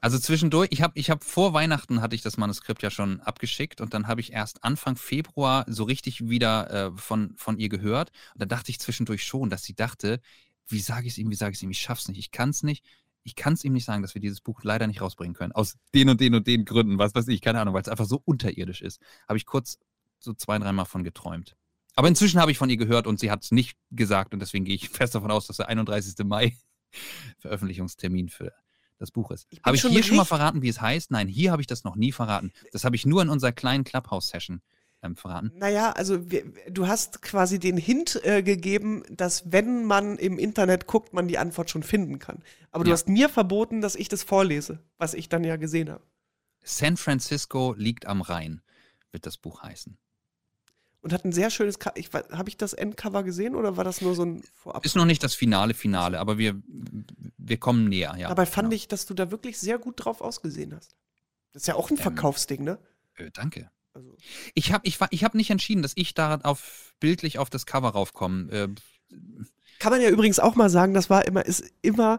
Also 0.00 0.18
zwischendurch, 0.18 0.68
ich 0.72 0.82
habe 0.82 0.98
ich 0.98 1.10
hab 1.10 1.22
vor 1.22 1.52
Weihnachten 1.52 2.00
hatte 2.00 2.14
ich 2.14 2.22
das 2.22 2.36
Manuskript 2.36 2.82
ja 2.82 2.90
schon 2.90 3.20
abgeschickt 3.20 3.80
und 3.80 3.94
dann 3.94 4.08
habe 4.08 4.20
ich 4.20 4.32
erst 4.32 4.64
Anfang 4.64 4.96
Februar 4.96 5.64
so 5.68 5.84
richtig 5.84 6.28
wieder 6.28 6.70
äh, 6.70 6.90
von, 6.96 7.34
von 7.36 7.58
ihr 7.58 7.68
gehört. 7.68 8.10
Und 8.34 8.42
da 8.42 8.46
dachte 8.46 8.70
ich 8.70 8.80
zwischendurch 8.80 9.24
schon, 9.24 9.50
dass 9.50 9.62
sie 9.62 9.74
dachte, 9.74 10.20
wie 10.66 10.80
sage 10.80 11.06
ich 11.06 11.14
es 11.14 11.18
ihm, 11.18 11.30
wie 11.30 11.36
sage 11.36 11.52
ich 11.52 11.58
es 11.58 11.62
ihm, 11.62 11.70
ich 11.70 11.80
schaff's 11.80 12.08
nicht, 12.08 12.18
ich 12.18 12.30
kann 12.30 12.50
es 12.50 12.62
nicht. 12.62 12.84
Ich 13.24 13.36
kann 13.36 13.52
es 13.52 13.64
ihm 13.64 13.74
nicht 13.74 13.84
sagen, 13.84 14.00
dass 14.00 14.14
wir 14.14 14.22
dieses 14.22 14.40
Buch 14.40 14.62
leider 14.62 14.86
nicht 14.86 15.02
rausbringen 15.02 15.34
können. 15.34 15.52
Aus 15.52 15.76
den 15.94 16.08
und 16.08 16.20
den 16.20 16.34
und 16.34 16.46
den 16.46 16.64
Gründen, 16.64 16.98
was 16.98 17.14
weiß 17.14 17.28
ich, 17.28 17.42
keine 17.42 17.60
Ahnung, 17.60 17.74
weil 17.74 17.82
es 17.82 17.88
einfach 17.88 18.06
so 18.06 18.22
unterirdisch 18.24 18.80
ist. 18.80 19.00
Habe 19.28 19.36
ich 19.36 19.44
kurz 19.44 19.78
so 20.18 20.32
zwei, 20.32 20.58
dreimal 20.58 20.86
von 20.86 21.04
geträumt. 21.04 21.54
Aber 21.94 22.08
inzwischen 22.08 22.40
habe 22.40 22.52
ich 22.52 22.58
von 22.58 22.70
ihr 22.70 22.76
gehört 22.76 23.06
und 23.06 23.20
sie 23.20 23.30
hat 23.30 23.42
es 23.42 23.50
nicht 23.50 23.76
gesagt 23.90 24.32
und 24.32 24.40
deswegen 24.40 24.64
gehe 24.64 24.74
ich 24.74 24.88
fest 24.88 25.14
davon 25.14 25.30
aus, 25.30 25.46
dass 25.46 25.58
der 25.58 25.68
31. 25.68 26.24
Mai 26.24 26.56
Veröffentlichungstermin 27.38 28.28
für 28.28 28.52
das 28.98 29.10
Buch 29.10 29.30
ist. 29.30 29.46
Habe 29.64 29.76
ich 29.76 29.82
hier 29.82 30.02
schon 30.02 30.16
mal 30.16 30.24
verraten, 30.24 30.62
wie 30.62 30.68
es 30.68 30.80
heißt? 30.80 31.10
Nein, 31.10 31.28
hier 31.28 31.52
habe 31.52 31.62
ich 31.62 31.66
das 31.66 31.84
noch 31.84 31.96
nie 31.96 32.12
verraten. 32.12 32.52
Das 32.72 32.84
habe 32.84 32.96
ich 32.96 33.06
nur 33.06 33.22
in 33.22 33.28
unserer 33.28 33.52
kleinen 33.52 33.84
Clubhouse-Session 33.84 34.60
ähm, 35.02 35.16
verraten. 35.16 35.52
Naja, 35.56 35.92
also 35.92 36.30
wir, 36.30 36.44
du 36.68 36.88
hast 36.88 37.22
quasi 37.22 37.58
den 37.58 37.76
Hint 37.76 38.20
äh, 38.24 38.42
gegeben, 38.42 39.04
dass 39.10 39.50
wenn 39.52 39.84
man 39.84 40.18
im 40.18 40.38
Internet 40.38 40.86
guckt, 40.86 41.12
man 41.12 41.28
die 41.28 41.38
Antwort 41.38 41.70
schon 41.70 41.82
finden 41.84 42.18
kann. 42.18 42.42
Aber 42.72 42.84
du 42.84 42.90
Ja. 42.90 42.94
hast 42.94 43.08
mir 43.08 43.28
verboten, 43.28 43.80
dass 43.80 43.94
ich 43.94 44.08
das 44.08 44.22
vorlese, 44.24 44.80
was 44.98 45.14
ich 45.14 45.28
dann 45.28 45.44
ja 45.44 45.56
gesehen 45.56 45.90
habe. 45.90 46.04
San 46.62 46.96
Francisco 46.96 47.74
liegt 47.78 48.06
am 48.06 48.20
Rhein, 48.20 48.60
wird 49.12 49.24
das 49.26 49.38
Buch 49.38 49.62
heißen. 49.62 49.96
Und 51.00 51.12
hat 51.12 51.24
ein 51.24 51.32
sehr 51.32 51.50
schönes 51.50 51.78
Cover. 51.78 51.94
Habe 52.36 52.48
ich 52.48 52.56
das 52.56 52.72
Endcover 52.72 53.22
gesehen 53.22 53.54
oder 53.54 53.76
war 53.76 53.84
das 53.84 54.00
nur 54.00 54.14
so 54.16 54.24
ein 54.24 54.42
Vorab? 54.54 54.84
Ist 54.84 54.96
noch 54.96 55.04
nicht 55.04 55.22
das 55.22 55.34
finale 55.34 55.72
Finale, 55.74 56.18
aber 56.18 56.38
wir, 56.38 56.60
wir 57.36 57.56
kommen 57.58 57.88
näher, 57.88 58.16
ja. 58.18 58.28
Dabei 58.28 58.46
fand 58.46 58.66
genau. 58.70 58.74
ich, 58.76 58.88
dass 58.88 59.06
du 59.06 59.14
da 59.14 59.30
wirklich 59.30 59.58
sehr 59.58 59.78
gut 59.78 60.04
drauf 60.04 60.20
ausgesehen 60.20 60.74
hast. 60.74 60.96
Das 61.52 61.62
ist 61.62 61.66
ja 61.68 61.76
auch 61.76 61.90
ein 61.90 61.96
Ähm, 61.96 62.02
Verkaufsding, 62.02 62.64
ne? 62.64 62.78
Äh, 63.14 63.30
danke. 63.32 63.70
Also, 63.94 64.16
Ich 64.54 64.72
habe 64.72 64.86
ich, 64.86 65.00
war- 65.00 65.08
ich 65.12 65.22
hab 65.24 65.34
nicht 65.34 65.50
entschieden, 65.50 65.82
dass 65.82 65.92
ich 65.94 66.14
da 66.14 66.40
auf, 66.42 66.94
bildlich 67.00 67.38
auf 67.38 67.48
das 67.48 67.64
Cover 67.64 67.90
raufkomme. 67.90 68.50
Äh, 68.52 68.68
kann 69.78 69.92
man 69.92 70.00
ja 70.00 70.08
übrigens 70.10 70.40
auch 70.40 70.56
mal 70.56 70.68
sagen, 70.68 70.94
das 70.94 71.08
war 71.10 71.26
immer, 71.26 71.46
ist 71.46 71.64
immer 71.82 72.18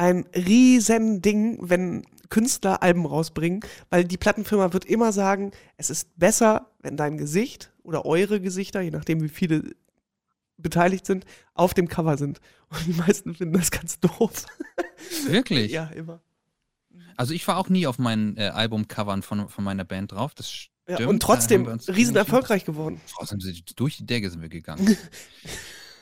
ein 0.00 0.24
riesen 0.34 1.20
Ding, 1.20 1.58
wenn 1.60 2.06
Künstler 2.30 2.82
Alben 2.82 3.04
rausbringen, 3.04 3.60
weil 3.90 4.04
die 4.04 4.16
Plattenfirma 4.16 4.72
wird 4.72 4.86
immer 4.86 5.12
sagen, 5.12 5.50
es 5.76 5.90
ist 5.90 6.18
besser, 6.18 6.70
wenn 6.80 6.96
dein 6.96 7.18
Gesicht 7.18 7.70
oder 7.82 8.06
eure 8.06 8.40
Gesichter, 8.40 8.80
je 8.80 8.90
nachdem 8.90 9.22
wie 9.22 9.28
viele 9.28 9.74
beteiligt 10.56 11.04
sind, 11.04 11.26
auf 11.54 11.74
dem 11.74 11.88
Cover 11.88 12.16
sind. 12.16 12.40
Und 12.70 12.86
die 12.86 12.92
meisten 12.94 13.34
finden 13.34 13.54
das 13.58 13.70
ganz 13.70 14.00
doof. 14.00 14.46
wirklich? 15.26 15.70
Ja, 15.72 15.84
immer. 15.88 16.20
Also 17.16 17.34
ich 17.34 17.46
war 17.46 17.58
auch 17.58 17.68
nie 17.68 17.86
auf 17.86 17.98
meinen 17.98 18.38
äh, 18.38 18.44
Albumcovern 18.48 19.22
von, 19.22 19.48
von 19.50 19.64
meiner 19.64 19.84
Band 19.84 20.12
drauf. 20.12 20.34
Das 20.34 20.68
Ja, 20.88 20.94
stimmt. 20.94 21.10
und 21.10 21.22
da 21.22 21.26
trotzdem 21.26 21.66
riesen 21.66 22.16
erfolgreich 22.16 22.64
geworden. 22.64 23.00
Trotzdem 23.12 23.40
sind 23.40 23.54
wir 23.56 23.62
durch 23.76 23.98
die 23.98 24.06
Decke 24.06 24.30
sind 24.30 24.40
wir 24.40 24.48
gegangen. 24.48 24.96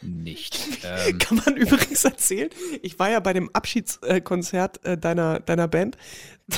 nicht. 0.02 0.58
Ähm, 0.84 1.18
Kann 1.18 1.40
man 1.44 1.56
übrigens 1.56 2.04
erzählen. 2.04 2.50
Ich 2.82 2.98
war 2.98 3.10
ja 3.10 3.18
bei 3.20 3.32
dem 3.32 3.50
Abschiedskonzert 3.52 4.84
äh, 4.84 4.96
deiner, 4.96 5.40
deiner 5.40 5.68
Band. 5.68 5.96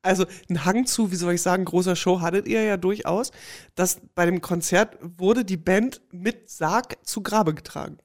Also 0.00 0.26
ein 0.48 0.64
Hang 0.64 0.86
zu, 0.86 1.10
wie 1.10 1.16
soll 1.16 1.34
ich 1.34 1.42
sagen, 1.42 1.64
großer 1.64 1.96
Show 1.96 2.20
hattet 2.20 2.46
ihr 2.46 2.62
ja 2.62 2.76
durchaus, 2.76 3.32
dass 3.74 4.00
bei 4.14 4.26
dem 4.26 4.40
Konzert 4.40 4.96
wurde 5.02 5.44
die 5.44 5.56
Band 5.56 6.00
mit 6.12 6.48
Sarg 6.48 7.04
zu 7.04 7.20
Grabe 7.20 7.52
getragen. 7.52 7.98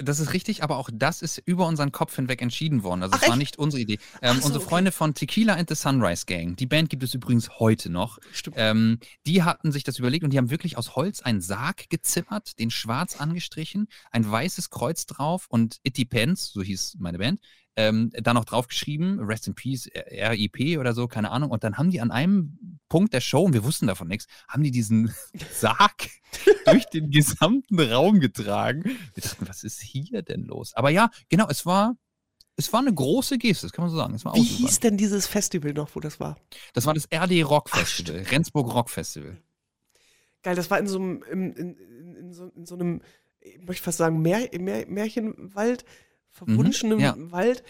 Das 0.00 0.18
ist 0.18 0.32
richtig, 0.32 0.62
aber 0.62 0.78
auch 0.78 0.90
das 0.92 1.22
ist 1.22 1.38
über 1.38 1.66
unseren 1.66 1.92
Kopf 1.92 2.16
hinweg 2.16 2.42
entschieden 2.42 2.82
worden. 2.82 3.02
Also 3.02 3.14
Ach, 3.14 3.22
es 3.22 3.28
war 3.28 3.34
echt? 3.34 3.38
nicht 3.38 3.58
unsere 3.58 3.80
Idee. 3.80 3.98
Ähm, 4.20 4.38
so, 4.38 4.46
unsere 4.46 4.58
okay. 4.58 4.68
Freunde 4.68 4.92
von 4.92 5.14
Tequila 5.14 5.54
and 5.54 5.68
the 5.68 5.76
Sunrise 5.76 6.26
Gang, 6.26 6.56
die 6.56 6.66
Band 6.66 6.90
gibt 6.90 7.02
es 7.02 7.14
übrigens 7.14 7.60
heute 7.60 7.88
noch. 7.88 8.18
Stimmt. 8.32 8.56
Ähm, 8.58 8.98
die 9.26 9.44
hatten 9.44 9.70
sich 9.70 9.84
das 9.84 9.98
überlegt 9.98 10.24
und 10.24 10.32
die 10.32 10.38
haben 10.38 10.50
wirklich 10.50 10.76
aus 10.76 10.96
Holz 10.96 11.22
einen 11.22 11.40
Sarg 11.40 11.88
gezimmert, 11.88 12.58
den 12.58 12.70
schwarz 12.70 13.16
angestrichen, 13.20 13.88
ein 14.10 14.28
weißes 14.28 14.70
Kreuz 14.70 15.06
drauf 15.06 15.46
und 15.48 15.78
It 15.84 15.98
Depends, 15.98 16.52
so 16.52 16.62
hieß 16.62 16.96
meine 16.98 17.18
Band, 17.18 17.40
ähm, 17.76 18.10
da 18.12 18.34
noch 18.34 18.44
draufgeschrieben, 18.44 19.20
Rest 19.20 19.46
in 19.46 19.54
Peace, 19.54 19.88
RIP 19.94 20.78
oder 20.78 20.94
so, 20.94 21.06
keine 21.06 21.30
Ahnung. 21.30 21.50
Und 21.50 21.62
dann 21.62 21.78
haben 21.78 21.90
die 21.90 22.00
an 22.00 22.10
einem 22.10 22.75
Punkt 22.88 23.12
der 23.12 23.20
Show, 23.20 23.42
und 23.42 23.52
wir 23.52 23.64
wussten 23.64 23.86
davon 23.86 24.08
nichts, 24.08 24.26
haben 24.48 24.62
die 24.62 24.70
diesen 24.70 25.12
Sarg 25.52 26.08
durch 26.66 26.84
den 26.86 27.10
gesamten 27.10 27.80
Raum 27.80 28.20
getragen. 28.20 28.84
Wir 29.14 29.22
dachten, 29.22 29.48
was 29.48 29.64
ist 29.64 29.80
hier 29.80 30.22
denn 30.22 30.44
los? 30.44 30.74
Aber 30.74 30.90
ja, 30.90 31.10
genau, 31.28 31.46
es 31.48 31.66
war, 31.66 31.96
es 32.56 32.72
war 32.72 32.80
eine 32.80 32.94
große 32.94 33.38
Geste, 33.38 33.66
das 33.66 33.72
kann 33.72 33.84
man 33.84 33.90
so 33.90 33.96
sagen. 33.96 34.18
Wie 34.34 34.42
hieß 34.42 34.80
denn 34.80 34.96
dieses 34.96 35.26
Festival 35.26 35.72
noch, 35.72 35.94
wo 35.94 36.00
das 36.00 36.20
war? 36.20 36.38
Das 36.72 36.86
war 36.86 36.94
das 36.94 37.08
RD 37.12 37.44
Rock 37.44 37.70
Ach, 37.72 37.78
Festival, 37.78 38.22
Rendsburg 38.22 38.72
Rock 38.72 38.90
Festival. 38.90 39.36
Geil, 40.42 40.54
das 40.54 40.70
war 40.70 40.78
in 40.78 40.86
so 40.86 40.98
einem, 40.98 41.24
in, 41.30 41.52
in, 41.54 41.76
in, 41.76 42.16
in, 42.16 42.32
so, 42.32 42.46
in 42.54 42.66
so 42.66 42.74
einem, 42.76 43.02
ich 43.40 43.58
möchte 43.66 43.82
fast 43.82 43.98
sagen, 43.98 44.22
Mär, 44.22 44.48
Mär, 44.58 44.86
Märchenwald, 44.86 45.84
verwunschenem 46.30 46.98
Mhm, 46.98 47.04
ja. 47.04 47.14
Wald. 47.32 47.64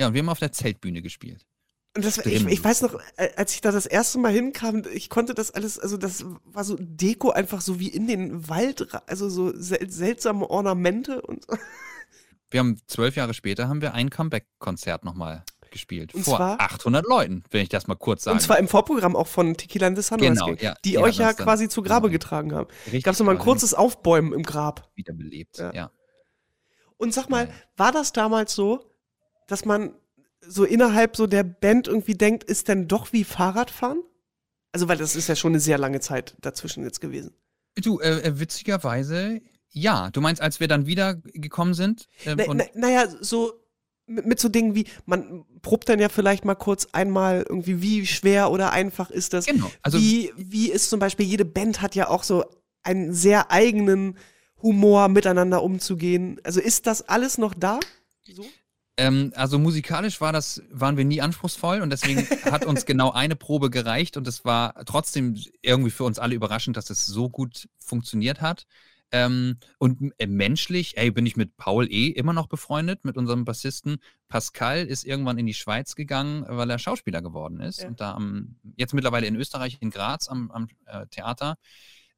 Ja, 0.00 0.08
und 0.08 0.14
wir 0.14 0.20
haben 0.20 0.28
auf 0.28 0.38
der 0.38 0.52
Zeltbühne 0.52 1.02
gespielt. 1.02 1.46
Das, 1.94 2.18
ich, 2.18 2.46
ich 2.46 2.62
weiß 2.62 2.82
noch, 2.82 3.00
äh, 3.16 3.30
als 3.36 3.52
ich 3.52 3.62
da 3.62 3.72
das 3.72 3.84
erste 3.84 4.18
Mal 4.18 4.32
hinkam, 4.32 4.84
ich 4.92 5.10
konnte 5.10 5.34
das 5.34 5.50
alles, 5.50 5.78
also 5.78 5.96
das 5.96 6.24
war 6.44 6.62
so 6.62 6.76
Deko 6.78 7.30
einfach 7.30 7.60
so 7.60 7.80
wie 7.80 7.88
in 7.88 8.06
den 8.06 8.48
Wald, 8.48 8.86
also 9.08 9.28
so 9.28 9.52
sel 9.56 9.90
seltsame 9.90 10.48
Ornamente 10.48 11.20
und 11.22 11.46
Wir 12.50 12.60
haben 12.60 12.80
zwölf 12.86 13.16
Jahre 13.16 13.34
später 13.34 13.68
haben 13.68 13.80
wir 13.80 13.94
ein 13.94 14.10
Comeback-Konzert 14.10 15.04
nochmal 15.04 15.44
gespielt. 15.70 16.14
Und 16.14 16.24
vor 16.24 16.36
zwar? 16.36 16.60
800 16.60 17.06
Leuten, 17.06 17.44
wenn 17.50 17.62
ich 17.62 17.68
das 17.68 17.86
mal 17.86 17.94
kurz 17.94 18.24
sage. 18.24 18.34
und 18.34 18.40
zwar 18.40 18.58
im 18.58 18.68
Vorprogramm 18.68 19.16
auch 19.16 19.28
von 19.28 19.56
Tequila 19.56 19.86
and 19.86 19.96
the 19.96 20.02
Sunrise 20.02 20.32
Genau, 20.32 20.46
Gang, 20.46 20.60
ja, 20.60 20.74
die, 20.84 20.90
die 20.90 20.98
euch 20.98 21.16
ja 21.16 21.32
quasi 21.32 21.68
zu 21.68 21.82
Grabe 21.82 22.08
genau. 22.08 22.12
getragen 22.12 22.54
haben. 22.54 22.68
Richtig, 22.86 23.04
Gab 23.04 23.14
es 23.14 23.20
nochmal 23.20 23.36
ein 23.36 23.40
kurzes 23.40 23.74
Aufbäumen 23.74 24.32
im 24.32 24.42
Grab. 24.42 24.90
wiederbelebt. 24.94 25.58
Ja. 25.58 25.72
Ja. 25.72 25.90
Und 26.96 27.14
sag 27.14 27.30
mal, 27.30 27.48
war 27.76 27.92
das 27.92 28.12
damals 28.12 28.54
so, 28.54 28.84
dass 29.46 29.64
man 29.64 29.94
so 30.40 30.64
innerhalb 30.64 31.16
so 31.16 31.26
der 31.26 31.44
Band 31.44 31.88
irgendwie 31.88 32.14
denkt, 32.14 32.44
ist 32.44 32.68
denn 32.68 32.88
doch 32.88 33.12
wie 33.12 33.24
Fahrradfahren? 33.24 34.02
Also, 34.72 34.88
weil 34.88 34.96
das 34.96 35.16
ist 35.16 35.28
ja 35.28 35.36
schon 35.36 35.52
eine 35.52 35.60
sehr 35.60 35.78
lange 35.78 36.00
Zeit 36.00 36.36
dazwischen 36.40 36.84
jetzt 36.84 37.00
gewesen. 37.00 37.34
Du, 37.76 37.98
äh, 38.00 38.20
äh, 38.20 38.38
witzigerweise, 38.40 39.40
ja. 39.70 40.10
Du 40.10 40.20
meinst, 40.20 40.40
als 40.40 40.60
wir 40.60 40.68
dann 40.68 40.86
wieder 40.86 41.14
gekommen 41.14 41.74
sind? 41.74 42.06
ähm, 42.24 42.38
Na, 42.38 42.54
na, 42.54 42.64
naja, 42.74 43.08
so 43.20 43.52
mit, 44.06 44.26
mit 44.26 44.40
so 44.40 44.48
Dingen 44.48 44.74
wie, 44.74 44.86
man 45.06 45.44
probt 45.62 45.88
dann 45.88 45.98
ja 45.98 46.08
vielleicht 46.08 46.44
mal 46.44 46.54
kurz 46.54 46.88
einmal 46.92 47.44
irgendwie, 47.48 47.82
wie 47.82 48.06
schwer 48.06 48.50
oder 48.50 48.72
einfach 48.72 49.10
ist 49.10 49.32
das. 49.32 49.46
genau. 49.46 49.70
Also, 49.82 49.98
wie, 49.98 50.32
wie 50.36 50.70
ist 50.70 50.90
zum 50.90 51.00
Beispiel, 51.00 51.26
jede 51.26 51.44
Band 51.44 51.82
hat 51.82 51.94
ja 51.94 52.08
auch 52.08 52.22
so 52.22 52.44
einen 52.82 53.12
sehr 53.12 53.50
eigenen 53.50 54.16
Humor, 54.62 55.08
miteinander 55.08 55.62
umzugehen. 55.62 56.40
Also 56.44 56.60
ist 56.60 56.86
das 56.86 57.08
alles 57.08 57.38
noch 57.38 57.54
da? 57.54 57.80
So? 58.24 58.44
Ähm, 59.00 59.32
also 59.34 59.58
musikalisch 59.58 60.20
war 60.20 60.30
das, 60.30 60.62
waren 60.70 60.98
wir 60.98 61.06
nie 61.06 61.22
anspruchsvoll 61.22 61.80
und 61.80 61.88
deswegen 61.88 62.20
hat 62.52 62.66
uns 62.66 62.84
genau 62.84 63.12
eine 63.12 63.34
Probe 63.34 63.70
gereicht 63.70 64.18
und 64.18 64.28
es 64.28 64.44
war 64.44 64.74
trotzdem 64.84 65.36
irgendwie 65.62 65.90
für 65.90 66.04
uns 66.04 66.18
alle 66.18 66.34
überraschend, 66.34 66.76
dass 66.76 66.90
es 66.90 67.06
so 67.06 67.30
gut 67.30 67.66
funktioniert 67.78 68.42
hat. 68.42 68.66
Ähm, 69.12 69.56
und 69.78 70.12
äh, 70.18 70.26
menschlich, 70.26 70.96
ey, 70.98 71.10
bin 71.10 71.24
ich 71.26 71.34
mit 71.36 71.56
Paul 71.56 71.90
E. 71.90 72.08
immer 72.08 72.32
noch 72.34 72.46
befreundet, 72.46 73.04
mit 73.04 73.16
unserem 73.16 73.44
Bassisten. 73.44 73.96
Pascal 74.28 74.86
ist 74.86 75.04
irgendwann 75.04 75.38
in 75.38 75.46
die 75.46 75.54
Schweiz 75.54 75.96
gegangen, 75.96 76.44
weil 76.46 76.70
er 76.70 76.78
Schauspieler 76.78 77.22
geworden 77.22 77.58
ist 77.60 77.80
Ja. 77.80 77.88
und 77.88 78.00
da 78.00 78.14
am, 78.14 78.56
jetzt 78.76 78.94
mittlerweile 78.94 79.26
in 79.26 79.34
Österreich, 79.34 79.78
in 79.80 79.90
Graz 79.90 80.28
am, 80.28 80.50
am 80.50 80.68
äh, 80.86 81.06
Theater 81.06 81.56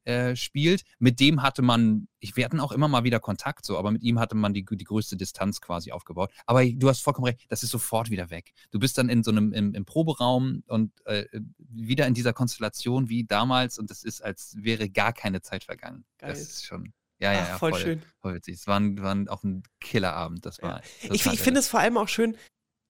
äh, 0.05 0.35
spielt. 0.35 0.83
Mit 0.99 1.19
dem 1.19 1.41
hatte 1.41 1.61
man, 1.61 2.07
ich, 2.19 2.35
wir 2.35 2.45
hatten 2.45 2.59
auch 2.59 2.71
immer 2.71 2.87
mal 2.87 3.03
wieder 3.03 3.19
Kontakt, 3.19 3.65
so, 3.65 3.77
aber 3.77 3.91
mit 3.91 4.03
ihm 4.03 4.19
hatte 4.19 4.35
man 4.35 4.53
die, 4.53 4.65
die 4.65 4.83
größte 4.83 5.17
Distanz 5.17 5.61
quasi 5.61 5.91
aufgebaut. 5.91 6.31
Aber 6.45 6.65
du 6.65 6.89
hast 6.89 7.01
vollkommen 7.01 7.25
recht, 7.25 7.45
das 7.49 7.63
ist 7.63 7.71
sofort 7.71 8.09
wieder 8.09 8.29
weg. 8.29 8.53
Du 8.71 8.79
bist 8.79 8.97
dann 8.97 9.09
in 9.09 9.23
so 9.23 9.31
einem 9.31 9.53
im, 9.53 9.73
im 9.73 9.85
Proberaum 9.85 10.63
und 10.67 10.91
äh, 11.05 11.25
wieder 11.57 12.07
in 12.07 12.13
dieser 12.13 12.33
Konstellation 12.33 13.09
wie 13.09 13.23
damals 13.23 13.79
und 13.79 13.89
das 13.89 14.03
ist, 14.03 14.21
als 14.21 14.55
wäre 14.57 14.89
gar 14.89 15.13
keine 15.13 15.41
Zeit 15.41 15.63
vergangen. 15.63 16.05
Geil. 16.17 16.31
Das 16.31 16.41
ist 16.41 16.65
schon. 16.65 16.93
Ja, 17.19 17.31
ja, 17.31 17.43
Ach, 17.43 17.49
ja, 17.49 17.57
voll 17.57 17.75
schön. 17.75 18.01
Voll 18.19 18.35
witzig. 18.35 18.55
Es 18.55 18.67
war, 18.67 18.81
war 18.81 19.15
auch 19.29 19.43
ein 19.43 19.63
Killerabend. 19.79 20.45
Das 20.45 20.61
war. 20.61 20.81
Ich, 21.01 21.25
ich 21.25 21.39
finde 21.39 21.61
es 21.61 21.69
vor 21.69 21.79
allem 21.79 21.97
auch 21.97 22.09
schön, 22.09 22.35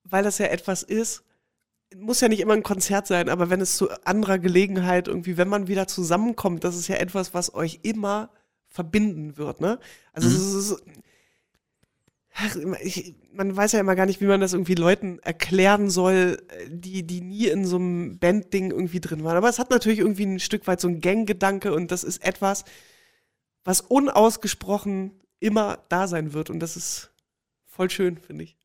weil 0.03 0.23
das 0.23 0.39
ja 0.39 0.47
etwas 0.47 0.81
ist, 0.81 1.23
muss 1.97 2.21
ja 2.21 2.27
nicht 2.29 2.39
immer 2.41 2.53
ein 2.53 2.63
Konzert 2.63 3.07
sein, 3.07 3.29
aber 3.29 3.49
wenn 3.49 3.61
es 3.61 3.77
zu 3.77 3.89
anderer 4.05 4.39
Gelegenheit 4.39 5.07
irgendwie, 5.07 5.37
wenn 5.37 5.47
man 5.47 5.67
wieder 5.67 5.87
zusammenkommt, 5.87 6.63
das 6.63 6.75
ist 6.77 6.87
ja 6.87 6.95
etwas, 6.95 7.33
was 7.33 7.53
euch 7.53 7.79
immer 7.83 8.29
verbinden 8.67 9.37
wird, 9.37 9.61
ne? 9.61 9.79
Also 10.13 10.29
Mhm. 10.29 10.35
es 10.35 10.53
ist, 10.53 10.83
ach, 12.35 12.55
ich, 12.81 13.15
man 13.31 13.55
weiß 13.55 13.73
ja 13.73 13.79
immer 13.79 13.95
gar 13.95 14.05
nicht, 14.05 14.21
wie 14.21 14.25
man 14.25 14.41
das 14.41 14.53
irgendwie 14.53 14.75
Leuten 14.75 15.19
erklären 15.19 15.89
soll, 15.89 16.41
die, 16.67 17.03
die 17.05 17.21
nie 17.21 17.47
in 17.47 17.65
so 17.65 17.75
einem 17.77 18.17
Bandding 18.19 18.71
irgendwie 18.71 18.99
drin 19.01 19.23
waren. 19.23 19.37
Aber 19.37 19.49
es 19.49 19.59
hat 19.59 19.69
natürlich 19.69 19.99
irgendwie 19.99 20.25
ein 20.25 20.39
Stück 20.39 20.67
weit 20.67 20.81
so 20.81 20.87
ein 20.87 21.01
Ganggedanke 21.01 21.73
und 21.73 21.91
das 21.91 22.03
ist 22.03 22.23
etwas, 22.23 22.65
was 23.63 23.81
unausgesprochen 23.81 25.11
immer 25.39 25.79
da 25.89 26.07
sein 26.07 26.33
wird 26.33 26.49
und 26.49 26.59
das 26.59 26.75
ist 26.77 27.11
voll 27.65 27.89
schön, 27.89 28.17
finde 28.17 28.45
ich. 28.45 28.57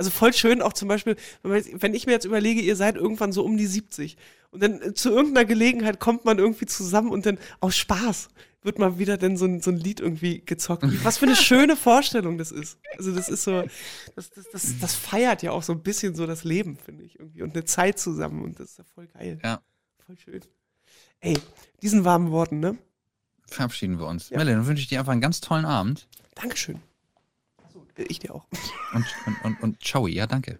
Also 0.00 0.10
voll 0.10 0.32
schön 0.32 0.62
auch 0.62 0.72
zum 0.72 0.88
Beispiel, 0.88 1.14
wenn, 1.42 1.92
ich 1.92 2.06
mir 2.06 2.12
jetzt 2.12 2.24
überlege, 2.24 2.62
ihr 2.62 2.74
seid 2.74 2.96
irgendwann 2.96 3.32
so 3.32 3.44
um 3.44 3.58
die 3.58 3.66
70 3.66 4.16
und 4.50 4.62
dann 4.62 4.80
äh, 4.80 4.94
zu 4.94 5.10
irgendeiner 5.10 5.44
Gelegenheit 5.44 6.00
kommt 6.00 6.24
man 6.24 6.38
irgendwie 6.38 6.64
zusammen 6.64 7.10
und 7.10 7.26
dann 7.26 7.36
aus 7.60 7.76
Spaß 7.76 8.30
wird 8.62 8.78
mal 8.78 8.98
wieder 8.98 9.18
dann 9.18 9.36
so 9.36 9.44
ein, 9.44 9.60
so 9.60 9.70
ein 9.70 9.76
Lied 9.76 10.00
irgendwie 10.00 10.40
gezockt. 10.40 10.84
Was 11.04 11.18
für 11.18 11.26
eine 11.26 11.36
schöne 11.36 11.76
Vorstellung 11.76 12.38
das 12.38 12.50
ist. 12.50 12.78
Also 12.96 13.14
das 13.14 13.28
ist 13.28 13.42
so, 13.42 13.62
das, 14.16 14.30
das, 14.30 14.46
das, 14.50 14.78
das 14.80 14.94
feiert 14.94 15.42
ja 15.42 15.50
auch 15.50 15.62
so 15.62 15.74
ein 15.74 15.82
bisschen 15.82 16.14
so 16.14 16.26
das 16.26 16.44
Leben, 16.44 16.78
finde 16.78 17.04
ich 17.04 17.18
irgendwie 17.18 17.42
und 17.42 17.54
eine 17.54 17.66
Zeit 17.66 17.98
zusammen 17.98 18.42
und 18.42 18.58
das 18.58 18.70
ist 18.70 18.78
ja 18.78 18.84
voll 18.94 19.06
geil. 19.08 19.38
Ja. 19.44 19.60
Voll 20.06 20.16
schön. 20.16 20.40
Ey, 21.20 21.36
diesen 21.82 22.06
warmen 22.06 22.30
Worten, 22.30 22.58
ne? 22.58 22.78
Verabschieden 23.48 23.98
wir 23.98 24.06
uns. 24.06 24.30
Ja. 24.30 24.38
Melle, 24.38 24.52
dann 24.52 24.66
wünsche 24.66 24.80
ich 24.80 24.88
dir 24.88 25.00
einfach 25.00 25.12
einen 25.12 25.20
ganz 25.20 25.42
tollen 25.42 25.66
Abend. 25.66 26.08
Dankeschön. 26.36 26.80
Ich 28.08 28.18
dir 28.18 28.34
auch. 28.34 28.46
Und, 28.94 29.04
und, 29.26 29.44
und, 29.44 29.62
und 29.62 29.82
ciao, 29.82 30.06
ja, 30.06 30.26
danke. 30.26 30.58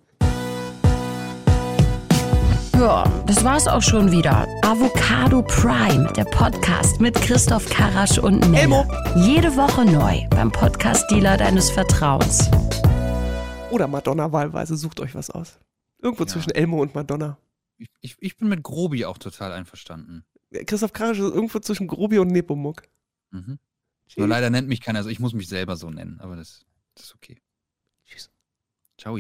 Ja, 2.74 3.05
das 3.26 3.45
war's 3.45 3.66
auch 3.68 3.82
schon 3.82 4.11
wieder. 4.11 4.47
Avocado 4.62 5.43
Prime, 5.43 6.11
der 6.14 6.24
Podcast 6.24 7.01
mit 7.01 7.14
Christoph 7.14 7.68
Karasch 7.68 8.18
und 8.18 8.41
Melle. 8.51 8.62
Elmo. 8.62 8.84
Jede 9.16 9.55
Woche 9.57 9.84
neu 9.84 10.26
beim 10.30 10.51
Podcast-Dealer 10.51 11.36
deines 11.36 11.70
Vertrauens. 11.70 12.51
Oder 13.70 13.86
Madonna 13.86 14.32
wahlweise, 14.32 14.76
sucht 14.76 15.01
euch 15.01 15.14
was 15.14 15.30
aus. 15.30 15.59
Irgendwo 16.03 16.24
Ja. 16.24 16.28
zwischen 16.28 16.51
Elmo 16.53 16.80
und 16.80 16.95
Madonna. 16.95 17.36
Ich, 17.76 17.88
ich, 18.01 18.16
ich 18.20 18.36
bin 18.36 18.49
mit 18.49 18.62
Grobi 18.62 19.05
auch 19.05 19.18
total 19.18 19.53
einverstanden. 19.53 20.24
Christoph 20.66 20.93
Karasch 20.93 21.18
ist 21.18 21.32
irgendwo 21.34 21.59
zwischen 21.61 21.86
Grobi 21.86 22.18
und 22.18 22.28
Nepomuk. 22.28 22.82
Mhm. 23.30 23.59
Nur 24.16 24.26
leider 24.26 24.51
nennt 24.51 24.68
mich 24.68 24.80
keiner, 24.80 24.99
also 24.99 25.11
ich 25.11 25.20
muss 25.20 25.34
mich 25.34 25.49
selber 25.49 25.76
so 25.76 25.88
nennen, 25.91 26.18
aber 26.20 26.34
das, 26.34 26.64
das 27.01 27.09
ist 27.09 27.14
okay. 27.14 27.40
Tschüss. 28.05 28.30
Ciao. 28.98 29.16